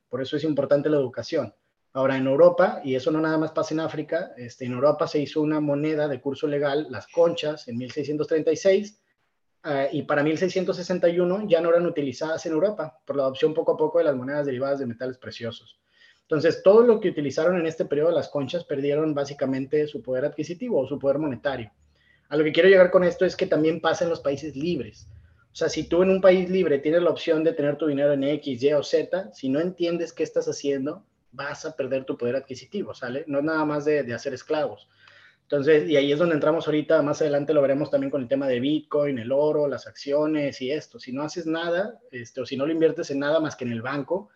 Por 0.08 0.22
eso 0.22 0.36
es 0.36 0.44
importante 0.44 0.88
la 0.88 0.98
educación. 0.98 1.52
Ahora, 1.96 2.16
en 2.16 2.26
Europa, 2.26 2.80
y 2.82 2.96
eso 2.96 3.12
no 3.12 3.20
nada 3.20 3.38
más 3.38 3.52
pasa 3.52 3.72
en 3.72 3.78
África, 3.78 4.32
este, 4.36 4.64
en 4.64 4.72
Europa 4.72 5.06
se 5.06 5.20
hizo 5.20 5.40
una 5.40 5.60
moneda 5.60 6.08
de 6.08 6.20
curso 6.20 6.48
legal, 6.48 6.88
las 6.90 7.06
conchas, 7.06 7.68
en 7.68 7.78
1636, 7.78 9.00
uh, 9.64 9.68
y 9.92 10.02
para 10.02 10.24
1661 10.24 11.46
ya 11.46 11.60
no 11.60 11.68
eran 11.68 11.86
utilizadas 11.86 12.44
en 12.46 12.52
Europa 12.52 12.98
por 13.06 13.14
la 13.14 13.22
adopción 13.22 13.54
poco 13.54 13.72
a 13.72 13.76
poco 13.76 13.98
de 13.98 14.04
las 14.04 14.16
monedas 14.16 14.44
derivadas 14.44 14.80
de 14.80 14.86
metales 14.86 15.18
preciosos. 15.18 15.78
Entonces, 16.22 16.64
todo 16.64 16.82
lo 16.82 16.98
que 16.98 17.10
utilizaron 17.10 17.60
en 17.60 17.66
este 17.66 17.84
periodo 17.84 18.10
las 18.10 18.28
conchas 18.28 18.64
perdieron 18.64 19.14
básicamente 19.14 19.86
su 19.86 20.02
poder 20.02 20.24
adquisitivo 20.24 20.80
o 20.80 20.88
su 20.88 20.98
poder 20.98 21.18
monetario. 21.18 21.70
A 22.28 22.36
lo 22.36 22.42
que 22.42 22.50
quiero 22.50 22.68
llegar 22.68 22.90
con 22.90 23.04
esto 23.04 23.24
es 23.24 23.36
que 23.36 23.46
también 23.46 23.80
pasa 23.80 24.02
en 24.02 24.10
los 24.10 24.20
países 24.20 24.56
libres. 24.56 25.06
O 25.52 25.54
sea, 25.54 25.68
si 25.68 25.84
tú 25.84 26.02
en 26.02 26.10
un 26.10 26.20
país 26.20 26.50
libre 26.50 26.80
tienes 26.80 27.02
la 27.02 27.10
opción 27.10 27.44
de 27.44 27.52
tener 27.52 27.76
tu 27.76 27.86
dinero 27.86 28.14
en 28.14 28.24
X, 28.24 28.60
Y 28.60 28.72
o 28.72 28.82
Z, 28.82 29.32
si 29.32 29.48
no 29.48 29.60
entiendes 29.60 30.12
qué 30.12 30.24
estás 30.24 30.48
haciendo, 30.48 31.04
vas 31.34 31.64
a 31.64 31.74
perder 31.76 32.04
tu 32.04 32.16
poder 32.16 32.36
adquisitivo, 32.36 32.94
¿sale? 32.94 33.24
No 33.26 33.38
es 33.38 33.44
nada 33.44 33.64
más 33.64 33.84
de, 33.84 34.12
hacer 34.14 34.34
esclavos. 34.34 34.88
Entonces, 35.42 35.88
y 35.88 35.96
ahí 35.96 36.10
es 36.10 36.18
donde 36.18 36.34
entramos 36.34 36.66
ahorita, 36.66 37.02
más 37.02 37.20
adelante 37.20 37.52
lo 37.52 37.60
veremos 37.60 37.90
también 37.90 38.10
con 38.10 38.22
el 38.22 38.28
tema 38.28 38.46
de 38.46 38.60
Bitcoin, 38.60 39.18
el 39.18 39.30
oro, 39.30 39.68
las 39.68 39.86
acciones 39.86 40.60
y 40.62 40.70
esto. 40.70 40.98
Si 40.98 41.12
no 41.12 41.22
haces 41.22 41.46
nada, 41.46 42.00
este, 42.10 42.40
o 42.40 42.46
si 42.46 42.56
no 42.56 42.64
lo 42.64 42.72
inviertes 42.72 43.10
en 43.10 43.18
nada 43.18 43.40
más 43.40 43.56
que 43.56 43.64
en 43.64 43.72
el 43.72 43.82
banco, 43.82 44.30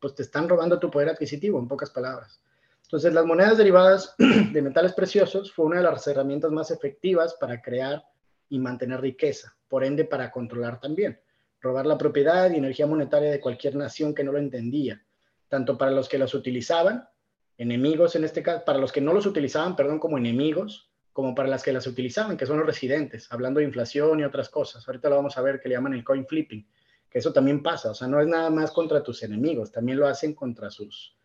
pues 0.00 0.14
te 0.14 0.22
están 0.22 0.48
robando 0.48 0.78
tu 0.78 0.90
poder 0.90 1.10
adquisitivo, 1.10 1.58
en 1.58 1.68
pocas 1.68 1.90
palabras. 1.90 2.40
Entonces, 2.82 3.12
las 3.12 3.24
monedas 3.24 3.58
derivadas 3.58 4.14
de 4.18 4.62
metales 4.62 4.94
preciosos 4.94 5.52
fue 5.52 5.66
una 5.66 5.76
de 5.76 5.82
las 5.82 6.06
herramientas 6.08 6.50
más 6.50 6.70
efectivas 6.70 7.36
para 7.38 7.60
crear 7.60 8.02
y 8.48 8.58
mantener 8.58 9.00
riqueza, 9.00 9.54
por 9.68 9.84
ende 9.84 10.06
para 10.06 10.30
controlar 10.32 10.80
también, 10.80 11.20
robar 11.60 11.86
la 11.86 11.98
propiedad 11.98 12.50
y 12.50 12.56
energía 12.56 12.86
monetaria 12.86 13.30
de 13.30 13.40
cualquier 13.40 13.76
nación 13.76 14.14
que 14.14 14.24
no 14.24 14.32
lo 14.32 14.38
entendía 14.38 15.04
tanto 15.48 15.78
para 15.78 15.90
los 15.90 16.08
que 16.08 16.18
los 16.18 16.34
utilizaban, 16.34 17.08
enemigos 17.56 18.14
en 18.16 18.24
este 18.24 18.42
caso, 18.42 18.64
para 18.64 18.78
los 18.78 18.92
que 18.92 19.00
no 19.00 19.12
los 19.12 19.26
utilizaban, 19.26 19.76
perdón, 19.76 19.98
como 19.98 20.18
enemigos, 20.18 20.90
como 21.12 21.34
para 21.34 21.48
las 21.48 21.62
que 21.62 21.72
las 21.72 21.86
utilizaban, 21.86 22.36
que 22.36 22.46
son 22.46 22.58
los 22.58 22.66
residentes, 22.66 23.26
hablando 23.32 23.58
de 23.58 23.66
inflación 23.66 24.20
y 24.20 24.24
otras 24.24 24.48
cosas. 24.48 24.86
Ahorita 24.86 25.08
lo 25.08 25.16
vamos 25.16 25.36
a 25.36 25.42
ver 25.42 25.60
que 25.60 25.68
le 25.68 25.74
llaman 25.74 25.94
el 25.94 26.04
coin 26.04 26.26
flipping, 26.26 26.64
que 27.10 27.18
eso 27.18 27.32
también 27.32 27.62
pasa, 27.62 27.90
o 27.90 27.94
sea, 27.94 28.06
no 28.06 28.20
es 28.20 28.28
nada 28.28 28.50
más 28.50 28.70
contra 28.70 29.02
tus 29.02 29.22
enemigos, 29.22 29.72
también 29.72 29.98
lo 29.98 30.06
hacen 30.06 30.34
contra 30.34 30.70
sus, 30.70 31.16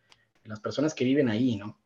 las 0.44 0.58
personas 0.60 0.94
que 0.94 1.04
viven 1.04 1.28
ahí, 1.28 1.56
¿no? 1.56 1.78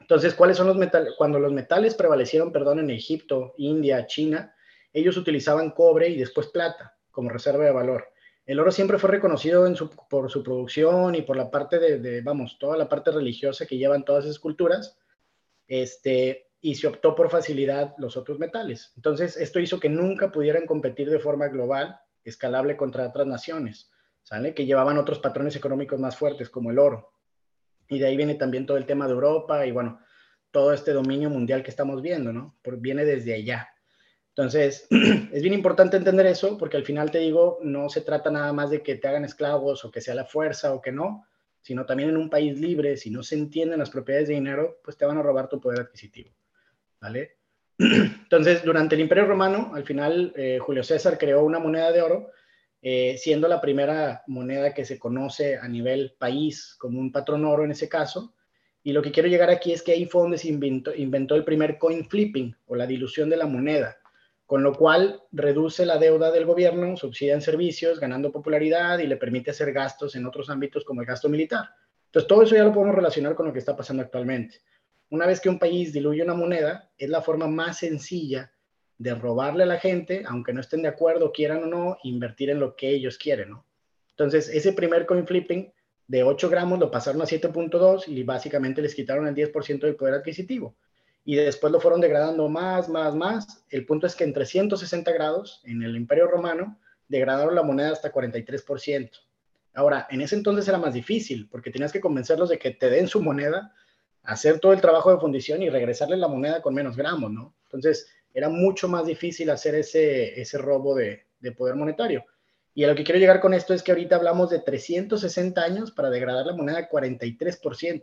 Entonces, 0.00 0.34
¿cuáles 0.34 0.56
son 0.56 0.66
los 0.66 0.76
metales? 0.76 1.12
Cuando 1.16 1.38
los 1.38 1.52
metales 1.52 1.94
prevalecieron, 1.94 2.50
perdón, 2.50 2.80
en 2.80 2.90
Egipto, 2.90 3.54
India, 3.58 4.06
China, 4.06 4.56
ellos 4.92 5.16
utilizaban 5.16 5.70
cobre 5.70 6.08
y 6.08 6.16
después 6.16 6.48
plata 6.48 6.96
como 7.12 7.30
reserva 7.30 7.64
de 7.64 7.70
valor. 7.70 8.08
El 8.46 8.58
oro 8.58 8.72
siempre 8.72 8.98
fue 8.98 9.10
reconocido 9.10 9.66
por 10.08 10.30
su 10.30 10.42
producción 10.42 11.14
y 11.14 11.22
por 11.22 11.36
la 11.36 11.50
parte 11.50 11.78
de, 11.78 11.98
de, 11.98 12.20
vamos, 12.22 12.58
toda 12.58 12.76
la 12.76 12.88
parte 12.88 13.10
religiosa 13.10 13.66
que 13.66 13.76
llevan 13.78 14.04
todas 14.04 14.24
esas 14.24 14.38
culturas, 14.38 14.98
este, 15.68 16.50
y 16.60 16.74
se 16.74 16.86
optó 16.86 17.14
por 17.14 17.30
facilidad 17.30 17.94
los 17.98 18.16
otros 18.16 18.38
metales. 18.38 18.92
Entonces, 18.96 19.36
esto 19.36 19.60
hizo 19.60 19.80
que 19.80 19.88
nunca 19.88 20.30
pudieran 20.30 20.66
competir 20.66 21.08
de 21.10 21.18
forma 21.18 21.48
global, 21.48 21.98
escalable 22.24 22.76
contra 22.76 23.08
otras 23.08 23.26
naciones, 23.26 23.90
¿sale? 24.22 24.54
Que 24.54 24.66
llevaban 24.66 24.98
otros 24.98 25.20
patrones 25.20 25.56
económicos 25.56 25.98
más 25.98 26.16
fuertes, 26.16 26.50
como 26.50 26.70
el 26.70 26.78
oro. 26.78 27.12
Y 27.88 27.98
de 27.98 28.06
ahí 28.06 28.16
viene 28.16 28.34
también 28.34 28.66
todo 28.66 28.76
el 28.76 28.86
tema 28.86 29.06
de 29.06 29.14
Europa 29.14 29.66
y, 29.66 29.72
bueno, 29.72 30.00
todo 30.50 30.72
este 30.72 30.92
dominio 30.92 31.30
mundial 31.30 31.62
que 31.62 31.70
estamos 31.70 32.02
viendo, 32.02 32.32
¿no? 32.32 32.58
Por, 32.62 32.78
viene 32.78 33.04
desde 33.04 33.34
allá. 33.34 33.68
Entonces, 34.30 34.86
es 35.32 35.42
bien 35.42 35.54
importante 35.54 35.96
entender 35.96 36.26
eso 36.26 36.56
porque 36.56 36.76
al 36.76 36.84
final 36.84 37.10
te 37.10 37.18
digo, 37.18 37.58
no 37.62 37.88
se 37.88 38.00
trata 38.00 38.30
nada 38.30 38.52
más 38.52 38.70
de 38.70 38.82
que 38.82 38.96
te 38.96 39.08
hagan 39.08 39.24
esclavos 39.24 39.84
o 39.84 39.90
que 39.90 40.00
sea 40.00 40.14
la 40.14 40.24
fuerza 40.24 40.72
o 40.72 40.80
que 40.80 40.92
no, 40.92 41.26
sino 41.60 41.84
también 41.84 42.10
en 42.10 42.16
un 42.16 42.30
país 42.30 42.58
libre, 42.58 42.96
si 42.96 43.10
no 43.10 43.22
se 43.22 43.34
entienden 43.34 43.80
las 43.80 43.90
propiedades 43.90 44.28
de 44.28 44.34
dinero, 44.34 44.80
pues 44.82 44.96
te 44.96 45.04
van 45.04 45.18
a 45.18 45.22
robar 45.22 45.48
tu 45.48 45.60
poder 45.60 45.80
adquisitivo. 45.80 46.30
¿Vale? 47.00 47.36
Entonces, 47.78 48.64
durante 48.64 48.94
el 48.94 49.02
Imperio 49.02 49.26
Romano, 49.26 49.72
al 49.74 49.84
final, 49.84 50.32
eh, 50.36 50.58
Julio 50.60 50.84
César 50.84 51.18
creó 51.18 51.44
una 51.44 51.58
moneda 51.58 51.92
de 51.92 52.02
oro, 52.02 52.30
eh, 52.82 53.16
siendo 53.18 53.46
la 53.46 53.60
primera 53.60 54.22
moneda 54.26 54.72
que 54.72 54.86
se 54.86 54.98
conoce 54.98 55.58
a 55.58 55.68
nivel 55.68 56.14
país 56.18 56.76
como 56.78 56.98
un 56.98 57.12
patrón 57.12 57.44
oro 57.44 57.64
en 57.64 57.72
ese 57.72 57.88
caso. 57.88 58.34
Y 58.82 58.92
lo 58.92 59.02
que 59.02 59.12
quiero 59.12 59.28
llegar 59.28 59.50
aquí 59.50 59.72
es 59.72 59.82
que 59.82 59.92
ahí 59.92 60.06
fue 60.06 60.22
donde 60.22 60.38
se 60.38 60.48
inventó, 60.48 60.94
inventó 60.94 61.34
el 61.34 61.44
primer 61.44 61.76
coin 61.76 62.08
flipping 62.08 62.56
o 62.66 62.76
la 62.76 62.86
dilución 62.86 63.28
de 63.28 63.36
la 63.36 63.44
moneda 63.44 63.99
con 64.50 64.64
lo 64.64 64.74
cual 64.74 65.22
reduce 65.30 65.86
la 65.86 65.96
deuda 65.96 66.32
del 66.32 66.44
gobierno, 66.44 66.96
subsidia 66.96 67.34
en 67.34 67.40
servicios, 67.40 68.00
ganando 68.00 68.32
popularidad 68.32 68.98
y 68.98 69.06
le 69.06 69.16
permite 69.16 69.52
hacer 69.52 69.72
gastos 69.72 70.16
en 70.16 70.26
otros 70.26 70.50
ámbitos 70.50 70.84
como 70.84 71.02
el 71.02 71.06
gasto 71.06 71.28
militar. 71.28 71.68
Entonces, 72.06 72.26
todo 72.26 72.42
eso 72.42 72.56
ya 72.56 72.64
lo 72.64 72.72
podemos 72.72 72.96
relacionar 72.96 73.36
con 73.36 73.46
lo 73.46 73.52
que 73.52 73.60
está 73.60 73.76
pasando 73.76 74.02
actualmente. 74.02 74.56
Una 75.10 75.24
vez 75.24 75.40
que 75.40 75.48
un 75.48 75.60
país 75.60 75.92
diluye 75.92 76.24
una 76.24 76.34
moneda, 76.34 76.90
es 76.98 77.08
la 77.08 77.22
forma 77.22 77.46
más 77.46 77.78
sencilla 77.78 78.50
de 78.98 79.14
robarle 79.14 79.62
a 79.62 79.66
la 79.66 79.78
gente, 79.78 80.24
aunque 80.26 80.52
no 80.52 80.60
estén 80.60 80.82
de 80.82 80.88
acuerdo, 80.88 81.30
quieran 81.30 81.62
o 81.62 81.66
no, 81.66 81.98
invertir 82.02 82.50
en 82.50 82.58
lo 82.58 82.74
que 82.74 82.88
ellos 82.88 83.18
quieren, 83.18 83.50
¿no? 83.50 83.64
Entonces, 84.08 84.48
ese 84.48 84.72
primer 84.72 85.06
coin 85.06 85.28
flipping 85.28 85.72
de 86.08 86.24
8 86.24 86.50
gramos 86.50 86.80
lo 86.80 86.90
pasaron 86.90 87.22
a 87.22 87.24
7.2 87.24 88.08
y 88.08 88.24
básicamente 88.24 88.82
les 88.82 88.96
quitaron 88.96 89.28
el 89.28 89.34
10% 89.36 89.78
del 89.78 89.94
poder 89.94 90.14
adquisitivo 90.14 90.74
y 91.24 91.36
después 91.36 91.72
lo 91.72 91.80
fueron 91.80 92.00
degradando 92.00 92.48
más, 92.48 92.88
más, 92.88 93.14
más. 93.14 93.64
El 93.68 93.86
punto 93.86 94.06
es 94.06 94.14
que 94.14 94.24
en 94.24 94.32
360 94.32 95.12
grados, 95.12 95.60
en 95.64 95.82
el 95.82 95.96
Imperio 95.96 96.26
Romano, 96.26 96.78
degradaron 97.08 97.54
la 97.54 97.62
moneda 97.62 97.92
hasta 97.92 98.12
43%. 98.12 99.10
Ahora, 99.74 100.06
en 100.10 100.20
ese 100.20 100.36
entonces 100.36 100.66
era 100.66 100.78
más 100.78 100.94
difícil 100.94 101.48
porque 101.48 101.70
tenías 101.70 101.92
que 101.92 102.00
convencerlos 102.00 102.48
de 102.48 102.58
que 102.58 102.72
te 102.72 102.90
den 102.90 103.06
su 103.06 103.22
moneda, 103.22 103.74
hacer 104.22 104.58
todo 104.58 104.72
el 104.72 104.80
trabajo 104.80 105.12
de 105.12 105.20
fundición 105.20 105.62
y 105.62 105.70
regresarle 105.70 106.16
la 106.16 106.28
moneda 106.28 106.60
con 106.62 106.74
menos 106.74 106.96
gramos, 106.96 107.30
¿no? 107.30 107.54
Entonces, 107.64 108.08
era 108.32 108.48
mucho 108.48 108.88
más 108.88 109.06
difícil 109.06 109.50
hacer 109.50 109.74
ese, 109.74 110.40
ese 110.40 110.58
robo 110.58 110.94
de, 110.94 111.26
de 111.40 111.52
poder 111.52 111.74
monetario. 111.74 112.24
Y 112.74 112.84
a 112.84 112.88
lo 112.88 112.94
que 112.94 113.04
quiero 113.04 113.18
llegar 113.18 113.40
con 113.40 113.54
esto 113.54 113.74
es 113.74 113.82
que 113.82 113.92
ahorita 113.92 114.16
hablamos 114.16 114.50
de 114.50 114.60
360 114.60 115.60
años 115.60 115.90
para 115.90 116.10
degradar 116.10 116.46
la 116.46 116.54
moneda 116.54 116.88
43%. 116.88 118.02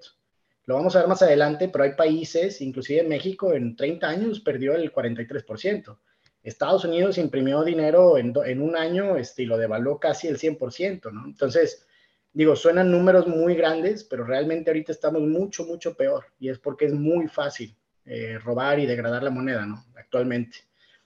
Lo 0.67 0.75
vamos 0.75 0.95
a 0.95 0.99
ver 0.99 1.07
más 1.07 1.21
adelante, 1.21 1.69
pero 1.69 1.85
hay 1.85 1.93
países, 1.93 2.59
inclusive 2.59 3.01
México, 3.03 3.53
en 3.53 3.77
30 3.77 4.05
años 4.05 4.41
perdió 4.41 4.75
el 4.75 4.91
43%. 4.91 5.97
Estados 6.43 6.83
Unidos 6.83 7.17
imprimió 7.17 7.63
dinero 7.63 8.17
en, 8.17 8.61
un 8.61 8.75
año 8.75 9.15
este, 9.15 9.43
y 9.43 9.45
lo 9.45 9.57
devaluó 9.57 9.97
casi 9.97 10.27
el 10.27 10.37
100%, 10.37 11.09
¿no? 11.13 11.25
Entonces, 11.25 11.87
digo, 12.33 12.53
suenan 12.57 12.91
números 12.91 13.27
muy 13.27 13.55
grandes, 13.55 14.03
pero 14.03 14.25
realmente 14.25 14.69
ahorita 14.69 14.91
estamos 14.91 15.21
mucho, 15.21 15.63
mucho 15.63 15.95
peor. 15.95 16.25
Y 16.37 16.49
es 16.49 16.59
porque 16.59 16.85
es 16.85 16.93
muy 16.93 17.27
fácil 17.29 17.73
eh, 18.03 18.37
robar 18.37 18.77
y 18.77 18.85
degradar 18.85 19.23
la 19.23 19.29
moneda, 19.29 19.65
¿no? 19.65 19.85
Actualmente. 19.95 20.57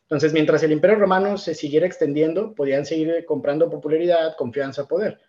Entonces, 0.01 0.33
mientras 0.33 0.63
el 0.63 0.71
imperio 0.71 0.97
romano 0.97 1.37
se 1.37 1.53
siguiera 1.53 1.85
extendiendo, 1.85 2.55
podían 2.55 2.83
seguir 2.83 3.25
comprando 3.27 3.69
popularidad, 3.69 4.35
confianza, 4.35 4.87
poder 4.87 5.19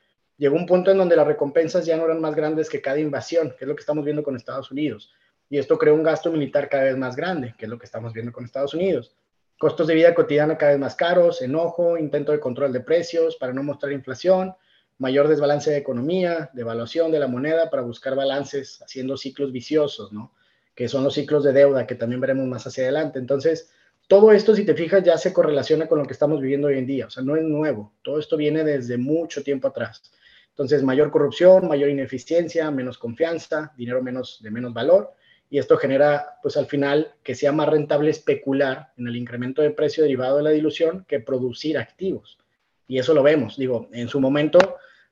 llegó 0.43 0.57
un 0.57 0.67
punto 0.67 0.91
en 0.91 0.99
donde 0.99 1.15
las 1.15 1.29
recompensas 1.29 1.87
ya 1.87 1.97
no 1.97 2.05
eran 2.05 2.21
más 2.21 2.35
grandes 2.35 2.69
que 2.69 2.81
cada 2.81 2.99
invasión, 2.99 3.51
que 3.57 3.65
es 3.65 3.69
lo 3.69 3.77
que 3.77 3.81
estamos 3.81 4.05
viendo 4.05 4.25
con 4.25 4.35
Estados 4.35 4.73
Unidos. 4.73 5.13
Y 5.49 5.57
esto 5.57 5.79
creó 5.79 5.95
un 5.95 6.03
gasto 6.03 6.33
militar 6.33 6.69
cada 6.69 6.83
vez 6.83 6.97
más 6.97 7.15
grande, 7.15 7.55
que 7.57 7.67
es 7.67 7.71
lo 7.71 7.79
que 7.79 7.85
estamos 7.85 8.13
viendo 8.13 8.33
con 8.33 8.45
Estados 8.45 8.75
Unidos. 8.75 9.15
Costos 9.57 9.87
de 9.87 9.95
vida 9.95 10.13
cotidiana 10.17 10.59
cada 10.59 10.73
vez 10.73 10.81
más 10.81 10.97
caros, 10.97 11.43
enojo, 11.43 11.97
intento 11.97 12.33
de 12.33 12.41
control 12.41 12.73
de 12.73 12.81
precios 12.81 13.37
para 13.37 13.53
no 13.53 13.63
mostrar 13.63 13.93
inflación, 13.93 14.57
mayor 14.99 15.29
desbalance 15.29 15.71
de 15.71 15.77
economía, 15.77 16.51
devaluación 16.55 17.13
de 17.13 17.21
la 17.21 17.29
moneda 17.29 17.71
para 17.71 17.83
buscar 17.83 18.17
balances, 18.17 18.83
haciendo 18.83 19.17
ciclos 19.17 19.53
viciosos, 19.53 20.13
¿no? 20.13 20.33
Que 20.75 20.89
son 20.89 21.05
los 21.05 21.15
ciclos 21.15 21.45
de 21.45 21.53
deuda 21.53 21.87
que 21.87 21.95
también 21.95 22.21
veremos 22.21 22.49
más 22.49 22.67
hacia 22.67 22.83
adelante. 22.83 23.21
Entonces, 23.21 23.71
todo 24.09 24.33
esto, 24.33 24.57
si 24.57 24.65
te 24.65 24.75
fijas, 24.75 25.05
ya 25.05 25.17
se 25.19 25.33
correlaciona 25.33 25.87
con 25.87 26.01
lo 26.01 26.05
que 26.05 26.15
estamos 26.15 26.41
viviendo 26.41 26.67
hoy 26.67 26.79
en 26.79 26.87
día, 26.87 27.07
o 27.07 27.11
sea, 27.11 27.23
no 27.23 27.37
es 27.37 27.45
nuevo, 27.45 27.93
todo 28.03 28.19
esto 28.19 28.37
viene 28.37 28.65
desde 28.65 28.99
mucho 28.99 29.45
tiempo 29.45 29.69
atrás. 29.69 30.03
Entonces, 30.53 30.83
mayor 30.83 31.11
corrupción, 31.11 31.67
mayor 31.67 31.89
ineficiencia, 31.89 32.71
menos 32.71 32.99
confianza, 32.99 33.73
dinero 33.77 34.03
menos, 34.03 34.41
de 34.43 34.51
menos 34.51 34.73
valor, 34.73 35.13
y 35.49 35.59
esto 35.59 35.77
genera, 35.77 36.39
pues 36.43 36.57
al 36.57 36.67
final, 36.67 37.15
que 37.23 37.35
sea 37.35 37.53
más 37.53 37.69
rentable 37.69 38.11
especular 38.11 38.93
en 38.97 39.09
el 39.09 39.17
incremento 39.17 39.61
de 39.61 39.71
precio 39.71 40.03
derivado 40.03 40.39
de 40.39 40.43
la 40.43 40.51
dilución 40.51 41.05
que 41.07 41.21
producir 41.21 41.77
activos. 41.79 42.39
Y 42.87 42.99
eso 42.99 43.15
lo 43.15 43.23
vemos, 43.23 43.57
digo, 43.57 43.89
en 43.93 44.09
su 44.09 44.21
momento, 44.21 44.59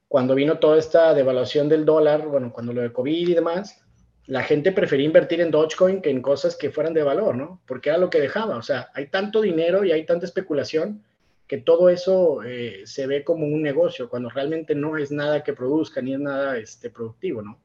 cuando 0.09 0.35
vino 0.35 0.59
toda 0.59 0.79
esta 0.79 1.15
devaluación 1.15 1.69
del 1.69 1.85
dólar, 1.85 2.27
bueno, 2.27 2.53
cuando 2.53 2.73
lo 2.73 2.83
de 2.83 2.93
COVID 2.93 3.29
y 3.29 3.35
demás, 3.35 3.83
la 4.27 4.43
gente 4.43 4.73
prefería 4.73 5.07
invertir 5.07 5.41
en 5.41 5.51
Dogecoin 5.51 6.01
que 6.01 6.11
en 6.11 6.23
cosas 6.23 6.57
que 6.57 6.71
fueran 6.71 6.95
de 6.95 7.03
valor, 7.03 7.35
¿no? 7.35 7.61
Porque 7.67 7.89
era 7.89 7.99
lo 7.99 8.11
que 8.11 8.21
dejaba. 8.21 8.57
O 8.57 8.63
sea, 8.63 8.91
hay 8.95 9.09
tanto 9.09 9.41
dinero 9.41 9.85
y 9.85 9.93
hay 9.93 10.05
tanta 10.05 10.27
especulación 10.27 11.03
que 11.51 11.59
todo 11.59 11.91
eso 11.91 12.45
eh, 12.45 12.83
se 12.85 13.09
ve 13.09 13.25
como 13.25 13.45
un 13.45 13.61
negocio, 13.61 14.09
cuando 14.09 14.31
realmente 14.31 14.73
no 14.77 14.97
es 14.97 15.11
nada 15.11 15.43
que 15.43 15.53
produzca 15.53 16.01
ni 16.01 16.15
es 16.15 16.21
nada 16.21 16.57
este, 16.57 16.91
productivo, 16.91 17.43
¿no? 17.43 17.61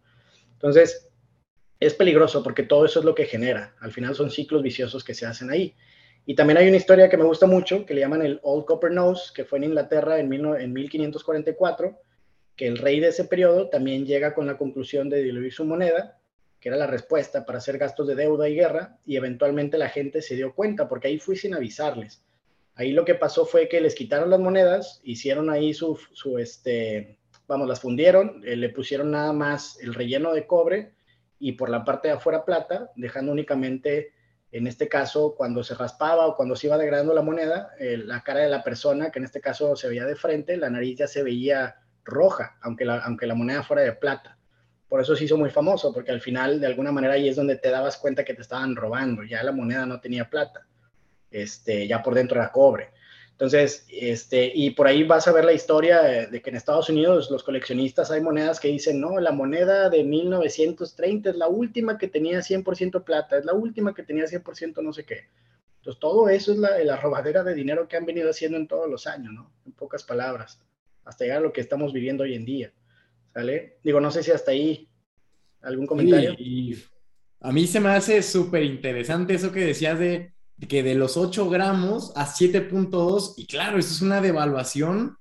Entonces, 0.54 1.08
es 1.80 1.94
peligroso 1.94 2.42
porque 2.42 2.64
todo 2.64 2.86
eso 2.86 2.98
es 2.98 3.06
lo 3.06 3.14
que 3.14 3.26
genera. 3.26 3.76
Al 3.82 3.92
final 3.92 4.16
son 4.16 4.32
ciclos 4.32 4.64
viciosos 4.64 5.04
que 5.04 5.14
se 5.14 5.28
hacen 5.28 5.52
ahí. 5.52 5.76
Y 6.26 6.34
también 6.34 6.58
hay 6.58 6.68
una 6.68 6.78
historia 6.78 7.10
que 7.10 7.18
me 7.18 7.26
gusta 7.26 7.46
mucho, 7.46 7.86
que 7.86 7.94
le 7.94 8.02
llaman 8.02 8.24
el 8.24 8.40
Old 8.42 8.66
Copper 8.66 8.90
Nose, 8.90 9.32
que 9.36 9.46
fue 9.46 9.60
en 9.60 9.66
Inglaterra 9.66 10.20
en, 10.20 10.34
en 10.34 10.74
1544, 10.74 11.96
que 12.56 12.66
el 12.66 12.80
rey 12.80 13.00
de 13.00 13.10
ese 13.10 13.26
periodo 13.26 13.70
también 13.70 14.08
llega 14.08 14.34
con 14.34 14.48
la 14.48 14.58
conclusión 14.58 15.12
de 15.12 15.22
diluir 15.22 15.54
su 15.54 15.64
moneda 15.64 16.18
que 16.60 16.70
era 16.70 16.78
la 16.78 16.88
respuesta 16.88 17.46
para 17.46 17.60
hacer 17.60 17.78
gastos 17.78 18.08
de 18.08 18.16
deuda 18.16 18.50
y 18.50 18.56
guerra, 18.56 18.98
y 19.06 19.18
eventualmente 19.18 19.78
la 19.78 19.88
gente 19.88 20.24
se 20.24 20.36
dio 20.36 20.56
cuenta, 20.56 20.90
porque 20.90 21.10
ahí 21.10 21.20
fui 21.20 21.36
sin 21.36 21.54
avisarles. 21.54 22.25
Ahí 22.76 22.92
lo 22.92 23.06
que 23.06 23.16
pasó 23.16 23.46
fue 23.46 23.70
que 23.70 23.80
les 23.80 23.96
quitaron 23.96 24.30
las 24.30 24.40
monedas, 24.40 25.00
hicieron 25.04 25.50
ahí 25.50 25.74
su, 25.74 25.98
su 26.12 26.38
este, 26.38 27.20
vamos, 27.48 27.68
las 27.68 27.80
fundieron, 27.80 28.42
eh, 28.46 28.56
le 28.56 28.70
pusieron 28.70 29.12
nada 29.12 29.32
más 29.34 29.80
el 29.82 29.94
relleno 29.94 30.34
de 30.34 30.46
cobre 30.46 30.94
y 31.40 31.54
por 31.54 31.70
la 31.70 31.84
parte 31.86 32.10
de 32.10 32.16
afuera 32.16 32.44
plata, 32.44 32.92
dejando 32.96 33.32
únicamente, 33.32 34.14
en 34.52 34.68
este 34.68 34.88
caso, 34.88 35.36
cuando 35.36 35.64
se 35.64 35.76
raspaba 35.76 36.28
o 36.28 36.36
cuando 36.36 36.56
se 36.56 36.68
iba 36.68 36.78
degradando 36.78 37.14
la 37.14 37.22
moneda, 37.22 37.72
eh, 37.80 37.98
la 37.98 38.22
cara 38.24 38.42
de 38.42 38.50
la 38.50 38.64
persona, 38.64 39.10
que 39.10 39.20
en 39.20 39.26
este 39.26 39.42
caso 39.42 39.76
se 39.76 39.88
veía 39.88 40.06
de 40.06 40.16
frente, 40.16 40.58
la 40.58 40.70
nariz 40.70 40.98
ya 40.98 41.08
se 41.08 41.24
veía 41.24 41.76
roja, 42.04 42.58
aunque 42.62 42.86
la, 42.86 43.00
aunque 43.00 43.28
la 43.28 43.36
moneda 43.36 43.64
fuera 43.64 43.84
de 43.84 43.94
plata. 43.94 44.38
Por 44.88 45.02
eso 45.02 45.16
se 45.16 45.26
hizo 45.26 45.38
muy 45.38 45.50
famoso, 45.50 45.94
porque 45.94 46.12
al 46.12 46.22
final, 46.22 46.60
de 46.60 46.68
alguna 46.68 46.92
manera, 46.92 47.16
ahí 47.16 47.28
es 47.28 47.36
donde 47.36 47.58
te 47.58 47.70
dabas 47.70 47.98
cuenta 47.98 48.24
que 48.24 48.34
te 48.34 48.42
estaban 48.42 48.76
robando. 48.76 49.24
Ya 49.24 49.44
la 49.44 49.52
moneda 49.52 49.86
no 49.86 50.00
tenía 50.00 50.30
plata, 50.30 50.68
este, 51.36 51.88
ya 51.88 52.02
por 52.02 52.16
dentro 52.16 52.40
era 52.40 52.52
cobre. 52.52 52.90
Entonces, 53.32 53.86
este, 53.90 54.50
y 54.56 54.70
por 54.72 54.88
ahí 54.88 55.04
vas 55.04 55.28
a 55.28 55.34
ver 55.34 55.44
la 55.44 55.52
historia 55.52 56.02
de 56.02 56.42
que 56.42 56.50
en 56.50 56.56
Estados 56.56 56.90
Unidos 56.90 57.30
los 57.30 57.44
coleccionistas 57.44 58.10
hay 58.10 58.22
monedas 58.22 58.62
que 58.62 58.70
dicen, 58.70 59.02
no, 59.02 59.20
la 59.20 59.34
moneda 59.34 59.90
de 59.90 60.06
1930 60.06 61.32
es 61.32 61.36
la 61.36 61.50
última 61.50 61.98
que 61.98 62.08
tenía 62.08 62.40
100% 62.40 63.04
plata, 63.04 63.38
es 63.38 63.44
la 63.44 63.54
última 63.54 63.94
que 63.94 64.04
tenía 64.04 64.24
100% 64.24 64.82
no 64.82 64.94
sé 64.94 65.04
qué. 65.04 65.26
Entonces, 65.80 66.00
todo 66.00 66.30
eso 66.30 66.54
es 66.54 66.60
la, 66.60 66.80
la 66.80 66.96
robadera 66.96 67.44
de 67.44 67.54
dinero 67.54 67.90
que 67.90 67.98
han 67.98 68.06
venido 68.06 68.30
haciendo 68.30 68.58
en 68.58 68.68
todos 68.68 68.90
los 68.90 69.06
años, 69.06 69.34
¿no? 69.34 69.52
En 69.66 69.74
pocas 69.74 70.04
palabras, 70.04 70.62
hasta 71.04 71.26
llegar 71.26 71.40
a 71.40 71.42
lo 71.42 71.52
que 71.52 71.60
estamos 71.60 71.92
viviendo 71.92 72.24
hoy 72.24 72.36
en 72.36 72.46
día. 72.46 72.72
¿Sale? 73.34 73.80
Digo, 73.84 74.00
no 74.00 74.12
sé 74.12 74.24
si 74.24 74.32
hasta 74.32 74.52
ahí 74.52 74.88
algún 75.62 75.86
comentario. 75.86 76.34
y 76.40 76.78
a 77.42 77.52
mí 77.52 77.68
se 77.68 77.82
me 77.82 77.90
hace 77.90 78.24
súper 78.24 78.64
interesante 78.64 79.34
eso 79.34 79.52
que 79.52 79.60
decías 79.60 80.00
de, 80.00 80.35
que 80.68 80.84
de 80.84 80.96
los 80.96 81.18
8 81.18 81.50
gramos 81.50 82.12
a 82.16 82.26
7.2, 82.26 83.34
y 83.38 83.46
claro, 83.46 83.78
eso 83.78 83.94
es 83.94 84.02
una 84.02 84.22
devaluación, 84.22 85.18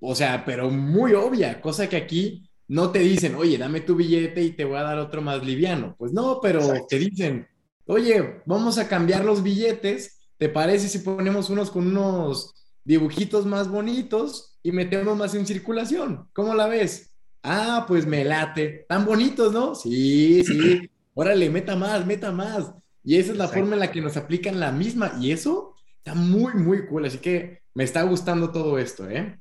o 0.00 0.14
sea, 0.14 0.44
pero 0.44 0.70
muy 0.70 1.12
obvia, 1.12 1.60
cosa 1.60 1.88
que 1.88 1.96
aquí 1.96 2.50
no 2.68 2.90
te 2.90 3.00
dicen, 3.00 3.34
oye, 3.34 3.58
dame 3.58 3.80
tu 3.80 3.96
billete 3.96 4.42
y 4.42 4.52
te 4.52 4.64
voy 4.64 4.78
a 4.78 4.82
dar 4.82 4.98
otro 4.98 5.20
más 5.20 5.44
liviano. 5.44 5.96
Pues 5.98 6.12
no, 6.12 6.40
pero 6.40 6.86
te 6.88 6.98
dicen, 6.98 7.48
oye, 7.84 8.42
vamos 8.46 8.78
a 8.78 8.88
cambiar 8.88 9.24
los 9.24 9.42
billetes, 9.42 10.20
¿te 10.38 10.48
parece 10.48 10.88
si 10.88 11.00
ponemos 11.00 11.50
unos 11.50 11.70
con 11.70 11.88
unos 11.88 12.54
dibujitos 12.84 13.44
más 13.44 13.68
bonitos 13.68 14.56
y 14.62 14.72
metemos 14.72 15.16
más 15.16 15.34
en 15.34 15.46
circulación? 15.46 16.28
¿Cómo 16.32 16.54
la 16.54 16.68
ves? 16.68 17.10
Ah, 17.42 17.84
pues 17.88 18.06
me 18.06 18.24
late. 18.24 18.86
Tan 18.88 19.04
bonitos, 19.04 19.52
¿no? 19.52 19.74
Sí, 19.74 20.44
sí. 20.44 20.90
Órale, 21.14 21.50
meta 21.50 21.74
más, 21.74 22.06
meta 22.06 22.30
más. 22.30 22.72
Y 23.02 23.18
esa 23.18 23.32
es 23.32 23.38
la 23.38 23.48
forma 23.48 23.74
en 23.74 23.80
la 23.80 23.90
que 23.90 24.00
nos 24.00 24.16
aplican 24.16 24.60
la 24.60 24.72
misma. 24.72 25.12
Y 25.20 25.32
eso 25.32 25.74
está 25.98 26.14
muy, 26.14 26.54
muy 26.54 26.86
cool. 26.86 27.06
Así 27.06 27.18
que 27.18 27.62
me 27.74 27.84
está 27.84 28.02
gustando 28.02 28.50
todo 28.50 28.78
esto, 28.78 29.08
¿eh? 29.08 29.40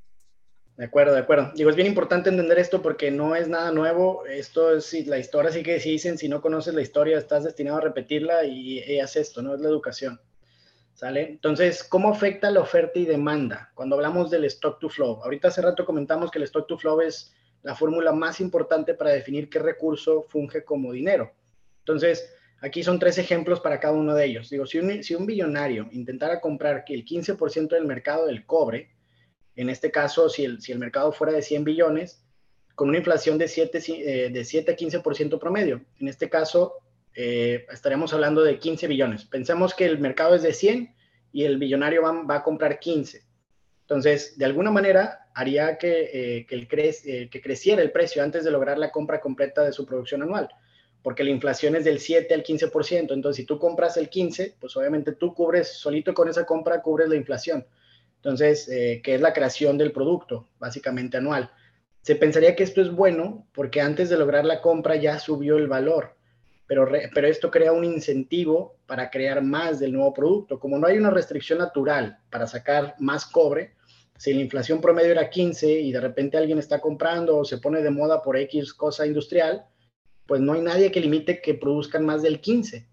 De 0.78 0.86
acuerdo, 0.86 1.14
de 1.14 1.20
acuerdo. 1.20 1.52
Digo, 1.56 1.70
es 1.70 1.76
bien 1.76 1.90
importante 1.90 2.30
entender 2.30 2.58
esto 2.58 2.82
porque 2.82 3.12
no 3.12 3.36
es 3.36 3.50
nada 3.50 3.72
nuevo. 3.72 4.26
Esto 4.26 4.74
es 4.74 4.94
la 5.08 5.20
historia, 5.20 5.52
sí 5.52 5.62
que 5.62 5.80
si 5.82 5.92
dicen, 5.92 6.18
si 6.18 6.30
no 6.30 6.42
conoces 6.42 6.74
la 6.74 6.82
historia, 6.82 7.18
estás 7.18 7.44
destinado 7.44 7.80
a 7.80 7.82
repetirla 7.82 8.46
y, 8.46 8.80
y 8.80 9.00
haz 9.02 9.18
esto, 9.18 9.42
¿no? 9.42 9.56
Es 9.56 9.60
la 9.60 9.68
educación. 9.68 10.22
¿Sale? 10.94 11.30
Entonces, 11.30 11.84
¿cómo 11.84 12.10
afecta 12.10 12.50
la 12.52 12.62
oferta 12.62 13.00
y 13.00 13.06
demanda? 13.06 13.72
Cuando 13.74 13.96
hablamos 13.96 14.30
del 14.30 14.46
stock 14.46 14.80
to 14.80 14.90
flow. 14.90 15.22
Ahorita 15.24 15.50
hace 15.50 15.62
rato 15.62 15.86
comentamos 15.86 16.32
que 16.32 16.40
el 16.40 16.44
stock 16.44 16.68
to 16.68 16.78
flow 16.78 17.02
es 17.02 17.34
la 17.64 17.76
fórmula 17.76 18.12
más 18.12 18.40
importante 18.40 18.94
para 18.94 19.12
definir 19.12 19.50
qué 19.50 19.60
recurso 19.60 20.24
funge 20.30 20.64
como 20.64 20.92
dinero. 20.92 21.32
Entonces, 21.80 22.34
aquí 22.62 22.84
son 22.84 23.00
tres 23.00 23.18
ejemplos 23.18 23.60
para 23.60 23.80
cada 23.80 23.94
uno 23.94 24.16
de 24.16 24.26
ellos. 24.26 24.50
Digo, 24.50 24.66
si 24.66 24.80
un, 24.80 25.04
si 25.04 25.16
un 25.16 25.26
billonario 25.26 25.88
intentara 25.92 26.40
comprar 26.42 26.86
el 26.88 27.06
15% 27.06 27.70
del 27.70 27.86
mercado 27.86 28.26
del 28.26 28.46
cobre, 28.46 28.92
en 29.56 29.70
este 29.70 29.92
caso, 29.92 30.30
si 30.30 30.46
el, 30.46 30.62
si 30.62 30.72
el 30.72 30.80
mercado 30.80 31.12
fuera 31.12 31.34
de 31.34 31.42
100 31.42 31.64
billones, 31.64 32.24
con 32.76 32.90
una 32.90 32.98
inflación 32.98 33.38
de 33.38 33.48
7, 33.48 33.80
eh, 33.88 34.30
de 34.32 34.46
7 34.46 34.72
a 34.72 34.76
15% 34.76 35.38
promedio. 35.38 35.84
En 36.00 36.08
este 36.08 36.30
caso, 36.30 36.76
eh, 37.14 37.66
estaríamos 37.72 38.14
hablando 38.14 38.42
de 38.44 38.58
15 38.58 38.88
billones. 38.88 39.26
Pensemos 39.26 39.74
que 39.74 39.86
el 39.86 40.00
mercado 40.00 40.36
es 40.36 40.44
de 40.44 40.54
100 40.54 40.96
y 41.34 41.44
el 41.44 41.58
billonario 41.58 42.04
va, 42.04 42.24
va 42.24 42.36
a 42.36 42.44
comprar 42.44 42.80
15. 42.80 43.30
Entonces, 43.90 44.38
de 44.38 44.46
alguna 44.46 44.70
manera, 44.70 45.30
haría 45.34 45.78
que, 45.80 46.12
eh, 46.14 46.46
que, 46.46 46.54
el 46.54 46.68
eh, 46.72 47.30
que 47.32 47.42
creciera 47.42 47.82
el 47.82 47.92
precio 47.92 48.22
antes 48.22 48.44
de 48.44 48.52
lograr 48.52 48.78
la 48.78 48.92
compra 48.92 49.20
completa 49.20 49.64
de 49.64 49.72
su 49.72 49.84
producción 49.84 50.22
anual, 50.22 50.48
porque 51.02 51.24
la 51.24 51.30
inflación 51.30 51.76
es 51.76 51.86
del 51.86 52.00
7 52.00 52.34
al 52.34 52.44
15%, 52.44 53.14
entonces 53.14 53.38
si 53.38 53.46
tú 53.46 53.58
compras 53.58 53.98
el 53.98 54.10
15, 54.10 54.56
pues 54.60 54.76
obviamente 54.76 55.14
tú 55.14 55.34
cubres, 55.34 55.70
solito 55.70 56.14
con 56.14 56.28
esa 56.28 56.46
compra, 56.46 56.82
cubres 56.82 57.10
la 57.10 57.16
inflación. 57.16 57.66
Entonces, 58.18 58.68
eh, 58.68 59.02
que 59.02 59.16
es 59.16 59.22
la 59.22 59.32
creación 59.32 59.78
del 59.78 59.94
producto, 59.94 60.50
básicamente 60.60 61.18
anual. 61.18 61.52
Se 62.02 62.16
pensaría 62.16 62.56
que 62.56 62.64
esto 62.64 62.82
es 62.82 62.92
bueno 62.92 63.48
porque 63.54 63.80
antes 63.80 64.10
de 64.10 64.18
lograr 64.18 64.44
la 64.44 64.62
compra 64.62 64.98
ya 64.98 65.20
subió 65.20 65.58
el 65.58 65.68
valor, 65.68 66.16
pero, 66.68 66.88
pero 67.14 67.28
esto 67.28 67.50
crea 67.50 67.72
un 67.72 67.86
incentivo 67.86 68.76
para 68.86 69.10
crear 69.10 69.42
más 69.42 69.80
del 69.80 69.94
nuevo 69.94 70.14
producto. 70.14 70.60
Como 70.60 70.78
no 70.78 70.88
hay 70.88 70.98
una 70.98 71.10
restricción 71.10 71.60
natural 71.60 72.20
para 72.30 72.46
sacar 72.46 72.96
más 73.00 73.26
cobre, 73.26 73.74
si 74.18 74.34
la 74.34 74.42
inflación 74.42 74.82
promedio 74.82 75.12
era 75.12 75.30
15 75.30 75.80
y 75.80 75.94
de 75.94 76.02
repente 76.02 76.38
alguien 76.38 76.60
está 76.60 76.82
comprando 76.82 77.38
o 77.38 77.46
se 77.46 77.58
pone 77.58 77.82
de 77.82 77.90
moda 77.90 78.22
por 78.22 78.36
X 78.36 78.74
cosa 78.74 79.08
industrial, 79.08 79.66
pues 80.30 80.42
no 80.42 80.54
hay 80.54 80.62
nadie 80.62 80.92
que 80.92 81.00
limite 81.02 81.42
que 81.42 81.56
produzcan 81.56 82.06
más 82.06 82.22
del 82.22 82.40
15. 82.40 82.86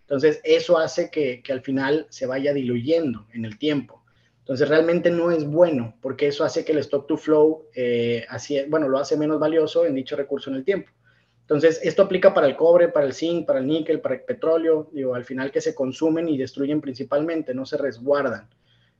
Entonces, 0.00 0.40
eso 0.42 0.78
hace 0.78 1.10
que, 1.10 1.42
al 1.50 1.60
final 1.60 2.06
se 2.08 2.24
vaya 2.24 2.54
diluyendo 2.54 3.26
en 3.34 3.44
el 3.44 3.58
tiempo. 3.58 4.02
Entonces, 4.38 4.70
realmente 4.70 5.10
no 5.10 5.30
es 5.30 5.44
bueno, 5.44 5.94
porque 6.00 6.28
eso 6.28 6.44
hace 6.44 6.64
que 6.64 6.72
el 6.72 6.78
stock 6.78 7.06
to 7.06 7.18
flow, 7.18 7.66
eh, 7.74 8.24
así, 8.30 8.58
bueno, 8.70 8.88
lo 8.88 8.98
hace 8.98 9.18
menos 9.18 9.38
valioso 9.38 9.84
en 9.84 9.94
dicho 9.94 10.16
recurso 10.16 10.48
en 10.48 10.56
el 10.56 10.64
tiempo. 10.64 10.90
Entonces, 11.42 11.78
esto 11.82 12.04
aplica 12.04 12.32
para 12.32 12.46
el 12.46 12.56
cobre, 12.56 12.88
para 12.88 13.04
el 13.04 13.12
zinc, 13.12 13.46
para 13.46 13.58
el 13.58 13.66
níquel, 13.66 14.00
para 14.00 14.14
el 14.14 14.22
petróleo, 14.22 14.88
digo, 14.90 15.14
al 15.14 15.26
final 15.26 15.50
que 15.52 15.60
se 15.60 15.74
consumen 15.74 16.26
y 16.26 16.38
destruyen 16.38 16.80
principalmente, 16.80 17.52
no 17.52 17.66
se 17.66 17.76
resguardan. 17.76 18.48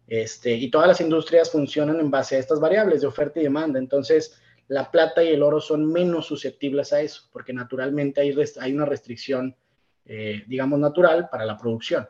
Este, 0.06 0.52
y 0.52 0.70
todas 0.70 0.88
las 0.88 1.00
industrias 1.00 1.50
funcionan 1.50 2.00
en 2.00 2.10
base 2.10 2.36
a 2.36 2.38
estas 2.38 2.60
variables 2.60 3.00
de 3.00 3.06
oferta 3.06 3.40
y 3.40 3.44
demanda. 3.44 3.78
Entonces, 3.78 4.38
la 4.68 4.90
plata 4.90 5.22
y 5.22 5.28
el 5.28 5.42
oro 5.42 5.60
son 5.60 5.90
menos 5.90 6.26
susceptibles 6.26 6.92
a 6.92 7.00
eso, 7.00 7.28
porque 7.32 7.52
naturalmente 7.52 8.20
hay, 8.20 8.72
una 8.72 8.84
restricción, 8.84 9.56
eh, 10.04 10.44
digamos, 10.46 10.78
natural 10.78 11.28
para 11.30 11.46
la 11.46 11.56
producción. 11.56 12.08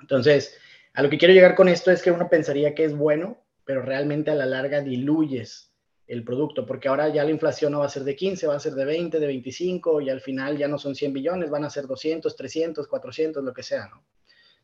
Entonces, 0.00 0.58
a 0.94 1.02
lo 1.02 1.10
que 1.10 1.18
quiero 1.18 1.34
llegar 1.34 1.54
con 1.54 1.68
esto 1.68 1.90
es 1.90 2.02
que 2.02 2.10
uno 2.10 2.28
pensaría 2.28 2.74
que 2.74 2.84
es 2.84 2.96
bueno, 2.96 3.38
pero 3.64 3.82
realmente 3.82 4.30
a 4.30 4.34
la 4.34 4.46
larga 4.46 4.80
diluyes 4.80 5.72
el 6.06 6.22
producto, 6.22 6.66
porque 6.66 6.88
ahora 6.88 7.08
ya 7.08 7.24
la 7.24 7.30
inflación 7.30 7.72
no 7.72 7.80
va 7.80 7.86
a 7.86 7.90
ser 7.90 8.04
de 8.04 8.14
15, 8.16 8.46
va 8.46 8.56
a 8.56 8.60
ser 8.60 8.74
de 8.74 8.84
20, 8.84 9.18
de 9.18 9.26
25, 9.26 10.00
y 10.00 10.10
al 10.10 10.20
final 10.20 10.58
ya 10.58 10.68
no 10.68 10.78
son 10.78 10.94
100 10.94 11.12
billones, 11.12 11.50
van 11.50 11.64
a 11.64 11.70
ser 11.70 11.86
200, 11.86 12.36
300, 12.36 12.86
400, 12.86 13.42
lo 13.42 13.54
que 13.54 13.62
sea, 13.62 13.88
¿no? 13.88 14.04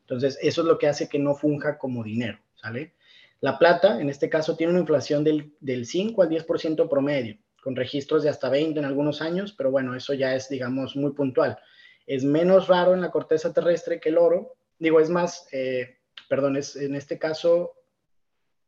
Entonces, 0.01 0.39
eso 0.43 0.63
es 0.63 0.67
lo 0.67 0.77
que 0.77 0.89
hace 0.89 1.09
que 1.09 1.19
no 1.19 1.35
funja 1.35 1.79
como 1.79 2.03
dinero. 2.03 2.39
¿sale? 2.61 2.93
La 3.41 3.59
plata, 3.59 4.01
en 4.01 4.11
este 4.11 4.29
caso, 4.29 4.57
tiene 4.57 4.73
una 4.73 4.81
inflación 4.81 5.25
del, 5.25 5.87
5 5.87 6.23
al 6.23 6.29
10% 6.29 6.89
promedio, 6.89 7.39
con 7.63 7.75
registros 7.75 8.23
de 8.23 8.29
hasta 8.29 8.51
20 8.51 8.79
en 8.79 8.85
algunos 8.85 9.23
años, 9.23 9.55
pero 9.57 9.71
bueno, 9.71 9.95
eso 9.95 10.13
ya 10.13 10.35
es, 10.35 10.49
digamos, 10.49 10.95
muy 10.95 11.13
puntual. 11.13 11.59
Es 12.07 12.23
menos 12.23 12.69
raro 12.69 12.93
en 12.93 13.01
la 13.01 13.11
corteza 13.11 13.53
terrestre 13.53 13.99
que 13.99 14.11
el 14.11 14.19
oro, 14.19 14.57
digo, 14.79 15.01
es 15.01 15.09
más, 15.09 15.49
eh, 15.53 16.01
perdón, 16.29 16.57
es 16.57 16.77
en 16.77 16.95
este 16.95 17.19
caso, 17.19 17.73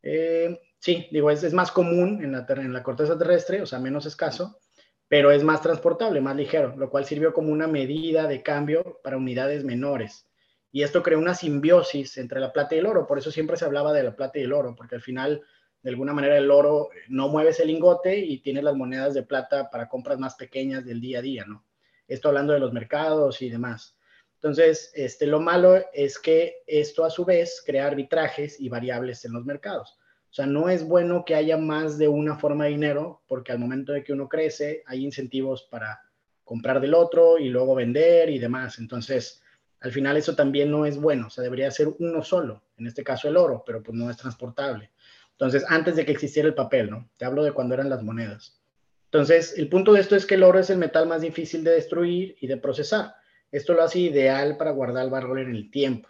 eh, 0.03 0.59
sí, 0.79 1.07
digo, 1.11 1.31
es, 1.31 1.43
es, 1.43 1.53
más 1.53 1.71
común 1.71 2.25
en 2.25 2.33
la, 2.33 2.47
en 2.49 2.73
la 2.73 2.83
corteza 2.83 3.19
terrestre, 3.19 3.61
o 3.61 3.67
sea, 3.67 3.79
menos 3.79 4.07
escaso, 4.07 4.59
pero 5.07 5.31
es 5.31 5.45
más 5.45 5.61
transportable, 5.61 6.23
más 6.23 6.37
ligero, 6.37 6.75
lo 6.79 6.89
cual 6.89 7.05
sirvió 7.05 7.35
como 7.35 7.53
una 7.53 7.67
medida 7.67 8.27
de 8.27 8.43
cambio 8.43 9.01
para 9.03 9.19
unidades 9.19 9.65
menores. 9.65 10.27
Y 10.73 10.83
esto 10.83 11.03
creó 11.03 11.19
una 11.19 11.35
simbiosis 11.35 12.17
entre 12.17 12.41
la 12.41 12.53
plata 12.53 12.75
y 12.75 12.79
el 12.79 12.87
oro, 12.87 13.07
por 13.07 13.19
eso 13.19 13.31
siempre 13.31 13.59
se 13.59 13.67
hablaba 13.67 13.93
de 13.93 14.03
la 14.03 14.17
plata 14.17 14.39
y 14.39 14.43
el 14.43 14.55
oro, 14.55 14.75
porque 14.75 14.95
al 14.95 15.03
final, 15.03 15.43
de 15.83 15.91
alguna 15.91 16.15
manera, 16.15 16.39
el 16.39 16.51
oro 16.51 16.89
no 17.09 17.29
mueve 17.29 17.51
ese 17.51 17.67
lingote 17.67 18.19
y 18.19 18.39
tiene 18.39 18.63
las 18.63 18.75
monedas 18.75 19.13
de 19.13 19.23
plata 19.23 19.69
para 19.71 19.89
compras 19.89 20.19
más 20.19 20.35
pequeñas 20.35 20.85
del 20.87 21.01
día 21.01 21.19
a 21.19 21.23
día, 21.23 21.45
¿no? 21.47 21.67
Esto 22.09 22.29
hablando 22.29 22.55
de 22.55 22.59
los 22.59 22.73
mercados 22.73 23.43
y 23.43 23.51
demás. 23.51 23.99
Entonces, 24.37 24.91
este, 24.95 25.27
lo 25.27 25.41
malo 25.41 25.79
es 25.93 26.19
que 26.19 26.63
esto 26.67 27.05
a 27.05 27.11
su 27.11 27.25
vez 27.25 27.63
crea 27.65 27.87
arbitrajes 27.87 28.59
y 28.59 28.69
variables 28.69 29.25
en 29.27 29.35
los 29.35 29.45
mercados. 29.45 29.99
O 30.31 30.35
sea, 30.35 30.47
no 30.47 30.71
es 30.71 30.83
bueno 30.83 31.27
que 31.27 31.35
haya 31.35 31.59
más 31.59 31.99
de 31.99 32.09
una 32.09 32.39
forma 32.39 32.65
de 32.65 32.71
dinero, 32.71 33.23
porque 33.29 33.53
al 33.53 33.59
momento 33.59 33.93
de 33.93 34.03
que 34.03 34.15
uno 34.15 34.31
crece, 34.31 34.83
hay 34.87 35.05
incentivos 35.05 35.69
para 35.71 36.01
comprar 36.43 36.81
del 36.81 36.95
otro 36.95 37.39
y 37.39 37.51
luego 37.51 37.75
vender 37.75 38.31
y 38.31 38.39
demás. 38.39 38.79
Entonces, 38.79 39.42
al 39.83 39.93
final 39.93 40.17
eso 40.17 40.35
también 40.35 40.71
no 40.71 40.87
es 40.87 40.97
bueno. 40.97 41.27
O 41.27 41.31
sea, 41.31 41.43
debería 41.43 41.71
ser 41.71 41.89
uno 41.99 42.23
solo, 42.23 42.63
en 42.79 42.87
este 42.87 43.03
caso 43.03 43.29
el 43.29 43.37
oro, 43.37 43.63
pero 43.67 43.83
pues 43.83 43.97
no 43.97 44.11
es 44.11 44.17
transportable. 44.17 44.91
Entonces, 45.33 45.65
antes 45.69 45.97
de 45.97 46.07
que 46.07 46.13
existiera 46.13 46.49
el 46.49 46.55
papel, 46.55 46.91
¿no? 46.91 47.11
Te 47.17 47.25
hablo 47.25 47.43
de 47.43 47.53
cuando 47.53 47.75
eran 47.75 47.91
las 47.91 48.03
monedas. 48.03 48.61
Entonces, 49.07 49.59
el 49.59 49.69
punto 49.69 49.93
de 49.93 50.01
esto 50.01 50.15
es 50.15 50.25
que 50.25 50.37
el 50.37 50.43
oro 50.43 50.59
es 50.59 50.71
el 50.71 50.79
metal 50.79 51.07
más 51.07 51.21
difícil 51.21 51.65
de 51.65 51.73
destruir 51.73 52.37
y 52.41 52.47
de 52.47 52.57
procesar. 52.57 53.15
Esto 53.51 53.75
lo 53.75 53.83
hace 53.83 53.99
ideal 53.99 54.57
para 54.57 54.71
guardar 54.71 55.05
el 55.05 55.11
valor 55.11 55.41
en 55.41 55.51
el 55.51 55.71
tiempo. 55.71 56.09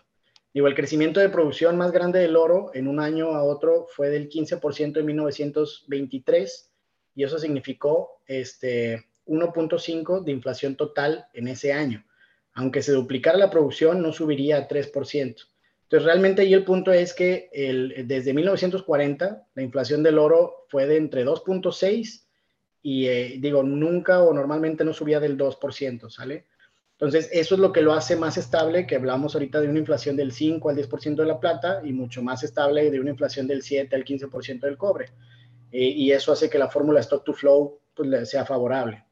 Digo, 0.54 0.68
el 0.68 0.74
crecimiento 0.74 1.18
de 1.18 1.30
producción 1.30 1.78
más 1.78 1.92
grande 1.92 2.18
del 2.18 2.36
oro 2.36 2.70
en 2.74 2.86
un 2.86 3.00
año 3.00 3.34
a 3.34 3.42
otro 3.42 3.86
fue 3.88 4.10
del 4.10 4.28
15% 4.28 4.98
en 4.98 5.06
1923 5.06 6.70
y 7.14 7.24
eso 7.24 7.38
significó 7.38 8.20
este 8.26 9.06
1.5 9.26 10.22
de 10.22 10.32
inflación 10.32 10.76
total 10.76 11.26
en 11.32 11.48
ese 11.48 11.72
año. 11.72 12.04
Aunque 12.54 12.82
se 12.82 12.92
duplicara 12.92 13.38
la 13.38 13.50
producción, 13.50 14.02
no 14.02 14.12
subiría 14.12 14.58
a 14.58 14.68
3%. 14.68 14.92
Entonces, 15.92 16.06
realmente 16.06 16.42
ahí 16.42 16.54
el 16.54 16.64
punto 16.64 16.92
es 16.92 17.12
que 17.12 17.50
el, 17.52 18.06
desde 18.06 18.32
1940 18.32 19.46
la 19.54 19.62
inflación 19.62 20.02
del 20.02 20.18
oro 20.18 20.64
fue 20.68 20.86
de 20.86 20.96
entre 20.96 21.24
2.6 21.24 22.24
y 22.82 23.06
eh, 23.06 23.36
digo, 23.38 23.62
nunca 23.62 24.22
o 24.22 24.32
normalmente 24.32 24.84
no 24.84 24.92
subía 24.92 25.20
del 25.20 25.36
2%, 25.36 26.10
¿sale? 26.10 26.46
Entonces, 26.92 27.28
eso 27.32 27.56
es 27.56 27.60
lo 27.60 27.72
que 27.72 27.82
lo 27.82 27.94
hace 27.94 28.16
más 28.16 28.36
estable, 28.36 28.86
que 28.86 28.96
hablamos 28.96 29.34
ahorita 29.34 29.60
de 29.60 29.68
una 29.68 29.80
inflación 29.80 30.16
del 30.16 30.32
5 30.32 30.70
al 30.70 30.76
10% 30.76 31.16
de 31.16 31.26
la 31.26 31.40
plata 31.40 31.82
y 31.84 31.92
mucho 31.92 32.22
más 32.22 32.42
estable 32.44 32.90
de 32.90 33.00
una 33.00 33.10
inflación 33.10 33.46
del 33.46 33.62
7 33.62 33.94
al 33.96 34.04
15% 34.04 34.60
del 34.60 34.76
cobre. 34.76 35.06
Eh, 35.72 35.84
y 35.84 36.12
eso 36.12 36.32
hace 36.32 36.48
que 36.48 36.58
la 36.58 36.70
fórmula 36.70 37.00
stock 37.00 37.24
to 37.24 37.32
flow 37.32 37.80
pues, 37.94 38.30
sea 38.30 38.44
favorable. 38.44 39.04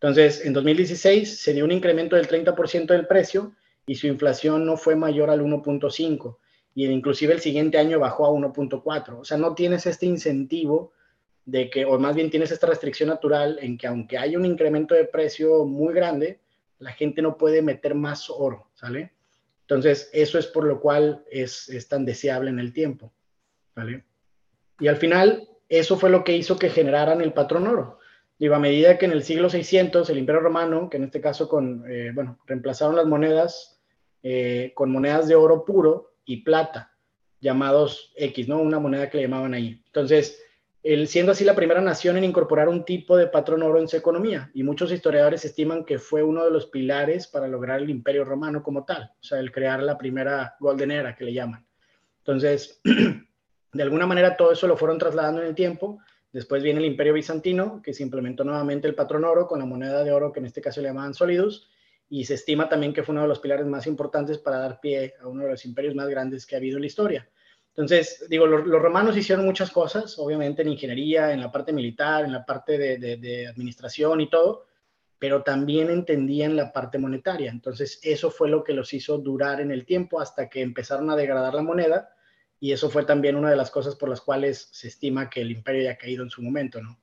Entonces, 0.00 0.44
en 0.44 0.52
2016 0.52 1.40
se 1.40 1.52
dio 1.52 1.64
un 1.64 1.72
incremento 1.72 2.16
del 2.16 2.28
30% 2.28 2.86
del 2.86 3.06
precio 3.06 3.52
y 3.86 3.96
su 3.96 4.06
inflación 4.06 4.64
no 4.64 4.76
fue 4.76 4.94
mayor 4.94 5.30
al 5.30 5.40
1.5 5.40 6.36
y 6.74 6.86
inclusive 6.86 7.34
el 7.34 7.40
siguiente 7.40 7.78
año 7.78 7.98
bajó 7.98 8.26
a 8.26 8.30
1.4. 8.30 9.18
O 9.20 9.24
sea, 9.24 9.36
no 9.36 9.54
tienes 9.56 9.86
este 9.86 10.06
incentivo 10.06 10.92
de 11.44 11.70
que, 11.70 11.84
o 11.84 11.98
más 11.98 12.14
bien 12.14 12.30
tienes 12.30 12.52
esta 12.52 12.68
restricción 12.68 13.08
natural 13.08 13.58
en 13.60 13.76
que 13.76 13.88
aunque 13.88 14.16
haya 14.16 14.38
un 14.38 14.46
incremento 14.46 14.94
de 14.94 15.04
precio 15.04 15.64
muy 15.64 15.92
grande, 15.92 16.38
la 16.78 16.92
gente 16.92 17.20
no 17.20 17.36
puede 17.36 17.62
meter 17.62 17.96
más 17.96 18.30
oro, 18.30 18.68
¿sale? 18.74 19.12
Entonces, 19.62 20.08
eso 20.12 20.38
es 20.38 20.46
por 20.46 20.64
lo 20.64 20.80
cual 20.80 21.24
es, 21.30 21.68
tan 21.88 22.04
deseable 22.04 22.50
en 22.50 22.60
el 22.60 22.72
tiempo, 22.72 23.12
¿vale? 23.74 24.04
Y 24.78 24.86
al 24.86 24.98
final, 24.98 25.48
eso 25.68 25.98
fue 25.98 26.10
lo 26.10 26.22
que 26.22 26.36
hizo 26.36 26.58
que 26.58 26.70
generaran 26.70 27.20
el 27.20 27.32
patrón 27.32 27.66
oro. 27.66 27.97
Digo, 28.38 28.54
a 28.54 28.60
medida 28.60 28.98
que 28.98 29.06
en 29.06 29.12
el 29.12 29.24
siglo 29.24 29.50
600 29.50 30.08
el 30.10 30.18
Imperio 30.18 30.40
Romano, 30.40 30.88
que 30.88 30.96
en 30.96 31.04
este 31.04 31.20
caso 31.20 31.48
con, 31.48 31.84
eh, 31.90 32.12
bueno, 32.14 32.38
reemplazaron 32.46 32.94
las 32.94 33.06
monedas 33.06 33.80
eh, 34.22 34.72
con 34.74 34.90
monedas 34.90 35.26
de 35.26 35.34
oro 35.34 35.64
puro 35.64 36.14
y 36.24 36.42
plata, 36.42 36.92
llamados 37.40 38.12
X, 38.16 38.48
¿no? 38.48 38.58
Una 38.58 38.78
moneda 38.78 39.10
que 39.10 39.18
le 39.18 39.24
llamaban 39.24 39.54
ahí. 39.54 39.82
Entonces, 39.86 40.40
el, 40.82 41.08
siendo 41.08 41.32
así 41.32 41.44
la 41.44 41.56
primera 41.56 41.80
nación 41.80 42.16
en 42.16 42.24
incorporar 42.24 42.68
un 42.68 42.84
tipo 42.84 43.16
de 43.16 43.26
patrón 43.26 43.62
oro 43.62 43.78
en 43.78 43.88
su 43.88 43.96
economía. 43.96 44.50
Y 44.54 44.62
muchos 44.62 44.92
historiadores 44.92 45.44
estiman 45.44 45.84
que 45.84 45.98
fue 45.98 46.22
uno 46.22 46.44
de 46.44 46.50
los 46.50 46.66
pilares 46.66 47.26
para 47.26 47.48
lograr 47.48 47.80
el 47.80 47.90
imperio 47.90 48.24
romano 48.24 48.62
como 48.62 48.84
tal, 48.84 49.12
o 49.20 49.22
sea, 49.22 49.38
el 49.40 49.50
crear 49.52 49.82
la 49.82 49.98
primera 49.98 50.56
golden 50.60 50.92
era 50.92 51.14
que 51.16 51.24
le 51.24 51.32
llaman. 51.32 51.66
Entonces, 52.18 52.80
de 53.72 53.82
alguna 53.82 54.06
manera 54.06 54.36
todo 54.36 54.52
eso 54.52 54.66
lo 54.66 54.76
fueron 54.76 54.98
trasladando 54.98 55.40
en 55.42 55.48
el 55.48 55.54
tiempo. 55.54 55.98
Después 56.32 56.62
viene 56.62 56.80
el 56.80 56.86
imperio 56.86 57.14
bizantino, 57.14 57.80
que 57.82 57.94
se 57.94 58.02
implementó 58.02 58.44
nuevamente 58.44 58.86
el 58.86 58.94
patrón 58.94 59.24
oro 59.24 59.46
con 59.46 59.58
la 59.58 59.64
moneda 59.64 60.04
de 60.04 60.12
oro 60.12 60.32
que 60.32 60.40
en 60.40 60.46
este 60.46 60.60
caso 60.60 60.80
le 60.80 60.88
llamaban 60.88 61.14
solidus, 61.14 61.70
y 62.10 62.24
se 62.24 62.34
estima 62.34 62.68
también 62.68 62.92
que 62.92 63.02
fue 63.02 63.12
uno 63.12 63.22
de 63.22 63.28
los 63.28 63.38
pilares 63.38 63.66
más 63.66 63.86
importantes 63.86 64.38
para 64.38 64.58
dar 64.58 64.80
pie 64.80 65.14
a 65.20 65.28
uno 65.28 65.44
de 65.44 65.50
los 65.50 65.64
imperios 65.64 65.94
más 65.94 66.08
grandes 66.08 66.46
que 66.46 66.54
ha 66.54 66.58
habido 66.58 66.76
en 66.76 66.82
la 66.82 66.86
historia. 66.86 67.28
Entonces, 67.70 68.26
digo, 68.28 68.46
los, 68.46 68.82
romanos 68.82 69.16
hicieron 69.16 69.44
muchas 69.44 69.70
cosas, 69.70 70.18
obviamente 70.18 70.62
en 70.62 70.68
ingeniería, 70.68 71.32
en 71.32 71.40
la 71.40 71.52
parte 71.52 71.72
militar, 71.72 72.24
en 72.24 72.32
la 72.32 72.44
parte 72.44 72.76
de, 72.76 73.46
administración 73.46 74.20
y 74.20 74.28
todo, 74.28 74.66
pero 75.18 75.42
también 75.42 75.90
entendían 75.90 76.56
la 76.56 76.72
parte 76.72 76.98
monetaria. 76.98 77.50
Entonces, 77.50 78.00
eso 78.02 78.30
fue 78.30 78.48
lo 78.48 78.64
que 78.64 78.72
los 78.72 78.92
hizo 78.94 79.18
durar 79.18 79.60
en 79.60 79.70
el 79.70 79.84
tiempo 79.84 80.20
hasta 80.20 80.48
que 80.48 80.60
empezaron 80.60 81.10
a 81.10 81.16
degradar 81.16 81.54
la 81.54 81.62
moneda 81.62 82.10
y 82.60 82.72
eso 82.72 82.90
fue 82.90 83.04
también 83.04 83.36
una 83.36 83.50
de 83.50 83.56
las 83.56 83.70
cosas 83.70 83.94
por 83.96 84.08
las 84.08 84.20
cuales 84.20 84.68
se 84.72 84.88
estima 84.88 85.30
que 85.30 85.40
el 85.42 85.50
imperio 85.50 85.82
ya 85.82 85.92
ha 85.92 85.98
caído 85.98 86.22
en 86.24 86.30
su 86.30 86.42
momento, 86.42 86.80
¿no? 86.82 86.98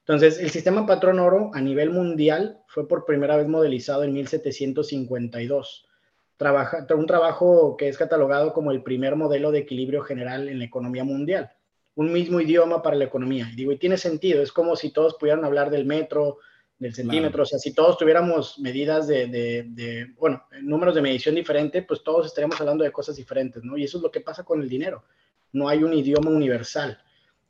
Entonces, 0.00 0.38
el 0.38 0.50
sistema 0.50 0.86
patrón 0.86 1.18
oro 1.18 1.50
a 1.54 1.60
nivel 1.60 1.90
mundial 1.90 2.60
fue 2.68 2.86
por 2.86 3.06
primera 3.06 3.36
vez 3.36 3.48
modelizado 3.48 4.04
en 4.04 4.12
1752 4.12 5.88
trabaja, 6.36 6.86
un 6.94 7.06
trabajo 7.06 7.76
que 7.76 7.88
es 7.88 7.98
catalogado 7.98 8.52
como 8.52 8.70
el 8.70 8.82
primer 8.82 9.16
modelo 9.16 9.50
de 9.50 9.60
equilibrio 9.60 10.02
general 10.02 10.48
en 10.48 10.58
la 10.58 10.64
economía 10.64 11.04
mundial. 11.04 11.50
Un 11.94 12.12
mismo 12.12 12.40
idioma 12.40 12.82
para 12.82 12.96
la 12.96 13.04
economía. 13.04 13.48
Y 13.52 13.56
digo, 13.56 13.72
y 13.72 13.78
tiene 13.78 13.96
sentido, 13.96 14.42
es 14.42 14.52
como 14.52 14.74
si 14.74 14.90
todos 14.90 15.14
pudieran 15.14 15.44
hablar 15.44 15.70
del 15.70 15.86
metro, 15.86 16.38
del 16.78 16.94
centímetro, 16.94 17.44
o 17.44 17.46
sea, 17.46 17.58
si 17.58 17.72
todos 17.72 17.96
tuviéramos 17.96 18.58
medidas 18.58 19.06
de, 19.06 19.26
de, 19.28 20.06
bueno, 20.18 20.44
números 20.62 20.94
de 20.94 21.02
medición 21.02 21.34
diferente, 21.34 21.82
pues 21.82 22.02
todos 22.02 22.26
estaríamos 22.26 22.60
hablando 22.60 22.84
de 22.84 22.92
cosas 22.92 23.16
diferentes, 23.16 23.62
¿no? 23.62 23.76
Y 23.76 23.84
eso 23.84 23.98
es 23.98 24.02
lo 24.02 24.10
que 24.10 24.20
pasa 24.20 24.44
con 24.44 24.60
el 24.60 24.68
dinero. 24.68 25.04
No 25.52 25.68
hay 25.68 25.84
un 25.84 25.94
idioma 25.94 26.30
universal. 26.30 26.98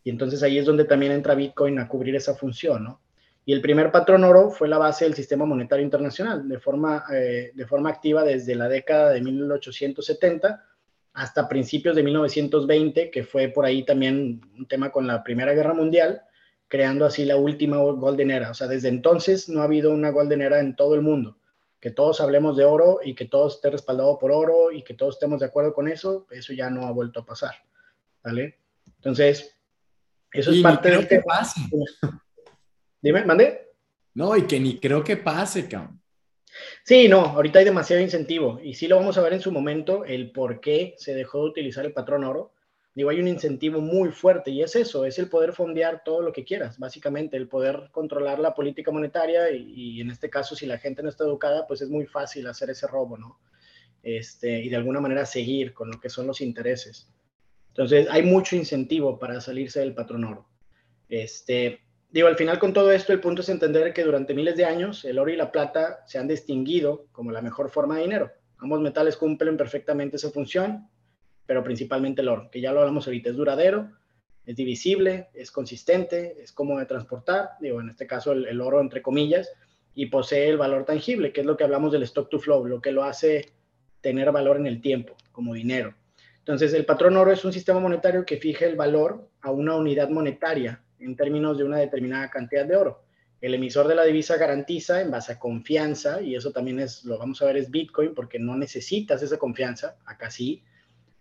Y 0.02 0.10
entonces 0.10 0.42
ahí 0.42 0.58
es 0.58 0.66
donde 0.66 0.84
también 0.84 1.12
entra 1.12 1.34
Bitcoin 1.34 1.78
a 1.78 1.88
cubrir 1.88 2.14
esa 2.14 2.34
función, 2.34 2.84
¿no? 2.84 3.00
Y 3.46 3.52
el 3.52 3.60
primer 3.60 3.90
patrón 3.90 4.24
oro 4.24 4.50
fue 4.50 4.68
la 4.68 4.78
base 4.78 5.04
del 5.04 5.14
sistema 5.14 5.44
monetario 5.44 5.84
internacional, 5.84 6.48
de 6.48 6.58
forma, 6.58 7.04
eh, 7.12 7.52
de 7.54 7.66
forma 7.66 7.90
activa 7.90 8.24
desde 8.24 8.54
la 8.54 8.68
década 8.68 9.10
de 9.12 9.20
1870 9.20 10.64
hasta 11.12 11.48
principios 11.48 11.94
de 11.94 12.02
1920, 12.02 13.10
que 13.10 13.22
fue 13.22 13.48
por 13.48 13.64
ahí 13.64 13.84
también 13.84 14.40
un 14.58 14.66
tema 14.66 14.90
con 14.90 15.06
la 15.06 15.22
Primera 15.22 15.52
Guerra 15.52 15.74
Mundial, 15.74 16.22
creando 16.68 17.04
así 17.04 17.24
la 17.24 17.36
última 17.36 17.78
Golden 17.78 18.30
Era. 18.30 18.50
O 18.50 18.54
sea, 18.54 18.66
desde 18.66 18.88
entonces 18.88 19.48
no 19.48 19.60
ha 19.60 19.64
habido 19.64 19.92
una 19.92 20.10
Golden 20.10 20.42
Era 20.42 20.60
en 20.60 20.76
todo 20.76 20.94
el 20.94 21.02
mundo. 21.02 21.38
Que 21.80 21.90
todos 21.90 22.20
hablemos 22.20 22.56
de 22.56 22.64
oro 22.64 23.00
y 23.04 23.14
que 23.14 23.26
todo 23.26 23.48
esté 23.48 23.70
respaldado 23.70 24.18
por 24.18 24.32
oro 24.32 24.72
y 24.72 24.82
que 24.82 24.94
todos 24.94 25.16
estemos 25.16 25.40
de 25.40 25.46
acuerdo 25.46 25.74
con 25.74 25.88
eso, 25.88 26.26
eso 26.30 26.52
ya 26.52 26.70
no 26.70 26.86
ha 26.86 26.92
vuelto 26.92 27.20
a 27.20 27.26
pasar. 27.26 27.54
¿Vale? 28.22 28.58
Entonces, 28.96 29.54
eso 30.32 30.50
es 30.50 30.62
parte 30.62 30.90
de... 30.90 31.06
Que 31.06 31.20
pase. 31.20 31.60
Dime, 33.02 33.24
mande. 33.24 33.72
No, 34.14 34.34
y 34.36 34.46
que 34.46 34.58
ni 34.58 34.80
creo 34.80 35.04
que 35.04 35.18
pase, 35.18 35.68
cabrón. 35.68 36.00
Sí, 36.84 37.08
no, 37.08 37.20
ahorita 37.20 37.58
hay 37.58 37.64
demasiado 37.64 38.00
incentivo 38.00 38.60
y 38.62 38.74
sí 38.74 38.86
lo 38.86 38.96
vamos 38.96 39.18
a 39.18 39.22
ver 39.22 39.32
en 39.32 39.40
su 39.40 39.50
momento, 39.50 40.04
el 40.04 40.30
por 40.30 40.60
qué 40.60 40.94
se 40.98 41.14
dejó 41.14 41.42
de 41.42 41.50
utilizar 41.50 41.84
el 41.84 41.92
patrón 41.92 42.24
oro. 42.24 42.53
Digo, 42.95 43.11
hay 43.11 43.20
un 43.20 43.26
incentivo 43.26 43.80
muy 43.80 44.11
fuerte 44.11 44.53
y 44.53 44.62
es 44.62 44.76
eso, 44.76 45.05
es 45.05 45.18
el 45.18 45.28
poder 45.28 45.53
fondear 45.53 46.03
todo 46.05 46.22
lo 46.22 46.32
que 46.32 46.45
quieras, 46.45 46.78
básicamente, 46.78 47.36
el 47.36 47.49
poder 47.49 47.88
controlar 47.90 48.38
la 48.38 48.55
política 48.55 48.92
monetaria 48.92 49.51
y, 49.51 50.01
en 50.01 50.11
este 50.11 50.30
caso, 50.30 50.55
si 50.55 50.64
la 50.64 50.78
gente 50.78 51.03
no 51.03 51.09
está 51.09 51.24
educada, 51.24 51.66
pues 51.66 51.82
es 51.82 51.88
muy 51.88 52.07
fácil 52.07 52.47
hacer 52.47 52.70
ese 52.70 52.86
robo, 52.86 53.18
¿no? 53.18 53.40
Este, 54.03 54.62
y 54.62 54.68
de 54.68 54.76
alguna 54.76 55.01
manera 55.01 55.26
seguir 55.26 55.74
con 55.74 55.90
lo 55.90 56.01
que 56.01 56.09
son 56.09 56.26
los 56.28 56.40
intereses. 56.40 57.09
Entonces, 57.68 58.07
hay 58.11 58.22
mucho 58.22 58.55
incentivo 58.55 59.18
para 59.18 59.40
salirse 59.40 59.80
del 59.80 59.95
patrón 59.95 60.24
oro. 60.24 60.47
Este, 61.09 61.80
Digo, 62.14 62.28
al 62.28 62.36
final 62.36 62.61
con 62.61 62.72
todo 62.72 62.92
esto, 62.92 63.12
el 63.12 63.18
punto 63.18 63.42
es 63.42 63.49
entender 63.49 63.92
que 63.92 64.05
durante 64.05 64.34
miles 64.34 64.55
de 64.55 64.64
años 64.64 65.05
el 65.05 65.18
oro 65.18 65.32
y 65.32 65.36
la 65.36 65.51
plata 65.51 66.05
se 66.07 66.16
han 66.16 66.28
distinguido 66.28 67.09
como 67.11 67.32
la 67.32 67.42
mejor 67.42 67.70
forma 67.70 67.97
de 67.97 68.03
dinero. 68.03 68.30
Ambos 68.59 68.80
metales 68.80 69.16
cumplen 69.16 69.57
perfectamente 69.57 70.14
esa 70.14 70.30
función, 70.30 70.88
pero 71.47 71.62
principalmente 71.62 72.22
el 72.22 72.28
oro, 72.28 72.51
que 72.51 72.61
ya 72.61 72.72
lo 72.72 72.80
hablamos 72.80 73.07
ahorita, 73.07 73.30
es 73.30 73.36
duradero, 73.36 73.90
es 74.47 74.57
divisible, 74.57 75.28
es 75.34 75.51
consistente, 75.51 76.42
es 76.42 76.53
cómodo 76.53 76.78
de 76.78 76.86
transportar, 76.86 77.51
digo, 77.61 77.80
en 77.80 77.90
este 77.90 78.07
caso 78.07 78.32
el, 78.32 78.61
oro 78.61 78.80
entre 78.80 79.03
comillas, 79.03 79.51
y 79.95 80.07
posee 80.07 80.49
el 80.49 80.59
valor 80.59 80.84
tangible, 80.84 81.32
que 81.32 81.40
es 81.40 81.47
lo 81.47 81.57
que 81.57 81.64
hablamos 81.64 81.92
del 81.92 82.03
stock 82.03 82.28
to 82.28 82.38
flow, 82.38 82.66
lo 82.66 82.80
que 82.80 82.92
lo 82.92 83.05
hace 83.05 83.53
tener 84.01 84.30
valor 84.32 84.57
en 84.57 84.66
el 84.66 84.80
tiempo, 84.80 85.16
como 85.32 85.55
dinero. 85.55 85.95
Entonces, 86.38 86.74
el 86.74 86.84
patrón 86.84 87.16
oro 87.16 87.32
es 87.32 87.45
un 87.45 87.53
sistema 87.53 87.80
monetario 87.80 88.26
que 88.26 88.36
fija 88.36 88.66
el 88.66 88.76
valor 88.76 89.30
a 89.40 89.51
una 89.51 89.76
unidad 89.76 90.11
monetaria 90.11 90.82
en 90.99 91.16
términos 91.16 91.57
de 91.57 91.64
una 91.64 91.78
determinada 91.78 92.28
cantidad 92.28 92.66
de 92.66 92.76
oro. 92.76 93.05
El 93.40 93.55
emisor 93.55 93.88
de 93.88 93.95
la 93.95 94.05
divisa 94.05 94.36
garantiza 94.36 95.01
en 95.01 95.11
base 95.11 95.32
a 95.32 95.38
confianza, 95.38 96.20
y 96.20 96.34
eso 96.34 96.51
también 96.51 96.80
es, 96.80 97.05
lo 97.05 97.18
vamos 97.18 97.40
a 97.40 97.47
ver, 97.47 97.57
es 97.57 97.70
Bitcoin, 97.70 98.14
porque 98.14 98.38
no 98.38 98.57
necesitas 98.57 99.22
esa 99.22 99.38
confianza, 99.38 99.97
acá 100.05 100.30
sí. 100.30 100.62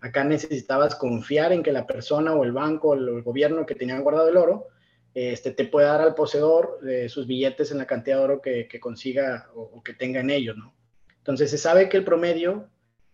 Acá 0.04 0.26
necesitabas 0.26 0.96
confiar 0.96 1.54
en 1.54 1.64
que 1.64 1.72
la 1.72 1.88
persona 1.88 2.36
o 2.36 2.44
el 2.44 2.52
banco 2.52 2.90
o 2.90 2.94
el 2.94 3.22
gobierno 3.22 3.66
que 3.66 3.74
tenía 3.74 3.98
guardado 4.00 4.28
el 4.28 4.36
oro 4.36 4.68
este, 5.14 5.52
te 5.52 5.64
puede 5.64 5.88
dar 5.88 6.02
al 6.02 6.14
poseedor 6.14 6.82
de 6.82 7.08
sus 7.08 7.26
billetes 7.26 7.72
en 7.72 7.78
la 7.78 7.88
cantidad 7.88 8.18
de 8.18 8.24
oro 8.24 8.42
que, 8.42 8.68
consiga 8.82 9.50
o, 9.56 9.82
que 9.82 9.94
tenga 9.94 10.20
en 10.20 10.30
ellos, 10.30 10.58
¿no? 10.58 10.76
Entonces 11.20 11.52
se 11.52 11.58
sabe 11.58 11.88
que 11.88 11.96
el 11.96 12.04
promedio 12.04 12.68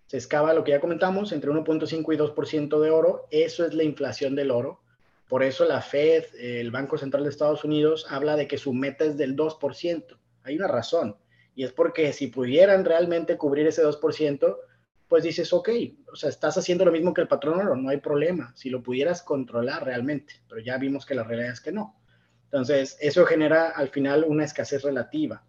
se 0.07 0.17
excava 0.17 0.55
lo 0.55 0.63
que 0.63 0.71
ya 0.71 0.79
comentamos, 0.79 1.31
entre 1.31 1.51
1.5 1.51 2.11
y 2.11 2.17
2% 2.17 2.81
de 2.81 2.89
oro, 2.89 3.27
eso 3.29 3.63
es 3.63 3.75
la 3.75 3.83
inflación 3.83 4.33
del 4.33 4.49
oro. 4.49 4.81
Por 5.27 5.43
eso 5.43 5.65
la 5.65 5.81
Fed, 5.81 6.23
el 6.39 6.71
Banco 6.71 6.97
Central 6.97 7.23
de 7.23 7.29
Estados 7.29 7.63
Unidos, 7.63 8.07
habla 8.09 8.35
de 8.35 8.47
que 8.47 8.57
su 8.57 8.73
meta 8.73 9.05
es 9.05 9.15
del 9.15 9.35
2%. 9.35 10.17
Hay 10.41 10.55
una 10.55 10.67
razón, 10.67 11.17
y 11.53 11.65
es 11.65 11.71
porque 11.71 12.13
si 12.13 12.27
pudieran 12.27 12.83
realmente 12.83 13.37
cubrir 13.37 13.67
ese 13.67 13.85
2%, 13.85 14.57
pues 15.07 15.23
dices, 15.23 15.53
ok, 15.53 15.69
o 16.12 16.16
sea, 16.16 16.30
estás 16.30 16.57
haciendo 16.57 16.86
lo 16.86 16.91
mismo 16.91 17.14
que 17.14 17.22
el 17.22 17.28
patrón 17.28 17.60
oro, 17.60 17.76
no 17.76 17.89
hay 17.89 17.97
problema, 17.97 18.53
si 18.55 18.70
lo 18.70 18.84
pudieras 18.84 19.22
controlar 19.22 19.86
realmente, 19.86 20.36
pero 20.47 20.62
ya 20.62 20.78
vimos 20.78 21.05
que 21.05 21.16
la 21.16 21.24
realidad 21.24 21.53
es 21.53 21.62
que 21.62 21.72
no. 21.72 21.99
Entonces, 22.45 22.97
eso 22.99 23.26
genera 23.26 23.70
al 23.70 23.89
final 23.89 24.26
una 24.28 24.45
escasez 24.45 24.82
relativa, 24.82 25.43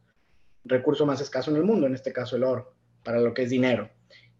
recurso 0.65 1.07
más 1.07 1.21
escaso 1.21 1.51
en 1.51 1.57
el 1.57 1.65
mundo, 1.65 1.87
en 1.87 1.95
este 1.95 2.13
caso 2.13 2.37
el 2.37 2.45
oro, 2.45 2.75
para 3.03 3.21
lo 3.21 3.33
que 3.33 3.43
es 3.43 3.51
dinero 3.51 3.91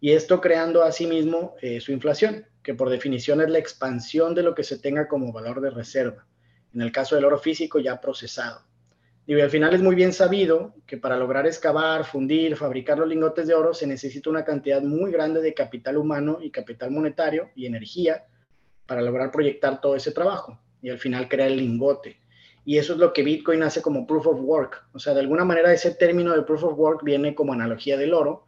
y 0.03 0.13
esto 0.13 0.41
creando 0.41 0.83
asimismo 0.83 1.55
eh, 1.61 1.79
su 1.79 1.91
inflación, 1.91 2.47
que 2.63 2.73
por 2.73 2.89
definición 2.89 3.39
es 3.39 3.49
la 3.49 3.59
expansión 3.59 4.33
de 4.33 4.41
lo 4.41 4.55
que 4.55 4.63
se 4.63 4.79
tenga 4.79 5.07
como 5.07 5.31
valor 5.31 5.61
de 5.61 5.69
reserva, 5.69 6.25
en 6.73 6.81
el 6.81 6.91
caso 6.91 7.15
del 7.15 7.25
oro 7.25 7.37
físico 7.37 7.79
ya 7.79 8.01
procesado. 8.01 8.63
Y 9.27 9.39
al 9.39 9.49
final 9.49 9.73
es 9.73 9.81
muy 9.81 9.95
bien 9.95 10.13
sabido 10.13 10.73
que 10.85 10.97
para 10.97 11.15
lograr 11.15 11.45
excavar, 11.45 12.05
fundir, 12.05 12.55
fabricar 12.55 12.97
los 12.97 13.07
lingotes 13.07 13.47
de 13.47 13.53
oro 13.53 13.73
se 13.73 13.87
necesita 13.87 14.29
una 14.29 14.43
cantidad 14.43 14.81
muy 14.81 15.11
grande 15.11 15.41
de 15.41 15.53
capital 15.53 15.97
humano 15.97 16.39
y 16.41 16.49
capital 16.49 16.91
monetario 16.91 17.49
y 17.55 17.65
energía 17.65 18.25
para 18.85 19.01
lograr 19.01 19.31
proyectar 19.31 19.79
todo 19.79 19.95
ese 19.95 20.11
trabajo 20.11 20.59
y 20.81 20.89
al 20.89 20.97
final 20.97 21.29
crear 21.29 21.49
el 21.49 21.57
lingote. 21.57 22.17
Y 22.65 22.77
eso 22.77 22.93
es 22.93 22.99
lo 22.99 23.13
que 23.13 23.23
Bitcoin 23.23 23.63
hace 23.63 23.81
como 23.81 24.05
proof 24.05 24.27
of 24.27 24.39
work. 24.41 24.85
O 24.93 24.99
sea, 24.99 25.13
de 25.13 25.21
alguna 25.21 25.45
manera 25.45 25.73
ese 25.73 25.91
término 25.91 26.35
de 26.35 26.43
proof 26.43 26.63
of 26.63 26.77
work 26.77 27.03
viene 27.03 27.33
como 27.33 27.53
analogía 27.53 27.97
del 27.97 28.13
oro, 28.13 28.45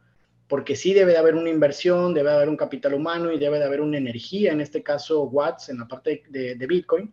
porque 0.48 0.76
sí 0.76 0.94
debe 0.94 1.12
de 1.12 1.18
haber 1.18 1.34
una 1.34 1.50
inversión, 1.50 2.14
debe 2.14 2.30
de 2.30 2.36
haber 2.36 2.48
un 2.48 2.56
capital 2.56 2.94
humano 2.94 3.32
y 3.32 3.38
debe 3.38 3.58
de 3.58 3.64
haber 3.64 3.80
una 3.80 3.98
energía, 3.98 4.52
en 4.52 4.60
este 4.60 4.82
caso 4.82 5.24
watts, 5.24 5.68
en 5.68 5.78
la 5.78 5.88
parte 5.88 6.22
de, 6.28 6.66
Bitcoin, 6.66 7.12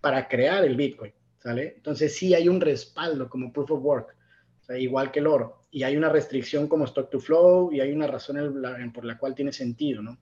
para 0.00 0.28
crear 0.28 0.64
el 0.64 0.76
Bitcoin, 0.76 1.12
Entonces 1.54 2.14
sí 2.14 2.34
hay 2.34 2.48
un 2.48 2.60
respaldo 2.60 3.28
como 3.28 3.52
proof 3.52 3.70
of 3.70 3.84
work, 3.84 4.16
igual 4.76 5.12
que 5.12 5.20
el 5.20 5.26
oro, 5.26 5.66
y 5.70 5.84
hay 5.84 5.96
una 5.96 6.08
restricción 6.08 6.66
como 6.66 6.84
stock 6.86 7.08
to 7.10 7.20
flow 7.20 7.72
y 7.72 7.80
hay 7.80 7.92
una 7.92 8.06
razón 8.06 8.62
por 8.92 9.04
la 9.04 9.16
cual 9.16 9.34
tiene 9.34 9.52
sentido, 9.52 10.02
¿no? 10.02 10.18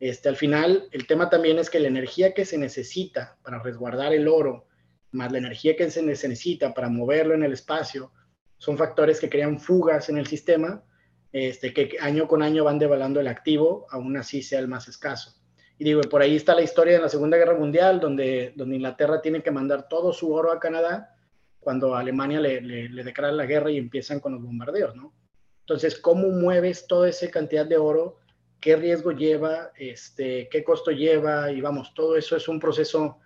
Este, 0.00 0.28
al 0.28 0.36
final, 0.36 0.88
el 0.92 1.06
tema 1.06 1.28
también 1.28 1.58
es 1.58 1.70
que 1.70 1.80
la 1.80 1.88
energía 1.88 2.32
que 2.32 2.44
se 2.44 2.56
necesita 2.56 3.36
para 3.42 3.60
resguardar 3.60 4.12
el 4.12 4.28
oro, 4.28 4.66
más 5.10 5.32
la 5.32 5.38
energía 5.38 5.76
que 5.76 5.90
se 5.90 6.02
necesita 6.02 6.72
para 6.72 6.88
moverlo 6.88 7.34
en 7.34 7.42
el 7.42 7.52
espacio, 7.52 8.12
son 8.58 8.76
factores 8.76 9.20
que 9.20 9.28
crean 9.28 9.58
fugas 9.58 10.08
en 10.08 10.18
el 10.18 10.26
sistema 10.26 10.84
este, 11.32 11.74
que 11.74 11.96
año 12.00 12.26
con 12.26 12.42
año 12.42 12.64
van 12.64 12.78
devaluando 12.78 13.20
el 13.20 13.28
activo, 13.28 13.86
aún 13.90 14.16
así 14.16 14.42
sea 14.42 14.60
el 14.60 14.68
más 14.68 14.88
escaso. 14.88 15.37
Y 15.78 15.84
digo, 15.84 16.00
por 16.02 16.22
ahí 16.22 16.34
está 16.34 16.54
la 16.54 16.62
historia 16.62 16.94
de 16.94 17.02
la 17.02 17.08
Segunda 17.08 17.36
Guerra 17.36 17.56
Mundial, 17.56 18.00
donde, 18.00 18.52
donde 18.56 18.76
Inglaterra 18.76 19.22
tiene 19.22 19.42
que 19.42 19.52
mandar 19.52 19.88
todo 19.88 20.12
su 20.12 20.32
oro 20.32 20.50
a 20.50 20.58
Canadá 20.58 21.14
cuando 21.60 21.94
Alemania 21.94 22.40
le, 22.40 22.60
le, 22.60 23.04
declara 23.04 23.32
la 23.32 23.46
guerra 23.46 23.70
y 23.70 23.78
empiezan 23.78 24.20
con 24.20 24.32
los 24.32 24.42
bombardeos, 24.42 24.96
¿no? 24.96 25.12
Entonces, 25.60 25.98
¿cómo 25.98 26.28
mueves 26.28 26.86
toda 26.86 27.08
esa 27.08 27.30
cantidad 27.30 27.66
de 27.66 27.76
oro? 27.76 28.18
¿Qué 28.58 28.74
riesgo 28.74 29.12
lleva? 29.12 29.70
Este, 29.76 30.48
¿Qué 30.50 30.64
costo 30.64 30.90
lleva? 30.90 31.52
Y 31.52 31.60
vamos, 31.60 31.94
todo 31.94 32.16
eso 32.16 32.36
es 32.36 32.48
un 32.48 32.58
proceso 32.58 33.18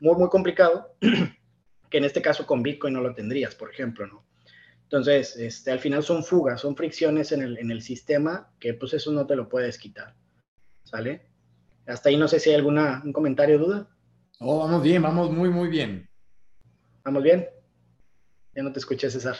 muy, 0.00 0.14
muy 0.16 0.28
complicado, 0.28 0.94
que 1.90 1.98
en 1.98 2.04
este 2.04 2.22
caso 2.22 2.46
con 2.46 2.62
Bitcoin 2.62 2.94
no 2.94 3.00
lo 3.00 3.14
tendrías, 3.14 3.54
por 3.54 3.70
ejemplo, 3.70 4.06
¿no? 4.06 4.24
Entonces, 4.84 5.36
este, 5.36 5.70
al 5.70 5.80
final 5.80 6.02
son 6.02 6.24
fugas, 6.24 6.62
son 6.62 6.74
fricciones 6.74 7.32
en 7.32 7.42
el, 7.42 7.58
en 7.58 7.70
el 7.70 7.82
sistema 7.82 8.50
que 8.58 8.72
pues 8.72 8.94
eso 8.94 9.12
no 9.12 9.26
te 9.26 9.36
lo 9.36 9.48
puedes 9.48 9.76
quitar. 9.76 10.14
¿Sale? 10.84 11.26
Hasta 11.88 12.10
ahí 12.10 12.16
no 12.16 12.28
sé 12.28 12.38
si 12.38 12.50
hay 12.50 12.56
alguna, 12.56 13.00
un 13.04 13.12
comentario 13.12 13.56
o 13.56 13.66
duda. 13.66 13.88
Oh, 14.40 14.58
vamos 14.58 14.82
bien, 14.82 15.02
vamos 15.02 15.32
muy, 15.32 15.48
muy 15.48 15.68
bien. 15.68 16.08
¿Vamos 17.02 17.22
bien? 17.22 17.48
Ya 18.54 18.62
no 18.62 18.72
te 18.72 18.78
escuché, 18.78 19.10
César. 19.10 19.36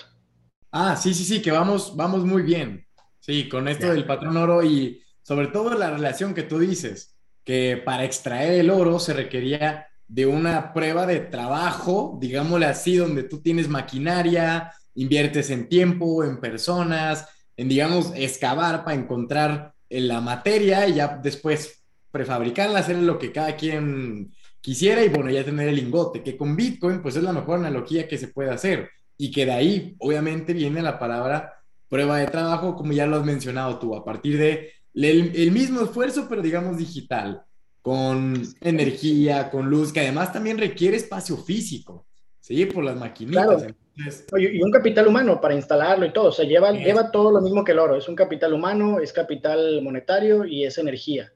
Ah, 0.73 0.97
sí, 0.97 1.13
sí, 1.13 1.25
sí, 1.25 1.43
que 1.43 1.51
vamos, 1.51 1.95
vamos 1.95 2.25
muy 2.25 2.43
bien. 2.43 2.87
Sí, 3.21 3.49
con 3.49 3.69
esto 3.69 3.93
del 3.93 4.07
patrón 4.07 4.37
oro 4.39 4.63
y 4.63 5.03
sobre 5.23 5.49
todo 5.49 5.75
la 5.75 5.91
relación 5.91 6.33
que 6.35 6.43
tú 6.43 6.59
dices, 6.59 7.19
que 7.45 7.83
para 7.85 8.05
extraer 8.05 8.61
el 8.61 8.71
oro 8.71 8.99
se 8.99 9.13
requería 9.13 9.87
de 10.07 10.25
una 10.25 10.73
prueba 10.73 11.05
de 11.05 11.21
trabajo, 11.21 12.17
digámosle 12.19 12.67
así, 12.67 12.97
donde 12.97 13.25
tú 13.25 13.43
tienes 13.43 13.69
maquinaria, 13.69 14.73
inviertes 14.95 15.51
en 15.51 15.69
tiempo, 15.69 16.25
en 16.25 16.41
personas, 16.41 17.29
en, 17.57 17.69
digamos, 17.69 18.13
excavar 18.15 18.85
para 18.85 18.97
encontrar 18.97 19.75
la 19.91 20.21
materia 20.23 20.89
y 20.89 20.95
ya 20.95 21.19
después 21.23 21.78
prefabricarla, 22.11 22.81
hacer 22.81 22.97
lo 22.97 23.19
que 23.19 23.33
cada 23.33 23.57
quien 23.57 24.33
quisiera 24.61 25.05
y 25.05 25.09
bueno, 25.09 25.31
ya 25.31 25.45
tener 25.45 25.69
el 25.69 25.77
lingote, 25.77 26.23
que 26.23 26.37
con 26.37 26.57
Bitcoin 26.57 27.01
pues 27.01 27.17
es 27.17 27.23
la 27.23 27.33
mejor 27.33 27.59
analogía 27.59 28.09
que 28.09 28.19
se 28.19 28.29
puede 28.29 28.51
hacer 28.51 28.91
y 29.17 29.31
que 29.31 29.47
de 29.47 29.53
ahí 29.53 29.97
obviamente 29.99 30.53
viene 30.53 30.83
la 30.83 30.99
palabra 30.99 31.55
prueba 31.89 32.19
de 32.19 32.27
trabajo, 32.27 32.77
como 32.77 32.93
ya 32.93 33.07
lo 33.07 33.17
has 33.17 33.25
mencionado 33.25 33.79
tú, 33.79 33.95
a 33.95 34.05
partir 34.05 34.39
de 34.39 34.73
el, 34.95 35.53
mismo 35.53 35.83
esfuerzo, 35.83 36.27
pero 36.29 36.43
digamos 36.43 36.77
digital, 36.77 37.43
con 37.81 38.43
energía, 38.61 39.51
con 39.51 39.71
luz, 39.71 39.93
que 39.93 40.01
además 40.01 40.33
también 40.33 40.59
requiere 40.59 40.97
espacio 40.97 41.37
físico, 41.37 42.07
¿sí? 42.41 42.67
Por 42.67 42.85
las 42.85 42.97
maquinitas. 42.97 43.67
Y 44.37 44.63
un 44.63 44.71
capital 44.71 45.09
humano 45.09 45.41
para 45.41 45.55
instalarlo 45.55 46.07
y 46.07 46.13
todo, 46.13 46.29
o 46.29 46.33
sea, 46.33 46.45
lleva, 46.45 46.73
lleva 46.73 47.11
todo 47.11 47.33
lo 47.33 47.41
mismo 47.41 47.65
que 47.65 47.73
el 47.73 47.79
oro, 47.79 47.97
es 47.97 48.09
un 48.09 48.15
capital 48.15 48.53
humano, 48.53 49.01
es 49.01 49.13
capital 49.13 49.83
monetario 49.83 50.45
y 50.45 50.65
es 50.65 50.79
energía. 50.79 51.33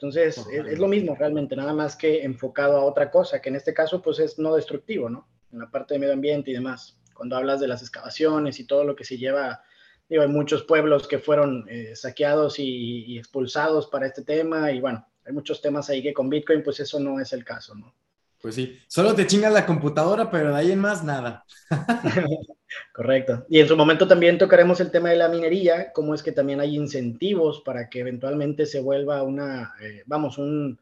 Entonces, 0.00 0.46
es, 0.50 0.78
lo 0.78 0.88
mismo 0.88 1.14
realmente, 1.14 1.54
nada 1.54 1.74
más 1.74 1.94
que 1.94 2.22
enfocado 2.24 2.78
a 2.78 2.84
otra 2.86 3.10
cosa, 3.10 3.42
que 3.42 3.50
en 3.50 3.56
este 3.56 3.74
caso, 3.74 4.00
pues 4.00 4.18
es 4.18 4.38
no 4.38 4.54
destructivo, 4.54 5.10
¿no? 5.10 5.28
En 5.52 5.58
la 5.58 5.70
parte 5.70 5.92
de 5.92 6.00
medio 6.00 6.14
ambiente 6.14 6.50
y 6.50 6.54
demás. 6.54 6.98
Cuando 7.12 7.36
hablas 7.36 7.60
de 7.60 7.68
las 7.68 7.82
excavaciones 7.82 8.58
y 8.58 8.66
todo 8.66 8.84
lo 8.84 8.96
que 8.96 9.04
se 9.04 9.18
lleva, 9.18 9.62
digo, 10.08 10.22
hay 10.22 10.28
muchos 10.28 10.62
pueblos 10.62 11.06
que 11.06 11.18
fueron 11.18 11.66
eh, 11.68 11.94
saqueados 11.94 12.58
y, 12.58 13.04
y 13.04 13.18
expulsados 13.18 13.88
para 13.88 14.06
este 14.06 14.22
tema, 14.22 14.72
y 14.72 14.80
bueno, 14.80 15.06
hay 15.26 15.34
muchos 15.34 15.60
temas 15.60 15.90
ahí 15.90 16.02
que 16.02 16.14
con 16.14 16.30
Bitcoin, 16.30 16.62
pues 16.62 16.80
eso 16.80 16.98
no 16.98 17.20
es 17.20 17.34
el 17.34 17.44
caso, 17.44 17.74
¿no? 17.74 17.94
Pues 18.40 18.54
sí, 18.54 18.78
solo 18.86 19.14
te 19.14 19.26
chingas 19.26 19.52
la 19.52 19.66
computadora, 19.66 20.30
pero 20.30 20.50
de 20.50 20.56
ahí 20.56 20.72
en 20.72 20.78
más 20.78 21.04
nada. 21.04 21.44
Correcto. 22.92 23.44
Y 23.50 23.60
en 23.60 23.68
su 23.68 23.76
momento 23.76 24.08
también 24.08 24.38
tocaremos 24.38 24.80
el 24.80 24.90
tema 24.90 25.10
de 25.10 25.16
la 25.16 25.28
minería, 25.28 25.92
cómo 25.92 26.14
es 26.14 26.22
que 26.22 26.32
también 26.32 26.60
hay 26.60 26.74
incentivos 26.74 27.60
para 27.60 27.90
que 27.90 28.00
eventualmente 28.00 28.64
se 28.64 28.80
vuelva 28.80 29.22
una, 29.22 29.74
eh, 29.82 30.04
vamos, 30.06 30.38
un 30.38 30.78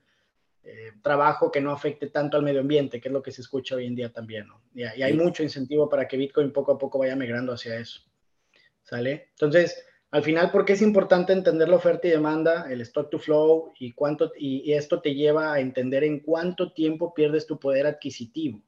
eh, 0.62 0.92
trabajo 1.02 1.50
que 1.50 1.60
no 1.60 1.72
afecte 1.72 2.08
tanto 2.08 2.36
al 2.36 2.44
medio 2.44 2.60
ambiente, 2.60 3.00
que 3.00 3.08
es 3.08 3.12
lo 3.12 3.22
que 3.22 3.32
se 3.32 3.40
escucha 3.40 3.74
hoy 3.74 3.86
en 3.86 3.96
día 3.96 4.12
también, 4.12 4.46
¿no? 4.46 4.60
Y, 4.74 4.82
y 4.82 5.02
hay 5.02 5.14
mucho 5.14 5.42
incentivo 5.42 5.88
para 5.88 6.06
que 6.06 6.16
Bitcoin 6.16 6.52
poco 6.52 6.72
a 6.72 6.78
poco 6.78 6.98
vaya 6.98 7.16
migrando 7.16 7.54
hacia 7.54 7.76
eso. 7.76 8.02
¿Sale? 8.84 9.30
Entonces, 9.30 9.84
al 10.10 10.22
final, 10.22 10.50
¿por 10.50 10.64
qué 10.64 10.72
es 10.72 10.80
importante 10.80 11.34
entender 11.34 11.68
la 11.68 11.76
oferta 11.76 12.08
y 12.08 12.10
demanda, 12.10 12.66
el 12.70 12.80
stock 12.80 13.10
to 13.10 13.18
flow 13.18 13.72
y 13.78 13.92
cuánto 13.92 14.32
y, 14.38 14.72
esto 14.72 15.02
te 15.02 15.14
lleva 15.14 15.52
a 15.52 15.60
entender 15.60 16.02
en 16.02 16.20
cuánto 16.20 16.72
tiempo 16.72 17.12
pierdes 17.12 17.46
tu 17.46 17.58
poder 17.58 17.86
adquisitivo? 17.86 18.62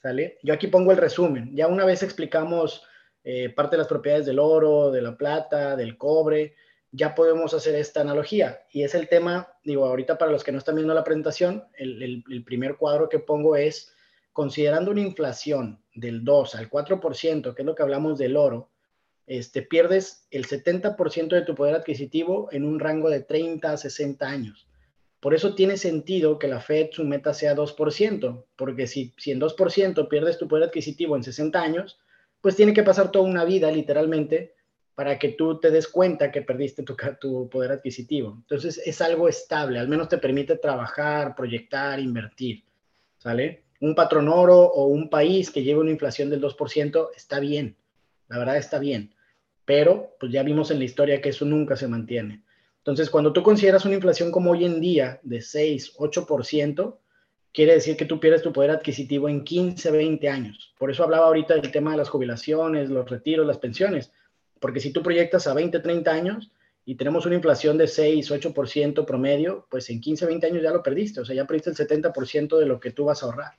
¿Sale? 0.00 0.38
Yo 0.42 0.54
aquí 0.54 0.68
pongo 0.68 0.92
el 0.92 0.96
resumen. 0.96 1.54
Ya 1.54 1.66
una 1.66 1.84
vez 1.84 2.02
explicamos 2.02 2.84
eh, 3.22 3.50
parte 3.50 3.76
de 3.76 3.78
las 3.78 3.88
propiedades 3.88 4.24
del 4.24 4.38
oro, 4.38 4.90
de 4.90 5.02
la 5.02 5.16
plata, 5.16 5.76
del 5.76 5.98
cobre, 5.98 6.54
ya 6.90 7.14
podemos 7.14 7.52
hacer 7.52 7.74
esta 7.74 8.00
analogía. 8.00 8.60
Y 8.72 8.82
es 8.82 8.94
el 8.94 9.08
tema, 9.08 9.52
digo, 9.64 9.84
ahorita 9.84 10.16
para 10.16 10.32
los 10.32 10.42
que 10.42 10.52
no 10.52 10.58
están 10.58 10.76
viendo 10.76 10.94
la 10.94 11.04
presentación, 11.04 11.64
el, 11.76 12.24
el 12.30 12.44
primer 12.44 12.76
cuadro 12.76 13.10
que 13.10 13.18
pongo 13.18 13.56
es, 13.56 13.92
considerando 14.32 14.92
una 14.92 15.02
inflación 15.02 15.82
del 15.94 16.24
2 16.24 16.54
al 16.54 16.70
4%, 16.70 17.54
que 17.54 17.62
es 17.62 17.66
lo 17.66 17.74
que 17.74 17.82
hablamos 17.82 18.16
del 18.18 18.36
oro, 18.36 18.70
este, 19.28 19.62
pierdes 19.62 20.26
el 20.30 20.46
70% 20.46 21.28
de 21.28 21.42
tu 21.42 21.54
poder 21.54 21.74
adquisitivo 21.74 22.48
en 22.50 22.64
un 22.64 22.80
rango 22.80 23.10
de 23.10 23.20
30 23.20 23.70
a 23.70 23.76
60 23.76 24.26
años. 24.26 24.66
Por 25.20 25.34
eso 25.34 25.54
tiene 25.54 25.76
sentido 25.76 26.38
que 26.38 26.48
la 26.48 26.60
Fed 26.60 26.88
su 26.92 27.04
meta 27.04 27.34
sea 27.34 27.54
2%, 27.54 28.44
porque 28.56 28.86
si, 28.86 29.12
si 29.18 29.30
en 29.30 29.40
2% 29.40 30.08
pierdes 30.08 30.38
tu 30.38 30.48
poder 30.48 30.64
adquisitivo 30.64 31.14
en 31.14 31.24
60 31.24 31.60
años, 31.60 31.98
pues 32.40 32.56
tiene 32.56 32.72
que 32.72 32.82
pasar 32.82 33.10
toda 33.10 33.28
una 33.28 33.44
vida 33.44 33.70
literalmente 33.70 34.54
para 34.94 35.18
que 35.18 35.28
tú 35.30 35.60
te 35.60 35.70
des 35.70 35.88
cuenta 35.88 36.32
que 36.32 36.42
perdiste 36.42 36.82
tu, 36.82 36.96
tu 37.20 37.50
poder 37.50 37.72
adquisitivo. 37.72 38.34
Entonces 38.40 38.80
es 38.84 39.00
algo 39.02 39.28
estable, 39.28 39.78
al 39.78 39.88
menos 39.88 40.08
te 40.08 40.18
permite 40.18 40.56
trabajar, 40.56 41.34
proyectar, 41.36 42.00
invertir, 42.00 42.64
¿sale? 43.18 43.64
Un 43.80 43.94
patrón 43.94 44.28
oro 44.28 44.58
o 44.58 44.86
un 44.86 45.10
país 45.10 45.50
que 45.50 45.62
lleve 45.62 45.80
una 45.80 45.90
inflación 45.90 46.30
del 46.30 46.40
2% 46.40 47.10
está 47.14 47.40
bien, 47.40 47.76
la 48.28 48.38
verdad 48.38 48.56
está 48.56 48.78
bien, 48.78 49.14
pero 49.68 50.16
pues 50.18 50.32
ya 50.32 50.42
vimos 50.42 50.70
en 50.70 50.78
la 50.78 50.86
historia 50.86 51.20
que 51.20 51.28
eso 51.28 51.44
nunca 51.44 51.76
se 51.76 51.88
mantiene. 51.88 52.42
Entonces, 52.78 53.10
cuando 53.10 53.34
tú 53.34 53.42
consideras 53.42 53.84
una 53.84 53.96
inflación 53.96 54.32
como 54.32 54.52
hoy 54.52 54.64
en 54.64 54.80
día 54.80 55.20
de 55.22 55.42
6, 55.42 55.96
8%, 55.98 56.96
quiere 57.52 57.74
decir 57.74 57.94
que 57.94 58.06
tú 58.06 58.18
pierdes 58.18 58.40
tu 58.40 58.50
poder 58.50 58.70
adquisitivo 58.70 59.28
en 59.28 59.44
15, 59.44 59.90
20 59.90 60.26
años. 60.30 60.72
Por 60.78 60.90
eso 60.90 61.04
hablaba 61.04 61.26
ahorita 61.26 61.52
del 61.52 61.70
tema 61.70 61.90
de 61.90 61.98
las 61.98 62.08
jubilaciones, 62.08 62.88
los 62.88 63.10
retiros, 63.10 63.46
las 63.46 63.58
pensiones. 63.58 64.10
Porque 64.58 64.80
si 64.80 64.90
tú 64.90 65.02
proyectas 65.02 65.46
a 65.46 65.52
20, 65.52 65.80
30 65.80 66.10
años 66.10 66.50
y 66.86 66.94
tenemos 66.94 67.26
una 67.26 67.34
inflación 67.34 67.76
de 67.76 67.88
6, 67.88 68.30
8% 68.30 69.04
promedio, 69.04 69.66
pues 69.70 69.90
en 69.90 70.00
15, 70.00 70.24
20 70.24 70.46
años 70.46 70.62
ya 70.62 70.70
lo 70.70 70.82
perdiste. 70.82 71.20
O 71.20 71.26
sea, 71.26 71.36
ya 71.36 71.46
perdiste 71.46 71.68
el 71.68 71.76
70% 71.76 72.56
de 72.56 72.64
lo 72.64 72.80
que 72.80 72.92
tú 72.92 73.04
vas 73.04 73.22
a 73.22 73.26
ahorrar, 73.26 73.52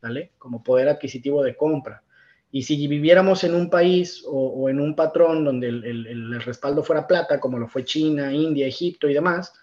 ¿vale? 0.00 0.30
Como 0.38 0.62
poder 0.62 0.88
adquisitivo 0.88 1.42
de 1.42 1.56
compra. 1.56 2.04
Y 2.52 2.62
si 2.62 2.86
viviéramos 2.88 3.44
en 3.44 3.54
un 3.54 3.70
país 3.70 4.24
o, 4.26 4.68
en 4.68 4.80
un 4.80 4.96
patrón 4.96 5.44
donde 5.44 5.68
el, 5.68 5.84
el, 5.84 6.42
respaldo 6.42 6.82
fuera 6.82 7.06
plata, 7.06 7.38
como 7.38 7.58
lo 7.58 7.68
fue 7.68 7.84
China, 7.84 8.32
India, 8.32 8.66
Egipto 8.66 9.08
y 9.08 9.14
demás, 9.14 9.54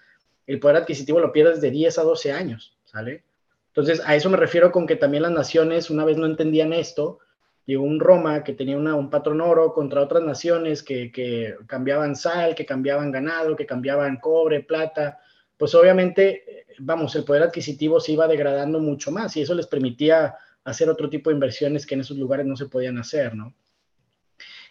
el 0.46 0.60
poder 0.60 0.78
adquisitivo 0.78 1.20
lo 1.20 1.34
pierdes 1.34 1.60
de 1.60 1.70
10 1.70 2.00
a 2.00 2.04
12 2.04 2.32
años, 2.32 2.78
¿sale? 2.86 3.24
Entonces, 3.68 4.02
a 4.06 4.16
eso 4.16 4.30
me 4.30 4.38
refiero 4.38 4.72
con 4.72 4.88
que 4.88 4.96
también 4.96 5.24
las 5.24 5.34
naciones 5.34 5.90
una 5.90 6.06
vez 6.06 6.18
no 6.18 6.26
entendían 6.26 6.72
esto. 6.72 7.20
Llegó 7.66 7.84
un 7.84 8.00
Roma 8.00 8.44
que 8.44 8.54
tenía 8.54 8.78
un 8.78 9.10
patrón 9.10 9.42
oro 9.42 9.74
contra 9.74 10.02
otras 10.02 10.24
naciones 10.24 10.82
que, 10.82 11.12
que 11.12 11.56
cambiaban 11.68 12.16
sal, 12.16 12.56
que 12.56 12.66
cambiaban 12.66 13.12
ganado, 13.12 13.58
que 13.58 13.66
cambiaban 13.66 14.18
cobre, 14.18 14.62
plata. 14.62 15.20
Pues 15.58 15.76
obviamente, 15.76 16.66
vamos, 16.80 17.16
el 17.16 17.26
poder 17.26 17.44
adquisitivo 17.44 18.00
se 18.00 18.14
iba 18.14 18.28
degradando 18.28 18.80
mucho 18.80 19.12
más 19.12 19.36
y 19.36 19.42
eso 19.42 19.54
les 19.54 19.68
permitía 19.68 20.36
hacer 20.68 20.90
otro 20.90 21.10
tipo 21.10 21.30
de 21.30 21.36
inversiones 21.36 21.86
que 21.86 21.96
en 21.96 22.02
esos 22.02 22.18
lugares 22.18 22.46
no 22.46 22.58
se 22.58 22.66
podían 22.66 22.98
hacer, 22.98 23.34
¿no? 23.36 23.56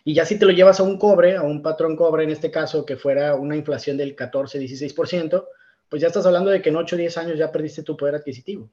Y 0.05 0.15
ya 0.15 0.25
si 0.27 0.39
te 0.39 0.45
lo 0.45 0.53
llevas 0.53 0.79
a 0.79 0.83
un 0.83 0.99
cobre, 0.99 1.37
a 1.37 1.43
un 1.43 1.63
patrón 1.63 1.97
cobre 1.97 2.25
en 2.25 2.31
este 2.31 2.51
caso, 2.51 2.85
que 2.85 2.97
fuera 2.97 3.35
una 3.35 3.57
inflación 3.57 3.97
del 3.97 4.15
14, 4.15 4.61
16%, 4.61 5.47
pues 5.89 6.03
ya 6.03 6.09
estás 6.09 6.27
hablando 6.27 6.51
de 6.51 6.61
que 6.61 6.69
en 6.69 6.77
8 6.77 6.95
o 6.95 6.99
10 6.99 7.17
años 7.17 7.39
ya 7.39 7.51
perdiste 7.51 7.83
tu 7.83 7.97
poder 7.97 8.15
adquisitivo. 8.15 8.71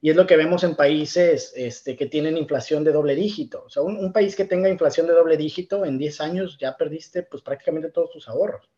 Y 0.00 0.10
es 0.10 0.16
lo 0.16 0.26
que 0.26 0.36
vemos 0.36 0.64
en 0.64 0.74
países 0.74 1.52
este, 1.56 1.96
que 1.96 2.06
tienen 2.06 2.36
inflación 2.36 2.82
de 2.82 2.92
doble 2.92 3.14
dígito. 3.14 3.64
O 3.64 3.70
sea, 3.70 3.82
un, 3.82 4.12
país 4.12 4.34
que 4.34 4.44
tenga 4.44 4.68
inflación 4.68 5.06
de 5.06 5.14
doble 5.14 5.36
dígito 5.36 5.84
en 5.84 5.96
10 5.96 6.20
años 6.20 6.58
ya 6.58 6.76
perdiste 6.76 7.22
pues 7.22 7.42
prácticamente 7.42 7.90
todos 7.90 8.10
tus 8.10 8.28
ahorros. 8.28 8.68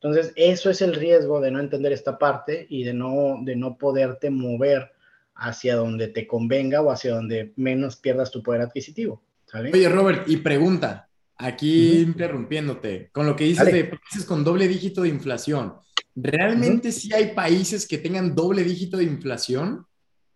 Entonces, 0.00 0.32
eso 0.36 0.70
es 0.70 0.80
el 0.80 0.94
riesgo 0.94 1.40
de 1.40 1.50
no 1.50 1.60
entender 1.60 1.92
esta 1.92 2.18
parte 2.18 2.66
y 2.68 2.82
de 2.82 2.94
no, 2.94 3.38
de 3.42 3.56
no 3.56 3.76
poderte 3.76 4.30
mover 4.30 4.95
hacia 5.36 5.76
donde 5.76 6.08
te 6.08 6.26
convenga 6.26 6.82
o 6.82 6.90
hacia 6.90 7.14
donde 7.14 7.52
menos 7.56 7.96
pierdas 7.96 8.30
tu 8.30 8.42
poder 8.42 8.62
adquisitivo. 8.62 9.22
Oye, 9.52 9.88
Robert, 9.88 10.28
y 10.28 10.38
pregunta, 10.38 11.08
aquí 11.36 11.98
interrumpiéndote, 11.98 13.10
con 13.12 13.26
lo 13.26 13.36
que 13.36 13.44
dices 13.44 13.72
de 13.72 13.84
países 13.84 14.24
con 14.24 14.42
doble 14.42 14.66
dígito 14.66 15.02
de 15.02 15.08
inflación, 15.08 15.74
¿realmente 16.14 16.90
sí 16.90 17.12
hay 17.12 17.32
países 17.34 17.86
que 17.86 17.98
tengan 17.98 18.34
doble 18.34 18.64
dígito 18.64 18.96
de 18.96 19.04
inflación? 19.04 19.86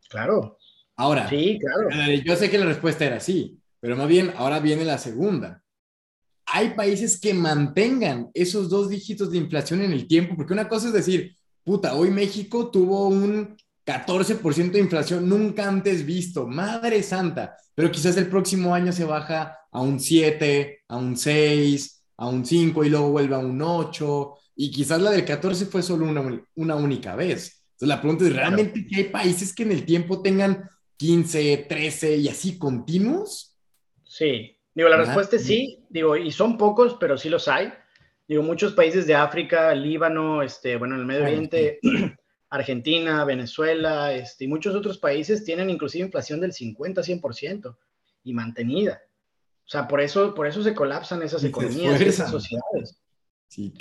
Claro. 0.08 0.58
Ahora, 0.96 1.28
sí, 1.28 1.58
claro. 1.58 1.88
Eh, 1.90 2.22
yo 2.24 2.36
sé 2.36 2.50
que 2.50 2.58
la 2.58 2.66
respuesta 2.66 3.04
era 3.04 3.20
sí, 3.20 3.58
pero 3.80 3.96
más 3.96 4.06
bien 4.06 4.32
ahora 4.36 4.60
viene 4.60 4.84
la 4.84 4.98
segunda. 4.98 5.62
Hay 6.46 6.74
países 6.74 7.18
que 7.18 7.32
mantengan 7.32 8.30
esos 8.34 8.68
dos 8.68 8.90
dígitos 8.90 9.30
de 9.30 9.38
inflación 9.38 9.82
en 9.82 9.92
el 9.92 10.06
tiempo, 10.06 10.36
porque 10.36 10.52
una 10.52 10.68
cosa 10.68 10.88
es 10.88 10.92
decir, 10.92 11.36
puta, 11.64 11.94
hoy 11.94 12.10
México 12.10 12.70
tuvo 12.70 13.08
un 13.08 13.56
14% 13.86 14.70
de 14.72 14.80
inflación 14.80 15.28
nunca 15.28 15.68
antes 15.68 16.04
visto, 16.04 16.46
madre 16.46 17.02
santa, 17.02 17.56
pero 17.74 17.90
quizás 17.90 18.16
el 18.16 18.28
próximo 18.28 18.74
año 18.74 18.92
se 18.92 19.04
baja 19.04 19.58
a 19.70 19.80
un 19.80 19.98
7, 19.98 20.82
a 20.88 20.96
un 20.96 21.16
6, 21.16 22.04
a 22.18 22.28
un 22.28 22.44
5 22.44 22.84
y 22.84 22.90
luego 22.90 23.10
vuelve 23.10 23.34
a 23.34 23.38
un 23.38 23.60
8, 23.60 24.34
y 24.56 24.70
quizás 24.70 25.00
la 25.00 25.10
del 25.10 25.24
14 25.24 25.66
fue 25.66 25.82
solo 25.82 26.06
una, 26.06 26.44
una 26.56 26.74
única 26.76 27.16
vez. 27.16 27.64
Entonces 27.72 27.88
la 27.88 28.00
pregunta 28.00 28.24
es, 28.26 28.36
¿realmente 28.36 28.86
hay 28.94 29.04
países 29.04 29.54
que 29.54 29.62
en 29.62 29.72
el 29.72 29.86
tiempo 29.86 30.20
tengan 30.20 30.68
15, 30.98 31.66
13 31.68 32.16
y 32.16 32.28
así 32.28 32.58
continuos? 32.58 33.56
Sí, 34.04 34.58
digo, 34.74 34.90
la 34.90 34.98
respuesta 34.98 35.36
es 35.36 35.44
sí, 35.44 35.82
digo, 35.88 36.14
y 36.14 36.30
son 36.30 36.58
pocos, 36.58 36.98
pero 37.00 37.16
sí 37.16 37.30
los 37.30 37.48
hay. 37.48 37.72
Digo, 38.28 38.42
muchos 38.42 38.74
países 38.74 39.06
de 39.06 39.14
África, 39.14 39.74
Líbano, 39.74 40.42
este, 40.42 40.76
bueno, 40.76 40.96
en 40.96 41.00
el 41.00 41.06
Medio 41.06 41.22
Oriente, 41.22 41.80
Argentina, 42.50 43.24
Venezuela, 43.24 44.12
este, 44.12 44.44
y 44.44 44.48
muchos 44.48 44.74
otros 44.74 44.98
países 44.98 45.44
tienen 45.44 45.70
inclusive 45.70 46.04
inflación 46.04 46.40
del 46.40 46.52
50, 46.52 47.02
100% 47.02 47.76
y 48.24 48.32
mantenida. 48.34 49.02
O 49.64 49.68
sea, 49.70 49.86
por 49.86 50.00
eso, 50.00 50.34
por 50.34 50.46
eso 50.46 50.62
se 50.62 50.74
colapsan 50.74 51.22
esas 51.22 51.44
economías, 51.44 52.00
esas 52.00 52.30
sociedades. 52.30 53.00
Sí. 53.48 53.72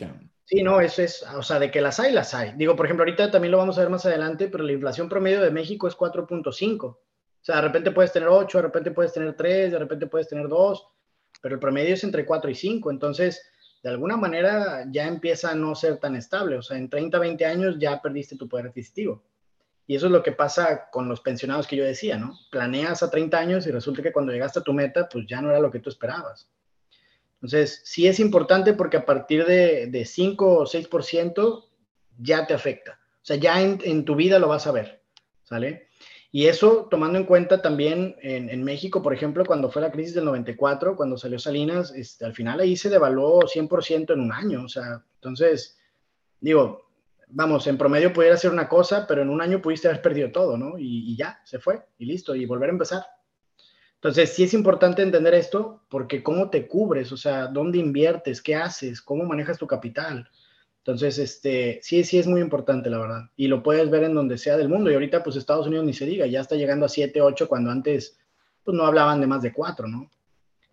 Sí, 0.45 0.63
no, 0.63 0.81
eso 0.81 1.03
es, 1.03 1.23
o 1.35 1.43
sea, 1.43 1.59
de 1.59 1.69
que 1.69 1.79
las 1.79 1.99
hay, 1.99 2.11
las 2.11 2.33
hay. 2.33 2.53
Digo, 2.55 2.75
por 2.75 2.87
ejemplo, 2.87 3.03
ahorita 3.03 3.29
también 3.29 3.51
lo 3.51 3.59
vamos 3.59 3.77
a 3.77 3.81
ver 3.81 3.91
más 3.91 4.07
adelante, 4.07 4.47
pero 4.47 4.63
la 4.63 4.71
inflación 4.71 5.07
promedio 5.07 5.41
de 5.41 5.51
México 5.51 5.87
es 5.87 5.95
4.5. 5.95 6.83
O 6.85 6.99
sea, 7.39 7.57
de 7.57 7.61
repente 7.61 7.91
puedes 7.91 8.11
tener 8.11 8.29
8, 8.29 8.57
de 8.57 8.61
repente 8.63 8.89
puedes 8.89 9.13
tener 9.13 9.35
3, 9.35 9.71
de 9.71 9.77
repente 9.77 10.07
puedes 10.07 10.27
tener 10.27 10.47
2, 10.47 10.87
pero 11.43 11.53
el 11.53 11.59
promedio 11.59 11.93
es 11.93 12.03
entre 12.03 12.25
4 12.25 12.49
y 12.49 12.55
5. 12.55 12.89
Entonces, 12.89 13.47
de 13.83 13.89
alguna 13.89 14.17
manera 14.17 14.85
ya 14.91 15.07
empieza 15.07 15.51
a 15.51 15.55
no 15.55 15.75
ser 15.75 15.97
tan 15.97 16.15
estable. 16.15 16.57
O 16.57 16.61
sea, 16.61 16.77
en 16.77 16.89
30, 16.89 17.17
20 17.17 17.45
años 17.45 17.75
ya 17.79 18.01
perdiste 18.01 18.35
tu 18.35 18.47
poder 18.47 18.67
adquisitivo. 18.67 19.23
Y 19.87 19.95
eso 19.95 20.05
es 20.05 20.11
lo 20.11 20.21
que 20.21 20.31
pasa 20.31 20.89
con 20.91 21.09
los 21.09 21.21
pensionados 21.21 21.65
que 21.65 21.75
yo 21.75 21.83
decía, 21.83 22.17
¿no? 22.17 22.37
Planeas 22.51 23.01
a 23.01 23.09
30 23.09 23.37
años 23.39 23.67
y 23.67 23.71
resulta 23.71 24.03
que 24.03 24.11
cuando 24.11 24.31
llegaste 24.31 24.59
a 24.59 24.63
tu 24.63 24.73
meta, 24.73 25.09
pues 25.09 25.25
ya 25.27 25.41
no 25.41 25.49
era 25.49 25.59
lo 25.59 25.71
que 25.71 25.79
tú 25.79 25.89
esperabas. 25.89 26.51
Entonces, 27.35 27.81
sí 27.85 28.05
es 28.05 28.19
importante 28.19 28.73
porque 28.73 28.97
a 28.97 29.05
partir 29.05 29.45
de, 29.45 29.87
de 29.87 30.05
5 30.05 30.57
o 30.57 30.65
6% 30.65 31.65
ya 32.19 32.45
te 32.45 32.53
afecta. 32.53 32.99
O 33.21 33.25
sea, 33.25 33.37
ya 33.37 33.61
en, 33.61 34.05
tu 34.05 34.15
vida 34.15 34.39
lo 34.39 34.47
vas 34.47 34.67
a 34.67 34.71
ver, 34.71 35.03
¿sale? 35.43 35.88
Y 36.31 36.45
eso 36.45 36.87
tomando 36.91 37.17
en 37.17 37.25
cuenta 37.25 37.61
también 37.61 38.15
en, 38.21 38.63
México, 38.63 39.01
por 39.01 39.13
ejemplo, 39.13 39.43
cuando 39.45 39.71
fue 39.71 39.81
la 39.81 39.91
crisis 39.91 40.13
del 40.13 40.25
94, 40.25 40.95
cuando 40.95 41.17
salió 41.17 41.39
Salinas, 41.39 41.91
este, 41.95 42.23
al 42.25 42.33
final 42.33 42.59
ahí 42.59 42.77
se 42.77 42.89
devaluó 42.89 43.39
100% 43.41 44.13
en 44.13 44.19
un 44.19 44.31
año. 44.31 44.63
O 44.63 44.69
sea, 44.69 45.03
entonces, 45.15 45.79
digo, 46.39 46.87
vamos, 47.29 47.65
en 47.65 47.79
promedio 47.79 48.13
pudiera 48.13 48.37
ser 48.37 48.51
una 48.51 48.69
cosa, 48.69 49.07
pero 49.07 49.23
en 49.23 49.29
un 49.29 49.41
año 49.41 49.59
pudiste 49.59 49.87
haber 49.87 50.03
perdido 50.03 50.31
todo, 50.31 50.55
¿no? 50.55 50.77
y 50.77 51.15
ya, 51.15 51.41
se 51.45 51.57
fue, 51.57 51.81
y 51.97 52.05
listo, 52.05 52.35
y 52.35 52.45
volver 52.45 52.69
a 52.69 52.73
empezar. 52.73 53.03
Entonces, 53.99 54.33
sí 54.33 54.43
es 54.43 54.53
importante 54.53 55.01
entender 55.01 55.33
esto 55.33 55.83
porque 55.89 56.23
cómo 56.23 56.49
te 56.49 56.67
cubres, 56.67 57.11
o 57.11 57.17
sea, 57.17 57.47
dónde 57.47 57.79
inviertes, 57.79 58.41
qué 58.41 58.55
haces, 58.55 59.01
cómo 59.01 59.25
manejas 59.25 59.57
tu 59.57 59.67
capital. 59.67 60.29
Entonces, 60.79 61.19
este, 61.19 61.79
sí, 61.83 62.03
sí 62.03 62.17
es 62.17 62.27
muy 62.27 62.41
importante, 62.41 62.89
la 62.89 62.99
verdad. 62.99 63.21
Y 63.35 63.47
lo 63.47 63.61
puedes 63.61 63.89
ver 63.89 64.03
en 64.03 64.15
donde 64.15 64.37
sea 64.37 64.57
del 64.57 64.69
mundo. 64.69 64.89
Y 64.89 64.93
ahorita, 64.93 65.23
pues 65.23 65.35
Estados 65.35 65.67
Unidos 65.67 65.85
ni 65.85 65.93
se 65.93 66.05
diga, 66.05 66.25
ya 66.25 66.41
está 66.41 66.55
llegando 66.55 66.85
a 66.85 66.89
7, 66.89 67.21
8, 67.21 67.47
cuando 67.47 67.69
antes, 67.69 68.17
pues 68.63 68.75
no 68.75 68.85
hablaban 68.85 69.21
de 69.21 69.27
más 69.27 69.41
de 69.41 69.53
4, 69.53 69.87
¿no? 69.87 70.09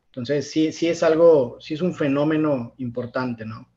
Entonces, 0.06 0.50
sí, 0.50 0.72
sí 0.72 0.88
es 0.88 1.02
algo, 1.02 1.58
sí 1.60 1.74
es 1.74 1.82
un 1.82 1.94
fenómeno 1.94 2.74
importante, 2.78 3.44
¿no? 3.44 3.68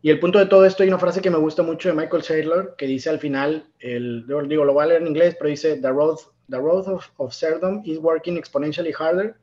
Y 0.00 0.10
el 0.10 0.18
punto 0.18 0.38
de 0.38 0.46
todo 0.46 0.64
esto, 0.64 0.82
hay 0.82 0.88
una 0.88 0.98
frase 0.98 1.20
que 1.20 1.30
me 1.30 1.38
gusta 1.38 1.62
mucho 1.62 1.88
de 1.88 1.94
Michael 1.94 2.22
Saylor, 2.22 2.74
que 2.76 2.86
dice 2.86 3.10
al 3.10 3.18
final, 3.18 3.68
el, 3.78 4.26
digo, 4.48 4.64
lo 4.64 4.72
voy 4.72 4.84
a 4.84 4.86
leer 4.86 5.02
en 5.02 5.08
inglés, 5.08 5.36
pero 5.38 5.50
dice, 5.50 5.76
The 5.76 5.90
road 5.90 6.18
the 6.48 6.60
road 6.60 6.86
of, 6.86 7.08
of 7.18 7.34
serfdom 7.34 7.82
is 7.84 7.98
working 7.98 8.36
exponentially 8.36 8.94
harder 8.94 9.36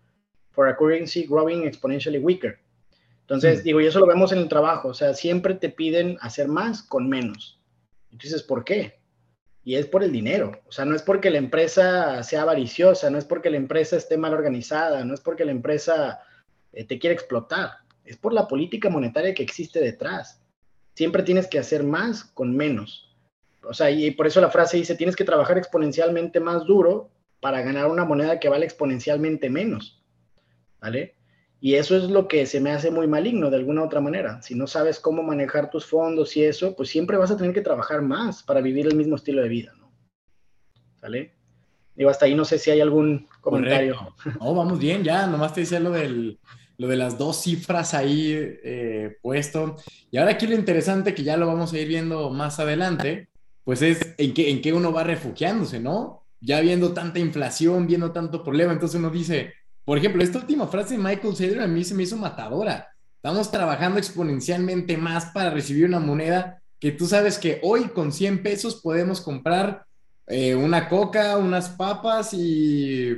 for 0.51 0.67
a 0.67 0.75
currency 0.75 1.25
growing 1.25 1.63
exponentially 1.63 2.21
weaker. 2.21 2.59
Entonces, 3.25 3.63
digo, 3.63 3.81
y 3.81 3.87
eso 3.87 3.99
lo 3.99 4.05
vemos 4.05 4.31
en 4.31 4.37
el 4.37 4.47
trabajo, 4.47 4.89
o 4.89 4.93
sea, 4.93 5.13
siempre 5.13 5.55
te 5.55 5.69
piden 5.69 6.17
hacer 6.21 6.47
más 6.47 6.83
con 6.83 7.09
menos. 7.09 7.59
Entonces, 8.11 8.43
¿por 8.43 8.63
qué? 8.63 8.99
Y 9.63 9.75
es 9.75 9.87
por 9.87 10.03
el 10.03 10.11
dinero, 10.11 10.61
o 10.67 10.71
sea, 10.71 10.85
no 10.85 10.95
es 10.95 11.01
porque 11.01 11.31
la 11.31 11.39
empresa 11.39 12.21
sea 12.21 12.43
avariciosa, 12.43 13.09
no 13.09 13.17
es 13.17 13.25
porque 13.25 13.49
la 13.49 13.57
empresa 13.57 13.97
esté 13.97 14.15
mal 14.15 14.33
organizada, 14.33 15.03
no 15.03 15.15
es 15.15 15.21
porque 15.21 15.43
la 15.43 15.51
empresa 15.51 16.19
eh, 16.71 16.83
te 16.83 16.99
quiere 16.99 17.15
explotar, 17.15 17.71
es 18.03 18.15
por 18.15 18.31
la 18.31 18.47
política 18.47 18.89
monetaria 18.89 19.33
que 19.33 19.41
existe 19.41 19.79
detrás. 19.79 20.39
Siempre 20.93 21.23
tienes 21.23 21.47
que 21.47 21.57
hacer 21.57 21.83
más 21.83 22.23
con 22.23 22.55
menos 22.55 23.05
o 23.67 23.73
sea, 23.73 23.89
y 23.91 24.11
por 24.11 24.27
eso 24.27 24.41
la 24.41 24.49
frase 24.49 24.77
dice, 24.77 24.95
tienes 24.95 25.15
que 25.15 25.23
trabajar 25.23 25.57
exponencialmente 25.57 26.39
más 26.39 26.65
duro 26.65 27.09
para 27.39 27.61
ganar 27.61 27.87
una 27.87 28.05
moneda 28.05 28.39
que 28.39 28.49
vale 28.49 28.65
exponencialmente 28.65 29.49
menos, 29.49 30.01
¿vale? 30.79 31.14
Y 31.59 31.75
eso 31.75 31.97
es 31.97 32.03
lo 32.03 32.27
que 32.27 32.45
se 32.45 32.59
me 32.59 32.71
hace 32.71 32.91
muy 32.91 33.07
maligno 33.07 33.49
de 33.49 33.57
alguna 33.57 33.83
otra 33.83 34.01
manera. 34.01 34.41
Si 34.41 34.55
no 34.55 34.67
sabes 34.67 34.99
cómo 34.99 35.23
manejar 35.23 35.69
tus 35.69 35.85
fondos 35.85 36.35
y 36.37 36.43
eso, 36.43 36.75
pues 36.75 36.89
siempre 36.89 37.17
vas 37.17 37.31
a 37.31 37.37
tener 37.37 37.53
que 37.53 37.61
trabajar 37.61 38.01
más 38.01 38.43
para 38.43 38.61
vivir 38.61 38.87
el 38.87 38.95
mismo 38.95 39.15
estilo 39.15 39.41
de 39.41 39.49
vida, 39.49 39.73
¿no? 39.79 39.91
¿Vale? 41.01 41.33
Digo, 41.95 42.09
hasta 42.09 42.25
ahí 42.25 42.35
no 42.35 42.45
sé 42.45 42.59
si 42.59 42.71
hay 42.71 42.81
algún 42.81 43.27
comentario. 43.41 44.13
No, 44.39 44.53
vamos 44.53 44.79
bien, 44.79 45.03
ya, 45.03 45.27
nomás 45.27 45.53
te 45.53 45.61
decía 45.61 45.79
lo 45.79 45.91
del, 45.91 46.39
lo 46.77 46.87
de 46.87 46.97
las 46.97 47.17
dos 47.17 47.41
cifras 47.41 47.93
ahí 47.93 48.33
eh, 48.33 49.17
puesto. 49.21 49.77
Y 50.11 50.17
ahora 50.17 50.31
aquí 50.31 50.45
lo 50.45 50.55
interesante, 50.55 51.15
que 51.15 51.23
ya 51.23 51.37
lo 51.37 51.47
vamos 51.47 51.73
a 51.73 51.79
ir 51.79 51.87
viendo 51.87 52.29
más 52.29 52.59
adelante, 52.59 53.29
pues 53.63 53.81
es 53.81 54.13
en 54.17 54.33
qué, 54.33 54.51
en 54.51 54.61
qué 54.61 54.73
uno 54.73 54.91
va 54.91 55.03
refugiándose, 55.03 55.79
¿no? 55.79 56.25
Ya 56.41 56.59
viendo 56.59 56.93
tanta 56.93 57.19
inflación, 57.19 57.87
viendo 57.87 58.11
tanto 58.11 58.43
problema, 58.43 58.73
entonces 58.73 58.99
uno 58.99 59.09
dice, 59.09 59.53
por 59.85 59.97
ejemplo, 59.97 60.23
esta 60.23 60.39
última 60.39 60.67
frase 60.67 60.97
de 60.97 61.03
Michael 61.03 61.35
Saylor 61.35 61.61
a 61.61 61.67
mí 61.67 61.83
se 61.83 61.93
me 61.93 62.03
hizo 62.03 62.17
matadora. 62.17 62.89
Estamos 63.15 63.51
trabajando 63.51 63.99
exponencialmente 63.99 64.97
más 64.97 65.25
para 65.27 65.51
recibir 65.51 65.85
una 65.85 65.99
moneda 65.99 66.61
que 66.79 66.91
tú 66.91 67.07
sabes 67.07 67.37
que 67.37 67.59
hoy 67.63 67.85
con 67.85 68.11
100 68.11 68.43
pesos 68.43 68.81
podemos 68.81 69.21
comprar 69.21 69.85
eh, 70.27 70.55
una 70.55 70.89
coca, 70.89 71.37
unas 71.37 71.69
papas 71.69 72.33
y, 72.33 73.13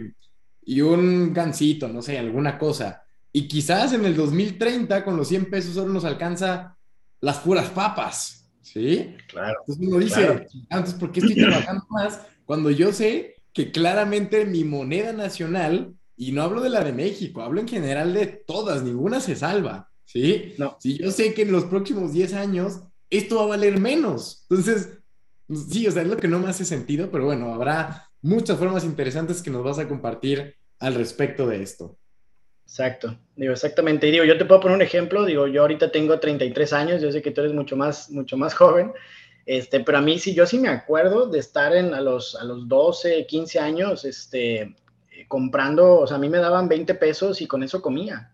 y 0.65 0.82
un 0.82 1.34
gansito, 1.34 1.88
no 1.88 2.01
sé, 2.01 2.20
alguna 2.20 2.57
cosa. 2.57 3.03
Y 3.32 3.47
quizás 3.47 3.93
en 3.93 4.05
el 4.05 4.15
2030 4.15 5.03
con 5.03 5.15
los 5.15 5.28
100 5.30 5.49
pesos 5.49 5.74
solo 5.74 5.93
nos 5.93 6.05
alcanza 6.05 6.78
las 7.22 7.39
puras 7.39 7.70
papas, 7.70 8.49
¿sí? 8.61 9.15
Claro. 9.28 9.59
Entonces 9.61 9.88
uno 9.88 9.99
dice, 9.99 10.47
antes, 10.70 10.93
¿por 10.93 11.11
qué 11.11 11.22
estoy 11.22 11.36
trabajando 11.36 11.86
más 11.89 12.22
cuando 12.45 12.72
yo 12.72 12.91
sé 12.93 13.36
que 13.53 13.72
claramente 13.72 14.45
mi 14.45 14.63
moneda 14.63 15.13
nacional, 15.13 15.93
y 16.18 16.32
no 16.32 16.41
hablo 16.41 16.61
de 16.61 16.70
la 16.70 16.84
de 16.84 16.91
México, 16.91 17.41
hablo 17.41 17.61
en 17.61 17.68
general 17.68 18.13
de 18.13 18.26
todas, 18.26 18.84
ninguna 18.84 19.22
se 19.22 19.36
salva, 19.36 19.89
¿sí? 20.03 20.55
No. 20.57 20.76
Si 20.80 20.97
yo 20.97 21.11
sé 21.11 21.34
que 21.34 21.43
en 21.43 21.51
los 21.51 21.65
próximos 21.65 22.11
10 22.11 22.34
años 22.34 22.82
esto 23.09 23.38
va 23.38 23.43
a 23.43 23.47
valer 23.47 23.80
menos. 23.80 24.45
Entonces, 24.49 24.97
sí, 25.70 25.88
o 25.88 25.91
sea, 25.91 26.01
es 26.01 26.07
lo 26.07 26.18
que 26.18 26.28
no 26.28 26.39
me 26.39 26.49
hace 26.49 26.65
sentido, 26.65 27.09
pero 27.11 27.26
bueno, 27.26 27.53
habrá 27.53 28.09
muchas 28.22 28.57
formas 28.57 28.84
interesantes 28.84 29.41
que 29.41 29.51
nos 29.51 29.63
vas 29.63 29.80
a 29.80 29.88
compartir 29.88 30.55
al 30.80 30.95
respecto 30.95 31.47
de 31.47 31.61
esto. 31.61 31.97
Exacto, 32.65 33.18
digo, 33.36 33.53
exactamente. 33.53 34.07
Y 34.07 34.11
digo, 34.11 34.26
yo 34.26 34.38
te 34.38 34.43
puedo 34.43 34.59
poner 34.59 34.76
un 34.76 34.82
ejemplo, 34.82 35.24
digo, 35.24 35.47
yo 35.47 35.61
ahorita 35.61 35.91
tengo 35.91 36.20
33 36.20 36.74
años, 36.74 37.01
yo 37.01 37.11
sé 37.11 37.22
que 37.22 37.32
tú 37.32 37.41
eres 37.41 37.53
mucho 37.53 37.78
más, 37.78 38.09
mucho 38.09 38.36
más 38.36 38.53
joven, 38.53 38.91
este, 39.45 39.80
pero 39.80 39.99
a 39.99 40.01
mí 40.01 40.20
sí, 40.20 40.34
yo 40.34 40.45
sí 40.45 40.59
me 40.59 40.68
acuerdo 40.68 41.28
de 41.28 41.39
estar 41.39 41.74
en, 41.74 41.93
a, 41.93 42.01
los, 42.01 42.36
a 42.36 42.43
los 42.43 42.68
12, 42.68 43.26
15 43.26 43.59
años, 43.59 44.03
este, 44.03 44.76
comprando, 45.28 45.99
o 45.99 46.07
sea, 46.07 46.17
a 46.17 46.19
mí 46.19 46.30
me 46.30 46.39
daban 46.39 46.67
20 46.67 46.95
pesos 46.95 47.41
y 47.41 47.47
con 47.47 47.63
eso 47.63 47.82
comía. 47.82 48.32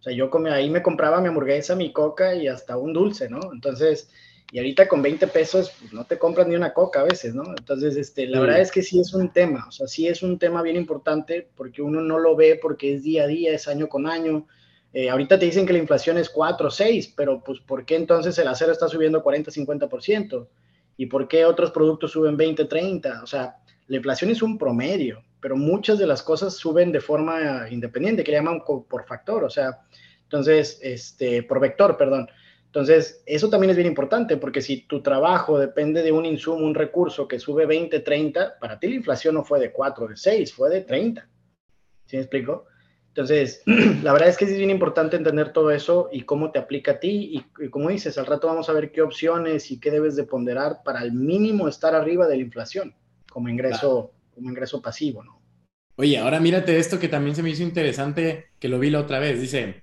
O 0.00 0.02
sea, 0.02 0.12
yo 0.12 0.30
comía, 0.30 0.54
ahí 0.54 0.70
me 0.70 0.82
compraba 0.82 1.20
mi 1.20 1.28
hamburguesa, 1.28 1.74
mi 1.74 1.92
coca 1.92 2.34
y 2.34 2.46
hasta 2.48 2.76
un 2.76 2.92
dulce, 2.92 3.28
¿no? 3.28 3.40
Entonces, 3.52 4.10
y 4.50 4.58
ahorita 4.58 4.88
con 4.88 5.02
20 5.02 5.26
pesos 5.26 5.72
pues, 5.78 5.92
no 5.92 6.04
te 6.04 6.18
compras 6.18 6.46
ni 6.46 6.54
una 6.54 6.72
coca 6.72 7.00
a 7.00 7.04
veces, 7.04 7.34
¿no? 7.34 7.44
Entonces, 7.56 7.96
este, 7.96 8.26
la 8.26 8.40
verdad 8.40 8.60
es 8.60 8.70
que 8.70 8.82
sí 8.82 8.98
es 8.98 9.12
un 9.12 9.30
tema, 9.30 9.66
o 9.68 9.72
sea, 9.72 9.86
sí 9.86 10.06
es 10.06 10.22
un 10.22 10.38
tema 10.38 10.62
bien 10.62 10.76
importante 10.76 11.48
porque 11.54 11.82
uno 11.82 12.00
no 12.00 12.18
lo 12.18 12.34
ve 12.36 12.58
porque 12.60 12.94
es 12.94 13.02
día 13.02 13.24
a 13.24 13.26
día, 13.26 13.52
es 13.52 13.68
año 13.68 13.88
con 13.88 14.06
año. 14.06 14.46
Eh, 14.94 15.10
ahorita 15.10 15.38
te 15.38 15.44
dicen 15.44 15.66
que 15.66 15.74
la 15.74 15.80
inflación 15.80 16.16
es 16.16 16.30
4 16.30 16.68
o 16.68 16.70
6, 16.70 17.12
pero 17.14 17.42
pues 17.44 17.60
¿por 17.60 17.84
qué 17.84 17.96
entonces 17.96 18.38
el 18.38 18.48
acero 18.48 18.72
está 18.72 18.88
subiendo 18.88 19.22
40, 19.22 19.50
50%? 19.50 20.48
¿Y 20.96 21.06
por 21.06 21.28
qué 21.28 21.44
otros 21.44 21.70
productos 21.70 22.12
suben 22.12 22.36
20, 22.36 22.64
30? 22.64 23.22
O 23.22 23.26
sea, 23.26 23.56
la 23.86 23.96
inflación 23.96 24.30
es 24.30 24.40
un 24.40 24.56
promedio, 24.56 25.22
pero 25.40 25.56
muchas 25.56 25.98
de 25.98 26.06
las 26.06 26.22
cosas 26.22 26.54
suben 26.54 26.92
de 26.92 27.00
forma 27.00 27.68
independiente, 27.70 28.24
que 28.24 28.32
le 28.32 28.38
llaman 28.38 28.62
por 28.64 29.06
factor, 29.06 29.44
o 29.44 29.50
sea, 29.50 29.80
entonces, 30.28 30.78
este, 30.82 31.42
por 31.42 31.58
vector, 31.58 31.96
perdón. 31.96 32.28
Entonces, 32.66 33.22
eso 33.24 33.48
también 33.48 33.70
es 33.70 33.76
bien 33.76 33.88
importante 33.88 34.36
porque 34.36 34.60
si 34.60 34.82
tu 34.82 35.02
trabajo 35.02 35.58
depende 35.58 36.02
de 36.02 36.12
un 36.12 36.26
insumo, 36.26 36.66
un 36.66 36.74
recurso 36.74 37.26
que 37.26 37.38
sube 37.38 37.64
20, 37.64 38.00
30, 38.00 38.58
para 38.60 38.78
ti 38.78 38.88
la 38.88 38.96
inflación 38.96 39.36
no 39.36 39.42
fue 39.42 39.58
de 39.58 39.72
4, 39.72 40.06
de 40.08 40.16
6, 40.18 40.52
fue 40.52 40.68
de 40.68 40.82
30. 40.82 41.26
¿Sí 42.04 42.16
me 42.16 42.22
explico? 42.22 42.66
Entonces, 43.08 43.62
la 44.02 44.12
verdad 44.12 44.28
es 44.28 44.36
que 44.36 44.44
es 44.44 44.54
bien 44.54 44.68
importante 44.68 45.16
entender 45.16 45.50
todo 45.54 45.70
eso 45.70 46.10
y 46.12 46.24
cómo 46.24 46.52
te 46.52 46.58
aplica 46.58 46.92
a 46.92 47.00
ti 47.00 47.42
y, 47.58 47.64
y, 47.64 47.70
como 47.70 47.88
dices, 47.88 48.18
al 48.18 48.26
rato 48.26 48.48
vamos 48.48 48.68
a 48.68 48.74
ver 48.74 48.92
qué 48.92 49.00
opciones 49.00 49.70
y 49.70 49.80
qué 49.80 49.90
debes 49.90 50.14
de 50.14 50.24
ponderar 50.24 50.82
para 50.84 51.00
al 51.00 51.12
mínimo 51.12 51.68
estar 51.68 51.94
arriba 51.94 52.26
de 52.26 52.36
la 52.36 52.42
inflación 52.42 52.94
como 53.32 53.48
ingreso. 53.48 54.12
Como 54.38 54.50
ingreso 54.50 54.80
pasivo, 54.80 55.22
¿no? 55.22 55.42
Oye, 55.96 56.16
ahora 56.16 56.38
mírate 56.38 56.78
esto 56.78 56.98
que 56.98 57.08
también 57.08 57.34
se 57.34 57.42
me 57.42 57.50
hizo 57.50 57.62
interesante, 57.62 58.46
que 58.60 58.68
lo 58.68 58.78
vi 58.78 58.88
la 58.88 59.00
otra 59.00 59.18
vez. 59.18 59.40
Dice, 59.40 59.82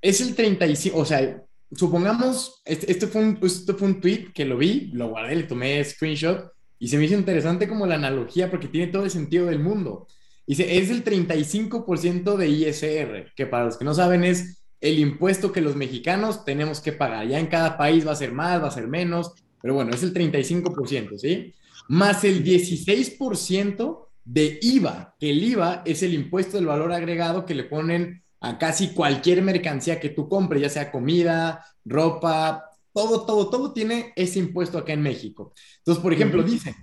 es 0.00 0.20
el 0.20 0.34
35, 0.34 0.98
o 0.98 1.04
sea, 1.04 1.42
supongamos, 1.70 2.62
este, 2.64 2.90
este, 2.90 3.06
fue 3.06 3.22
un, 3.22 3.38
este 3.42 3.72
fue 3.74 3.88
un 3.88 4.00
tweet 4.00 4.32
que 4.34 4.44
lo 4.44 4.58
vi, 4.58 4.90
lo 4.92 5.10
guardé, 5.10 5.36
le 5.36 5.42
tomé 5.44 5.82
screenshot 5.84 6.50
y 6.78 6.88
se 6.88 6.98
me 6.98 7.04
hizo 7.04 7.14
interesante 7.14 7.68
como 7.68 7.86
la 7.86 7.94
analogía 7.94 8.50
porque 8.50 8.66
tiene 8.66 8.90
todo 8.90 9.04
el 9.04 9.10
sentido 9.10 9.46
del 9.46 9.60
mundo. 9.60 10.08
Dice, 10.46 10.78
es 10.78 10.90
el 10.90 11.04
35% 11.04 12.36
de 12.36 12.48
ISR, 12.48 13.32
que 13.36 13.46
para 13.46 13.66
los 13.66 13.76
que 13.78 13.84
no 13.84 13.94
saben 13.94 14.24
es 14.24 14.64
el 14.80 14.98
impuesto 14.98 15.52
que 15.52 15.60
los 15.60 15.76
mexicanos 15.76 16.44
tenemos 16.44 16.80
que 16.80 16.92
pagar. 16.92 17.28
Ya 17.28 17.38
en 17.38 17.46
cada 17.46 17.78
país 17.78 18.04
va 18.04 18.12
a 18.12 18.16
ser 18.16 18.32
más, 18.32 18.60
va 18.60 18.66
a 18.66 18.72
ser 18.72 18.88
menos, 18.88 19.32
pero 19.62 19.74
bueno, 19.74 19.94
es 19.94 20.02
el 20.02 20.12
35%, 20.12 21.16
¿sí? 21.16 21.54
Más 21.88 22.24
el 22.24 22.44
16% 22.44 24.08
de 24.24 24.58
IVA, 24.62 25.14
que 25.18 25.30
el 25.30 25.42
IVA 25.42 25.82
es 25.84 26.02
el 26.02 26.14
impuesto 26.14 26.56
del 26.56 26.66
valor 26.66 26.92
agregado 26.92 27.44
que 27.44 27.54
le 27.54 27.64
ponen 27.64 28.22
a 28.40 28.58
casi 28.58 28.88
cualquier 28.88 29.42
mercancía 29.42 30.00
que 30.00 30.08
tú 30.08 30.28
compres, 30.28 30.62
ya 30.62 30.68
sea 30.68 30.90
comida, 30.90 31.64
ropa, 31.84 32.64
todo, 32.92 33.24
todo, 33.24 33.48
todo 33.50 33.72
tiene 33.72 34.12
ese 34.16 34.38
impuesto 34.38 34.78
acá 34.78 34.92
en 34.92 35.02
México. 35.02 35.52
Entonces, 35.78 36.02
por 36.02 36.12
ejemplo, 36.12 36.42
uh 36.42 36.44
-huh. 36.44 36.50
dicen, 36.50 36.74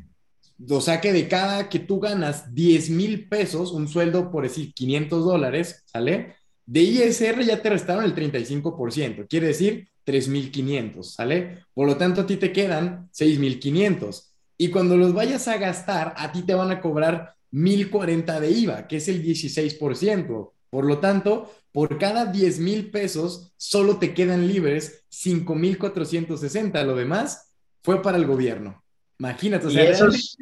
o 0.70 0.82
sea 0.82 1.00
que 1.00 1.14
de 1.14 1.28
cada 1.28 1.70
que 1.70 1.80
tú 1.80 2.00
ganas 2.00 2.54
10 2.54 2.90
mil 2.90 3.28
pesos, 3.28 3.72
un 3.72 3.88
sueldo 3.88 4.32
por 4.32 4.44
decir 4.44 4.74
500 4.74 5.24
dólares, 5.24 5.84
¿sale? 5.86 6.36
De 6.66 6.82
ISR 6.82 7.44
ya 7.44 7.62
te 7.62 7.70
restaron 7.70 8.04
el 8.04 8.14
35%, 8.16 9.28
quiere 9.28 9.48
decir 9.48 9.90
3.500, 10.06 11.04
¿sale? 11.04 11.66
Por 11.74 11.88
lo 11.88 11.98
tanto, 11.98 12.22
a 12.22 12.26
ti 12.26 12.38
te 12.38 12.52
quedan 12.52 13.10
6.500. 13.12 14.29
Y 14.62 14.72
cuando 14.72 14.98
los 14.98 15.14
vayas 15.14 15.48
a 15.48 15.58
gastar, 15.58 16.14
a 16.18 16.34
ti 16.34 16.44
te 16.44 16.54
van 16.54 16.70
a 16.70 16.82
cobrar 16.82 17.34
1.040 17.54 18.42
de 18.42 18.52
IVA, 18.52 18.88
que 18.88 18.98
es 18.98 19.08
el 19.08 19.24
16%. 19.24 20.52
Por 20.70 20.86
lo 20.86 21.00
tanto, 21.00 21.50
por 21.72 21.98
cada 21.98 22.26
10 22.26 22.60
mil 22.60 22.92
pesos, 22.92 23.54
solo 23.56 24.00
te 24.00 24.14
quedan 24.14 24.50
libres 24.50 25.06
5,460. 25.12 26.84
Lo 26.84 26.98
demás 26.98 27.54
fue 27.82 28.02
para 28.02 28.18
el 28.18 28.26
gobierno. 28.26 28.84
Imagínate. 29.18 29.68
O 29.68 29.70
sea, 29.70 29.90
esos... 29.90 30.36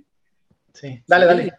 Sí, 0.74 1.03
dale, 1.05 1.26
dale. 1.28 1.53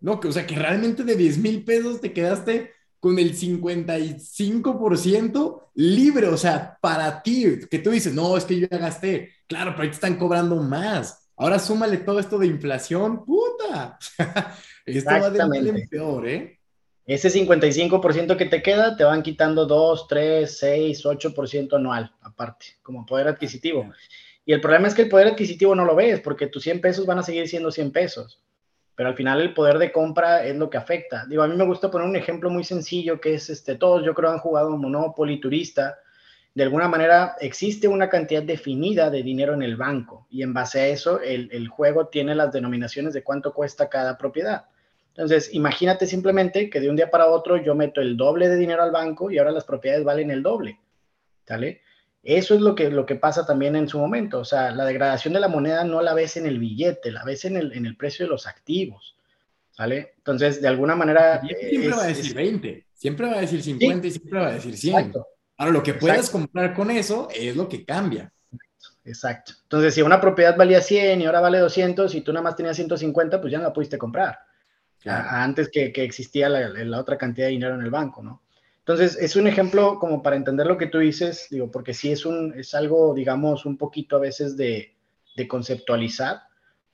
No, 0.00 0.18
que, 0.18 0.26
o 0.26 0.32
sea, 0.32 0.44
que 0.44 0.56
realmente 0.56 1.04
de 1.04 1.14
10 1.14 1.38
mil 1.38 1.64
pesos 1.64 2.00
te 2.00 2.12
quedaste 2.12 2.72
con 2.98 3.16
el 3.20 3.38
55% 3.38 5.70
libre. 5.76 6.26
O 6.26 6.36
sea, 6.36 6.76
para 6.80 7.22
ti, 7.22 7.60
que 7.70 7.78
tú 7.78 7.90
dices, 7.90 8.12
no, 8.12 8.36
es 8.36 8.44
que 8.44 8.58
yo 8.58 8.66
ya 8.68 8.78
gasté. 8.78 9.30
Claro, 9.46 9.70
pero 9.70 9.84
ahí 9.84 9.90
te 9.90 9.94
están 9.94 10.16
cobrando 10.16 10.56
más. 10.56 11.21
Ahora 11.42 11.58
súmale 11.58 11.96
todo 11.96 12.20
esto 12.20 12.38
de 12.38 12.46
inflación, 12.46 13.24
puta. 13.24 13.98
esto 14.86 15.10
va 15.10 15.28
de 15.28 15.44
mal 15.44 15.66
en 15.66 15.88
peor, 15.88 16.28
¿eh? 16.28 16.60
Ese 17.04 17.30
55% 17.30 18.36
que 18.36 18.46
te 18.46 18.62
queda, 18.62 18.96
te 18.96 19.02
van 19.02 19.24
quitando 19.24 19.66
2, 19.66 20.06
3, 20.06 20.58
6, 20.58 21.04
8% 21.04 21.74
anual, 21.74 22.14
aparte, 22.20 22.66
como 22.80 23.04
poder 23.04 23.26
adquisitivo. 23.26 23.92
Y 24.44 24.52
el 24.52 24.60
problema 24.60 24.86
es 24.86 24.94
que 24.94 25.02
el 25.02 25.08
poder 25.08 25.26
adquisitivo 25.26 25.74
no 25.74 25.84
lo 25.84 25.96
ves, 25.96 26.20
porque 26.20 26.46
tus 26.46 26.62
100 26.62 26.80
pesos 26.80 27.06
van 27.06 27.18
a 27.18 27.24
seguir 27.24 27.48
siendo 27.48 27.72
100 27.72 27.90
pesos. 27.90 28.40
Pero 28.94 29.08
al 29.08 29.16
final 29.16 29.40
el 29.40 29.52
poder 29.52 29.78
de 29.78 29.90
compra 29.90 30.46
es 30.46 30.54
lo 30.54 30.70
que 30.70 30.78
afecta. 30.78 31.26
Digo, 31.26 31.42
a 31.42 31.48
mí 31.48 31.56
me 31.56 31.66
gusta 31.66 31.90
poner 31.90 32.06
un 32.06 32.14
ejemplo 32.14 32.50
muy 32.50 32.62
sencillo, 32.62 33.20
que 33.20 33.34
es, 33.34 33.50
este, 33.50 33.74
todos 33.74 34.04
yo 34.04 34.14
creo 34.14 34.30
han 34.30 34.38
jugado 34.38 34.70
Monopoly, 34.70 35.40
Turista. 35.40 35.98
De 36.54 36.64
alguna 36.64 36.88
manera 36.88 37.36
existe 37.40 37.88
una 37.88 38.10
cantidad 38.10 38.42
definida 38.42 39.10
de 39.10 39.22
dinero 39.22 39.54
en 39.54 39.62
el 39.62 39.76
banco. 39.76 40.26
Y 40.30 40.42
en 40.42 40.52
base 40.52 40.80
a 40.80 40.86
eso, 40.88 41.20
el, 41.20 41.48
el 41.52 41.68
juego 41.68 42.08
tiene 42.08 42.34
las 42.34 42.52
denominaciones 42.52 43.14
de 43.14 43.22
cuánto 43.22 43.54
cuesta 43.54 43.88
cada 43.88 44.18
propiedad. 44.18 44.66
Entonces, 45.14 45.52
imagínate 45.52 46.06
simplemente 46.06 46.70
que 46.70 46.80
de 46.80 46.88
un 46.88 46.96
día 46.96 47.10
para 47.10 47.26
otro 47.26 47.62
yo 47.62 47.74
meto 47.74 48.00
el 48.00 48.16
doble 48.16 48.48
de 48.48 48.56
dinero 48.56 48.82
al 48.82 48.90
banco 48.90 49.30
y 49.30 49.38
ahora 49.38 49.50
las 49.50 49.64
propiedades 49.64 50.04
valen 50.04 50.30
el 50.30 50.42
doble. 50.42 50.78
¿Sale? 51.46 51.82
Eso 52.22 52.54
es 52.54 52.60
lo 52.60 52.74
que, 52.74 52.88
lo 52.88 53.04
que 53.04 53.16
pasa 53.16 53.44
también 53.44 53.74
en 53.74 53.88
su 53.88 53.98
momento. 53.98 54.38
O 54.38 54.44
sea, 54.44 54.70
la 54.70 54.84
degradación 54.84 55.34
de 55.34 55.40
la 55.40 55.48
moneda 55.48 55.84
no 55.84 56.00
la 56.00 56.14
ves 56.14 56.36
en 56.36 56.46
el 56.46 56.58
billete, 56.58 57.10
la 57.10 57.24
ves 57.24 57.44
en 57.44 57.56
el, 57.56 57.72
en 57.72 57.84
el 57.84 57.96
precio 57.96 58.24
de 58.24 58.30
los 58.30 58.46
activos. 58.46 59.16
¿Sale? 59.70 60.14
Entonces, 60.18 60.62
de 60.62 60.68
alguna 60.68 60.94
manera... 60.94 61.40
Siempre 61.40 61.88
es, 61.88 61.96
va 61.96 62.04
a 62.04 62.06
decir 62.06 62.26
es, 62.26 62.34
20, 62.34 62.86
siempre 62.94 63.26
va 63.26 63.38
a 63.38 63.40
decir 63.40 63.62
50 63.62 64.02
sí, 64.02 64.08
y 64.08 64.10
siempre 64.10 64.38
va 64.38 64.46
a 64.48 64.52
decir 64.52 64.76
100. 64.76 64.94
Exacto. 64.96 65.26
Ahora, 65.62 65.74
lo 65.74 65.82
que 65.84 65.94
puedas 65.94 66.16
exacto. 66.16 66.38
comprar 66.38 66.74
con 66.74 66.90
eso 66.90 67.28
es 67.32 67.54
lo 67.54 67.68
que 67.68 67.84
cambia. 67.84 68.32
Exacto. 69.04 69.52
Entonces, 69.62 69.94
si 69.94 70.02
una 70.02 70.20
propiedad 70.20 70.56
valía 70.56 70.80
100 70.80 71.20
y 71.20 71.24
ahora 71.24 71.40
vale 71.40 71.58
200 71.58 72.12
y 72.16 72.20
tú 72.22 72.32
nada 72.32 72.42
más 72.42 72.56
tenías 72.56 72.74
150, 72.74 73.40
pues 73.40 73.52
ya 73.52 73.58
no 73.58 73.64
la 73.64 73.72
pudiste 73.72 73.96
comprar. 73.96 74.40
Claro. 74.98 75.28
antes 75.30 75.68
que, 75.68 75.92
que 75.92 76.04
existía 76.04 76.48
la, 76.48 76.68
la, 76.68 77.00
otra 77.00 77.18
cantidad 77.18 77.46
de 77.46 77.52
dinero 77.52 77.74
en 77.74 77.82
el 77.82 77.90
banco, 77.90 78.22
¿no? 78.22 78.42
Entonces, 78.78 79.16
es 79.20 79.36
un 79.36 79.46
ejemplo 79.46 79.98
como 80.00 80.20
para 80.20 80.34
entender 80.34 80.66
lo 80.66 80.78
que 80.78 80.88
tú 80.88 80.98
dices, 80.98 81.46
digo, 81.50 81.70
porque 81.70 81.94
sí 81.94 82.10
es, 82.10 82.26
un, 82.26 82.54
es 82.56 82.74
algo, 82.74 83.14
digamos, 83.14 83.64
un 83.64 83.76
poquito 83.76 84.16
a 84.16 84.20
veces 84.20 84.56
de, 84.56 84.96
de 85.36 85.48
conceptualizar, 85.48 86.42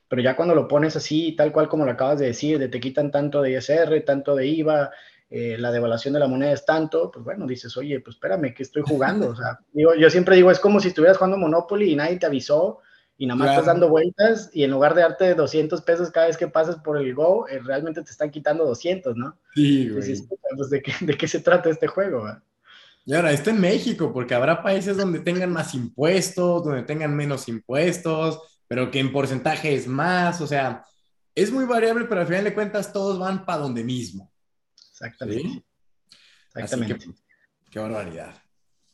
pero 0.08 0.20
ya 0.20 0.36
cuando 0.36 0.54
lo 0.54 0.68
pones 0.68 0.94
así, 0.96 1.32
tal 1.32 1.52
cual 1.52 1.68
como 1.68 1.86
lo 1.86 1.90
acabas 1.90 2.18
de 2.18 2.26
decir, 2.26 2.58
de 2.58 2.68
te 2.68 2.80
quitan 2.80 3.10
tanto 3.10 3.40
de 3.40 3.52
ISR, 3.52 4.02
tanto 4.04 4.34
de 4.34 4.46
IVA, 4.46 4.90
eh, 5.30 5.56
la 5.58 5.70
devaluación 5.70 6.14
de 6.14 6.20
la 6.20 6.26
moneda 6.26 6.52
es 6.52 6.64
tanto, 6.64 7.10
pues 7.10 7.22
bueno, 7.24 7.46
dices, 7.46 7.76
oye, 7.76 8.00
pues 8.00 8.16
espérame, 8.16 8.54
que 8.54 8.62
estoy 8.62 8.82
jugando. 8.82 9.30
O 9.30 9.36
sea, 9.36 9.58
digo, 9.72 9.94
yo 9.94 10.08
siempre 10.08 10.36
digo, 10.36 10.50
es 10.50 10.58
como 10.58 10.80
si 10.80 10.88
estuvieras 10.88 11.18
jugando 11.18 11.36
Monopoly 11.36 11.92
y 11.92 11.96
nadie 11.96 12.16
te 12.16 12.26
avisó 12.26 12.80
y 13.18 13.26
nada 13.26 13.36
más 13.36 13.50
estás 13.50 13.66
dando 13.66 13.88
vueltas 13.88 14.48
y 14.54 14.62
en 14.62 14.70
lugar 14.70 14.94
de 14.94 15.02
darte 15.02 15.34
200 15.34 15.82
pesos 15.82 16.10
cada 16.10 16.28
vez 16.28 16.36
que 16.36 16.48
pasas 16.48 16.76
por 16.76 16.96
el 16.96 17.14
Go, 17.14 17.46
eh, 17.48 17.60
realmente 17.62 18.02
te 18.02 18.10
están 18.10 18.30
quitando 18.30 18.64
200, 18.64 19.16
¿no? 19.16 19.36
Sí, 19.54 19.88
güey. 19.88 20.02
Pues, 20.56 20.70
¿de, 20.70 21.16
qué, 21.18 21.28
se 21.28 21.40
trata 21.40 21.68
este 21.68 21.88
juego? 21.88 22.26
Y 23.04 23.14
ahora, 23.14 23.32
está 23.32 23.50
en 23.50 23.60
México, 23.60 24.12
porque 24.12 24.34
habrá 24.34 24.62
países 24.62 24.96
donde 24.96 25.18
tengan 25.18 25.52
más 25.52 25.74
impuestos, 25.74 26.64
donde 26.64 26.84
tengan 26.84 27.14
menos 27.14 27.48
impuestos, 27.48 28.40
pero 28.68 28.90
que 28.90 29.00
en 29.00 29.12
porcentaje 29.12 29.74
es 29.74 29.88
más, 29.88 30.40
o 30.40 30.46
sea, 30.46 30.84
es 31.34 31.50
muy 31.50 31.64
variable, 31.64 32.04
pero 32.04 32.20
al 32.20 32.26
final 32.26 32.44
de 32.44 32.54
cuentas 32.54 32.92
todos 32.92 33.18
van 33.18 33.44
para 33.44 33.62
donde 33.62 33.82
mismo. 33.82 34.30
Exactamente. 35.00 35.62
Exactamente. 36.54 37.06
qué 37.70 37.78
barbaridad. 37.78 38.34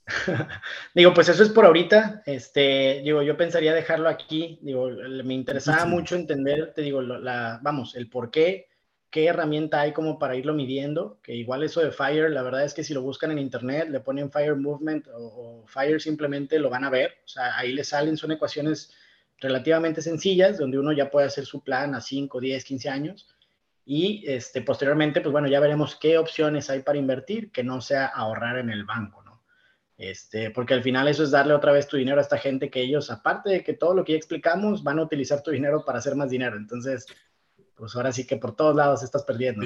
digo, 0.94 1.14
pues 1.14 1.28
eso 1.28 1.42
es 1.42 1.48
por 1.48 1.64
ahorita. 1.64 2.22
Este, 2.26 3.00
digo, 3.02 3.22
yo 3.22 3.36
pensaría 3.36 3.72
dejarlo 3.72 4.08
aquí. 4.08 4.58
Digo, 4.62 4.90
me 4.90 5.34
interesaba 5.34 5.86
mucho 5.86 6.16
entender, 6.16 6.72
te 6.74 6.82
digo, 6.82 7.00
la, 7.00 7.58
vamos, 7.62 7.94
el 7.94 8.08
por 8.10 8.30
qué, 8.30 8.68
qué 9.10 9.26
herramienta 9.26 9.80
hay 9.80 9.92
como 9.92 10.18
para 10.18 10.36
irlo 10.36 10.54
midiendo. 10.54 11.20
Que 11.22 11.34
igual 11.34 11.62
eso 11.62 11.80
de 11.80 11.90
Fire, 11.90 12.30
la 12.30 12.42
verdad 12.42 12.64
es 12.64 12.74
que 12.74 12.84
si 12.84 12.92
lo 12.92 13.02
buscan 13.02 13.30
en 13.30 13.38
internet, 13.38 13.88
le 13.88 14.00
ponen 14.00 14.30
Fire 14.30 14.56
Movement 14.56 15.08
o, 15.14 15.64
Fire 15.66 16.00
simplemente 16.00 16.58
lo 16.58 16.68
van 16.68 16.84
a 16.84 16.90
ver. 16.90 17.12
O 17.24 17.28
sea, 17.28 17.56
ahí 17.56 17.72
le 17.72 17.84
salen, 17.84 18.16
son 18.16 18.32
ecuaciones 18.32 18.92
relativamente 19.38 20.02
sencillas, 20.02 20.58
donde 20.58 20.78
uno 20.78 20.92
ya 20.92 21.10
puede 21.10 21.26
hacer 21.26 21.46
su 21.46 21.62
plan 21.62 21.94
a 21.94 22.00
5, 22.00 22.40
10, 22.40 22.64
15 22.64 22.88
años. 22.90 23.33
Y 23.86 24.24
este, 24.26 24.62
posteriormente, 24.62 25.20
pues 25.20 25.32
bueno, 25.32 25.48
ya 25.48 25.60
veremos 25.60 25.96
qué 25.96 26.16
opciones 26.18 26.70
hay 26.70 26.80
para 26.80 26.98
invertir 26.98 27.50
que 27.50 27.62
no 27.62 27.80
sea 27.80 28.06
ahorrar 28.06 28.58
en 28.58 28.70
el 28.70 28.84
banco. 28.84 29.24
Este, 29.96 30.50
porque 30.50 30.74
al 30.74 30.82
final 30.82 31.06
eso 31.06 31.22
es 31.22 31.30
darle 31.30 31.54
otra 31.54 31.72
vez 31.72 31.86
tu 31.86 31.96
dinero 31.96 32.18
a 32.18 32.22
esta 32.22 32.38
gente 32.38 32.68
que 32.68 32.80
ellos, 32.80 33.10
aparte 33.10 33.50
de 33.50 33.62
que 33.62 33.74
todo 33.74 33.94
lo 33.94 34.04
que 34.04 34.12
ya 34.12 34.18
explicamos, 34.18 34.82
van 34.82 34.98
a 34.98 35.02
utilizar 35.02 35.42
tu 35.42 35.50
dinero 35.50 35.84
para 35.84 35.98
hacer 35.98 36.16
más 36.16 36.30
dinero. 36.30 36.56
Entonces, 36.56 37.06
pues 37.76 37.94
ahora 37.94 38.12
sí 38.12 38.26
que 38.26 38.36
por 38.36 38.56
todos 38.56 38.74
lados 38.74 39.02
estás 39.02 39.24
perdiendo. 39.24 39.64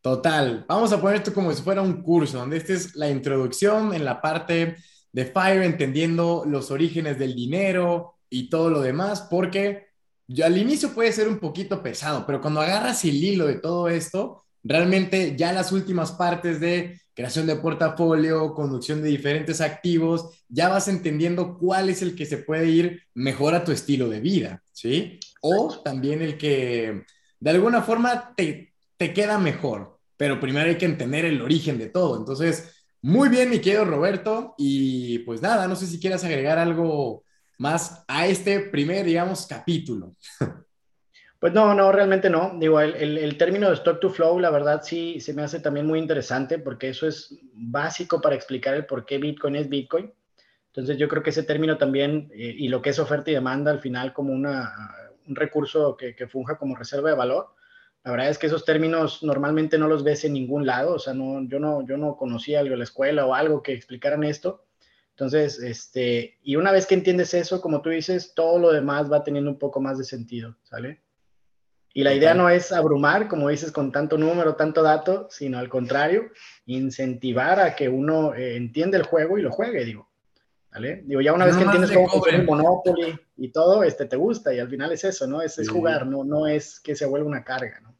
Total. 0.00 0.64
Vamos 0.68 0.92
a 0.92 1.00
poner 1.00 1.16
esto 1.16 1.32
como 1.32 1.52
si 1.52 1.62
fuera 1.62 1.80
un 1.80 2.02
curso, 2.02 2.38
donde 2.38 2.56
esta 2.56 2.72
es 2.72 2.96
la 2.96 3.08
introducción 3.08 3.94
en 3.94 4.04
la 4.04 4.20
parte 4.20 4.76
de 5.12 5.24
FIRE, 5.24 5.64
entendiendo 5.64 6.44
los 6.46 6.70
orígenes 6.70 7.18
del 7.18 7.34
dinero 7.34 8.14
y 8.28 8.50
todo 8.50 8.68
lo 8.70 8.80
demás, 8.80 9.26
porque 9.30 9.85
ya 10.28 10.46
al 10.46 10.58
inicio 10.58 10.92
puede 10.92 11.12
ser 11.12 11.28
un 11.28 11.38
poquito 11.38 11.82
pesado, 11.82 12.24
pero 12.26 12.40
cuando 12.40 12.60
agarras 12.60 13.04
el 13.04 13.22
hilo 13.22 13.46
de 13.46 13.56
todo 13.56 13.88
esto, 13.88 14.44
realmente 14.62 15.36
ya 15.36 15.52
las 15.52 15.72
últimas 15.72 16.12
partes 16.12 16.60
de 16.60 17.00
creación 17.14 17.46
de 17.46 17.56
portafolio, 17.56 18.52
conducción 18.52 19.02
de 19.02 19.08
diferentes 19.08 19.60
activos, 19.60 20.44
ya 20.48 20.68
vas 20.68 20.86
entendiendo 20.88 21.56
cuál 21.56 21.88
es 21.88 22.02
el 22.02 22.14
que 22.14 22.26
se 22.26 22.38
puede 22.38 22.68
ir 22.68 23.02
mejor 23.14 23.54
a 23.54 23.64
tu 23.64 23.72
estilo 23.72 24.08
de 24.08 24.20
vida, 24.20 24.62
¿sí? 24.72 25.18
O 25.40 25.80
también 25.82 26.20
el 26.20 26.36
que 26.36 27.04
de 27.40 27.50
alguna 27.50 27.80
forma 27.82 28.34
te, 28.36 28.74
te 28.98 29.14
queda 29.14 29.38
mejor, 29.38 29.98
pero 30.16 30.40
primero 30.40 30.68
hay 30.68 30.76
que 30.76 30.84
entender 30.84 31.24
el 31.24 31.40
origen 31.40 31.78
de 31.78 31.86
todo. 31.86 32.18
Entonces, 32.18 32.84
muy 33.00 33.28
bien, 33.28 33.48
mi 33.48 33.60
querido 33.60 33.84
Roberto, 33.84 34.54
y 34.58 35.20
pues 35.20 35.40
nada, 35.40 35.68
no 35.68 35.76
sé 35.76 35.86
si 35.86 35.98
quieras 36.00 36.24
agregar 36.24 36.58
algo 36.58 37.24
más 37.58 38.04
a 38.08 38.26
este 38.26 38.60
primer, 38.60 39.04
digamos, 39.04 39.46
capítulo. 39.46 40.12
Pues 41.38 41.52
no, 41.52 41.74
no, 41.74 41.92
realmente 41.92 42.30
no. 42.30 42.56
Digo, 42.58 42.80
el, 42.80 43.38
término 43.38 43.68
de 43.68 43.74
stock 43.74 44.00
to 44.00 44.10
flow, 44.10 44.38
la 44.40 44.50
verdad 44.50 44.82
sí 44.82 45.20
se 45.20 45.34
me 45.34 45.42
hace 45.42 45.60
también 45.60 45.86
muy 45.86 45.98
interesante 45.98 46.58
porque 46.58 46.88
eso 46.88 47.06
es 47.06 47.38
básico 47.52 48.20
para 48.20 48.34
explicar 48.34 48.74
el 48.74 48.86
por 48.86 49.04
qué 49.04 49.18
Bitcoin 49.18 49.56
es 49.56 49.68
Bitcoin. 49.68 50.12
Entonces 50.68 50.98
yo 50.98 51.08
creo 51.08 51.22
que 51.22 51.30
ese 51.30 51.42
término 51.42 51.78
también 51.78 52.30
eh, 52.34 52.54
y 52.56 52.68
lo 52.68 52.82
que 52.82 52.90
es 52.90 52.98
oferta 52.98 53.30
y 53.30 53.34
demanda 53.34 53.70
al 53.70 53.80
final 53.80 54.12
como 54.12 54.32
una, 54.32 54.72
un 55.26 55.36
recurso 55.36 55.96
que, 55.96 56.14
que, 56.14 56.26
funja 56.26 56.58
como 56.58 56.76
reserva 56.76 57.10
de 57.10 57.16
valor. 57.16 57.54
La 58.02 58.10
verdad 58.10 58.28
es 58.28 58.38
que 58.38 58.46
esos 58.46 58.64
términos 58.64 59.22
normalmente 59.22 59.78
no 59.78 59.88
los 59.88 60.04
ves 60.04 60.24
en 60.24 60.32
ningún 60.32 60.66
lado, 60.66 60.94
o 60.94 60.98
sea, 60.98 61.12
no, 61.14 61.46
yo, 61.48 61.58
no, 61.58 61.86
yo 61.86 61.96
no 61.96 62.16
conocía 62.16 62.60
algo 62.60 62.74
en 62.74 62.80
la 62.80 62.84
escuela 62.84 63.26
o 63.26 63.34
algo 63.34 63.62
que 63.62 63.72
explicaran 63.72 64.22
esto. 64.24 64.65
Entonces, 65.16 65.58
este, 65.60 66.36
y 66.42 66.56
una 66.56 66.72
vez 66.72 66.84
que 66.84 66.94
entiendes 66.94 67.32
eso, 67.32 67.62
como 67.62 67.80
tú 67.80 67.88
dices, 67.88 68.34
todo 68.34 68.58
lo 68.58 68.70
demás 68.70 69.10
va 69.10 69.24
teniendo 69.24 69.50
un 69.50 69.58
poco 69.58 69.80
más 69.80 69.96
de 69.96 70.04
sentido, 70.04 70.58
¿sale? 70.62 71.00
Y 71.94 72.02
la 72.02 72.12
idea 72.12 72.34
no 72.34 72.50
es 72.50 72.70
abrumar, 72.70 73.26
como 73.26 73.48
dices, 73.48 73.72
con 73.72 73.90
tanto 73.90 74.18
número, 74.18 74.56
tanto 74.56 74.82
dato, 74.82 75.26
sino 75.30 75.58
al 75.58 75.70
contrario, 75.70 76.24
incentivar 76.66 77.60
a 77.60 77.74
que 77.74 77.88
uno 77.88 78.34
eh, 78.34 78.56
entienda 78.56 78.98
el 78.98 79.04
juego 79.04 79.38
y 79.38 79.42
lo 79.42 79.50
juegue, 79.50 79.86
digo. 79.86 80.06
¿Vale? 80.70 81.02
Digo, 81.06 81.22
ya 81.22 81.32
una 81.32 81.46
vez 81.46 81.56
que 81.56 81.62
entiendes 81.62 81.92
cómo 81.92 82.10
funciona 82.10 82.36
el 82.36 82.44
Monopoly 82.44 83.18
y 83.38 83.48
todo, 83.48 83.84
este, 83.84 84.04
te 84.04 84.16
gusta 84.16 84.52
y 84.52 84.58
al 84.58 84.68
final 84.68 84.92
es 84.92 85.02
eso, 85.04 85.26
¿no? 85.26 85.40
Es, 85.40 85.58
es 85.58 85.70
jugar, 85.70 86.06
no, 86.06 86.24
no 86.24 86.46
es 86.46 86.78
que 86.78 86.94
se 86.94 87.06
vuelva 87.06 87.26
una 87.26 87.42
carga, 87.42 87.80
¿no? 87.80 87.96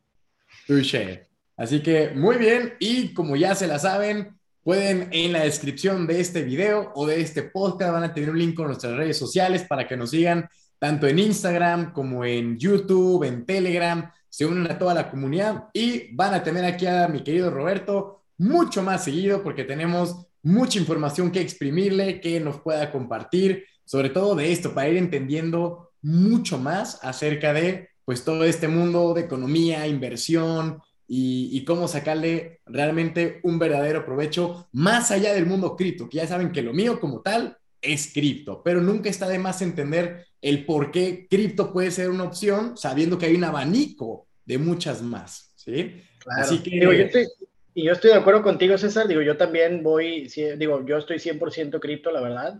Touché. 0.66 1.28
Así 1.56 1.82
que 1.82 2.10
muy 2.10 2.36
bien, 2.36 2.74
y 2.78 3.14
como 3.14 3.36
ya 3.36 3.54
se 3.54 3.66
la 3.66 3.78
saben, 3.78 4.35
pueden 4.66 5.10
en 5.12 5.32
la 5.32 5.44
descripción 5.44 6.08
de 6.08 6.18
este 6.18 6.42
video 6.42 6.90
o 6.96 7.06
de 7.06 7.20
este 7.20 7.44
podcast 7.44 7.92
van 7.92 8.02
a 8.02 8.12
tener 8.12 8.30
un 8.30 8.38
link 8.40 8.56
con 8.56 8.66
nuestras 8.66 8.96
redes 8.96 9.16
sociales 9.16 9.62
para 9.62 9.86
que 9.86 9.96
nos 9.96 10.10
sigan 10.10 10.48
tanto 10.80 11.06
en 11.06 11.20
Instagram 11.20 11.92
como 11.92 12.24
en 12.24 12.58
YouTube, 12.58 13.22
en 13.22 13.46
Telegram, 13.46 14.10
se 14.28 14.44
unen 14.44 14.68
a 14.68 14.76
toda 14.76 14.92
la 14.92 15.08
comunidad 15.08 15.68
y 15.72 16.12
van 16.16 16.34
a 16.34 16.42
tener 16.42 16.64
aquí 16.64 16.84
a 16.84 17.06
mi 17.06 17.22
querido 17.22 17.48
Roberto 17.48 18.24
mucho 18.38 18.82
más 18.82 19.04
seguido 19.04 19.40
porque 19.44 19.62
tenemos 19.62 20.26
mucha 20.42 20.80
información 20.80 21.30
que 21.30 21.42
exprimirle, 21.42 22.20
que 22.20 22.40
nos 22.40 22.60
pueda 22.60 22.90
compartir, 22.90 23.66
sobre 23.84 24.10
todo 24.10 24.34
de 24.34 24.50
esto, 24.50 24.74
para 24.74 24.88
ir 24.88 24.96
entendiendo 24.96 25.92
mucho 26.02 26.58
más 26.58 26.98
acerca 27.04 27.52
de 27.52 27.90
pues 28.04 28.24
todo 28.24 28.42
este 28.42 28.66
mundo 28.66 29.14
de 29.14 29.20
economía, 29.20 29.86
inversión 29.86 30.82
y, 31.08 31.50
y, 31.52 31.64
cómo 31.64 31.86
sacarle 31.86 32.60
realmente 32.66 33.40
un 33.44 33.58
verdadero 33.58 34.04
provecho 34.04 34.68
más 34.72 35.10
allá 35.10 35.32
del 35.32 35.46
mundo 35.46 35.76
cripto, 35.76 36.08
que 36.08 36.18
ya 36.18 36.26
saben 36.26 36.50
que 36.50 36.62
lo 36.62 36.72
mío 36.72 36.98
como 36.98 37.20
tal 37.22 37.56
es 37.80 38.12
cripto, 38.12 38.62
pero 38.64 38.80
nunca 38.80 39.08
está 39.08 39.28
de 39.28 39.38
más 39.38 39.62
entender 39.62 40.26
el 40.42 40.64
por 40.64 40.90
qué 40.90 41.26
cripto 41.28 41.72
puede 41.72 41.90
ser 41.90 42.10
una 42.10 42.24
opción, 42.24 42.76
sabiendo 42.76 43.18
que 43.18 43.26
hay 43.26 43.34
un 43.34 43.44
abanico 43.44 44.26
de 44.44 44.58
muchas 44.58 45.02
más, 45.02 45.52
¿sí? 45.56 46.02
Así 46.26 46.58
que... 46.58 46.80
yo 46.80 46.90
estoy, 46.90 47.26
y 47.74 47.84
yo 47.84 47.92
estoy 47.92 48.10
de 48.10 48.16
acuerdo 48.16 48.42
contigo, 48.42 48.78
César, 48.78 49.06
digo, 49.06 49.22
yo 49.22 49.36
también 49.36 49.82
voy, 49.82 50.28
digo, 50.56 50.84
yo 50.86 50.98
estoy 50.98 51.18
100% 51.18 51.78
cripto, 51.80 52.10
la 52.10 52.20
verdad, 52.20 52.58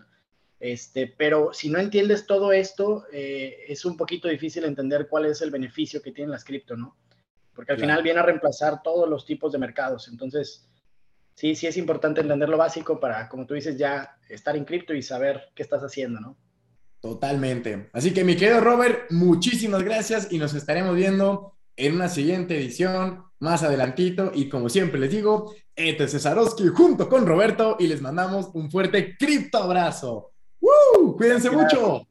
este, 0.59 1.07
pero 1.07 1.53
si 1.53 1.70
no 1.70 1.78
entiendes 1.78 2.26
todo 2.26 2.53
esto, 2.53 3.05
eh, 3.12 3.64
es 3.68 3.84
un 3.84 3.97
poquito 3.97 4.28
difícil 4.28 4.64
entender 4.64 5.07
cuál 5.09 5.26
es 5.26 5.42
el 5.42 5.51
beneficio 5.51 6.03
que 6.03 6.12
tienen 6.12 6.32
las 6.32 6.44
cripto, 6.44 6.76
¿no? 6.76 6.97
Porque 7.57 7.72
al 7.72 7.80
final 7.80 8.02
viene 8.02 8.20
a 8.20 8.22
reemplazar 8.22 8.82
todos 8.82 9.09
los 9.09 9.24
tipos 9.24 9.50
de 9.50 9.59
mercados, 9.59 10.09
entonces 10.09 10.68
sí, 11.34 11.57
sí 11.57 11.66
es 11.66 11.76
importante 11.76 12.20
entender 12.20 12.48
lo 12.48 12.59
básico 12.59 13.00
para, 13.00 13.28
como 13.28 13.46
tú 13.46 13.54
dices, 13.54 13.76
ya 13.76 14.18
estar 14.28 14.57
en 14.57 14.64
cripto 14.64 14.94
y 14.94 15.02
saber 15.02 15.48
qué 15.54 15.62
estás 15.62 15.82
haciendo, 15.82 16.20
¿no? 16.20 16.36
Totalmente. 17.00 17.88
Así 17.92 18.12
que 18.12 18.24
mi 18.24 18.36
querido 18.36 18.61
Robert, 18.61 19.11
muchísimas 19.11 19.82
gracias 19.82 20.28
y 20.30 20.38
nos 20.38 20.54
estaremos 20.54 20.96
viendo 20.96 21.57
en 21.76 21.94
una 21.94 22.09
siguiente 22.09 22.57
edición 22.57 23.24
más 23.38 23.62
adelantito. 23.62 24.32
Y 24.34 24.48
como 24.48 24.68
siempre 24.68 24.98
les 24.98 25.11
digo, 25.11 25.54
este 25.74 26.04
es 26.04 26.12
Cesarowski 26.12 26.68
junto 26.68 27.09
con 27.09 27.26
Roberto 27.26 27.76
y 27.78 27.86
les 27.86 28.00
mandamos 28.00 28.50
un 28.54 28.70
fuerte 28.70 29.16
cripto 29.16 29.59
abrazo. 29.59 30.32
¡Woo! 30.61 31.16
Cuídense 31.16 31.50
mucho. 31.50 32.07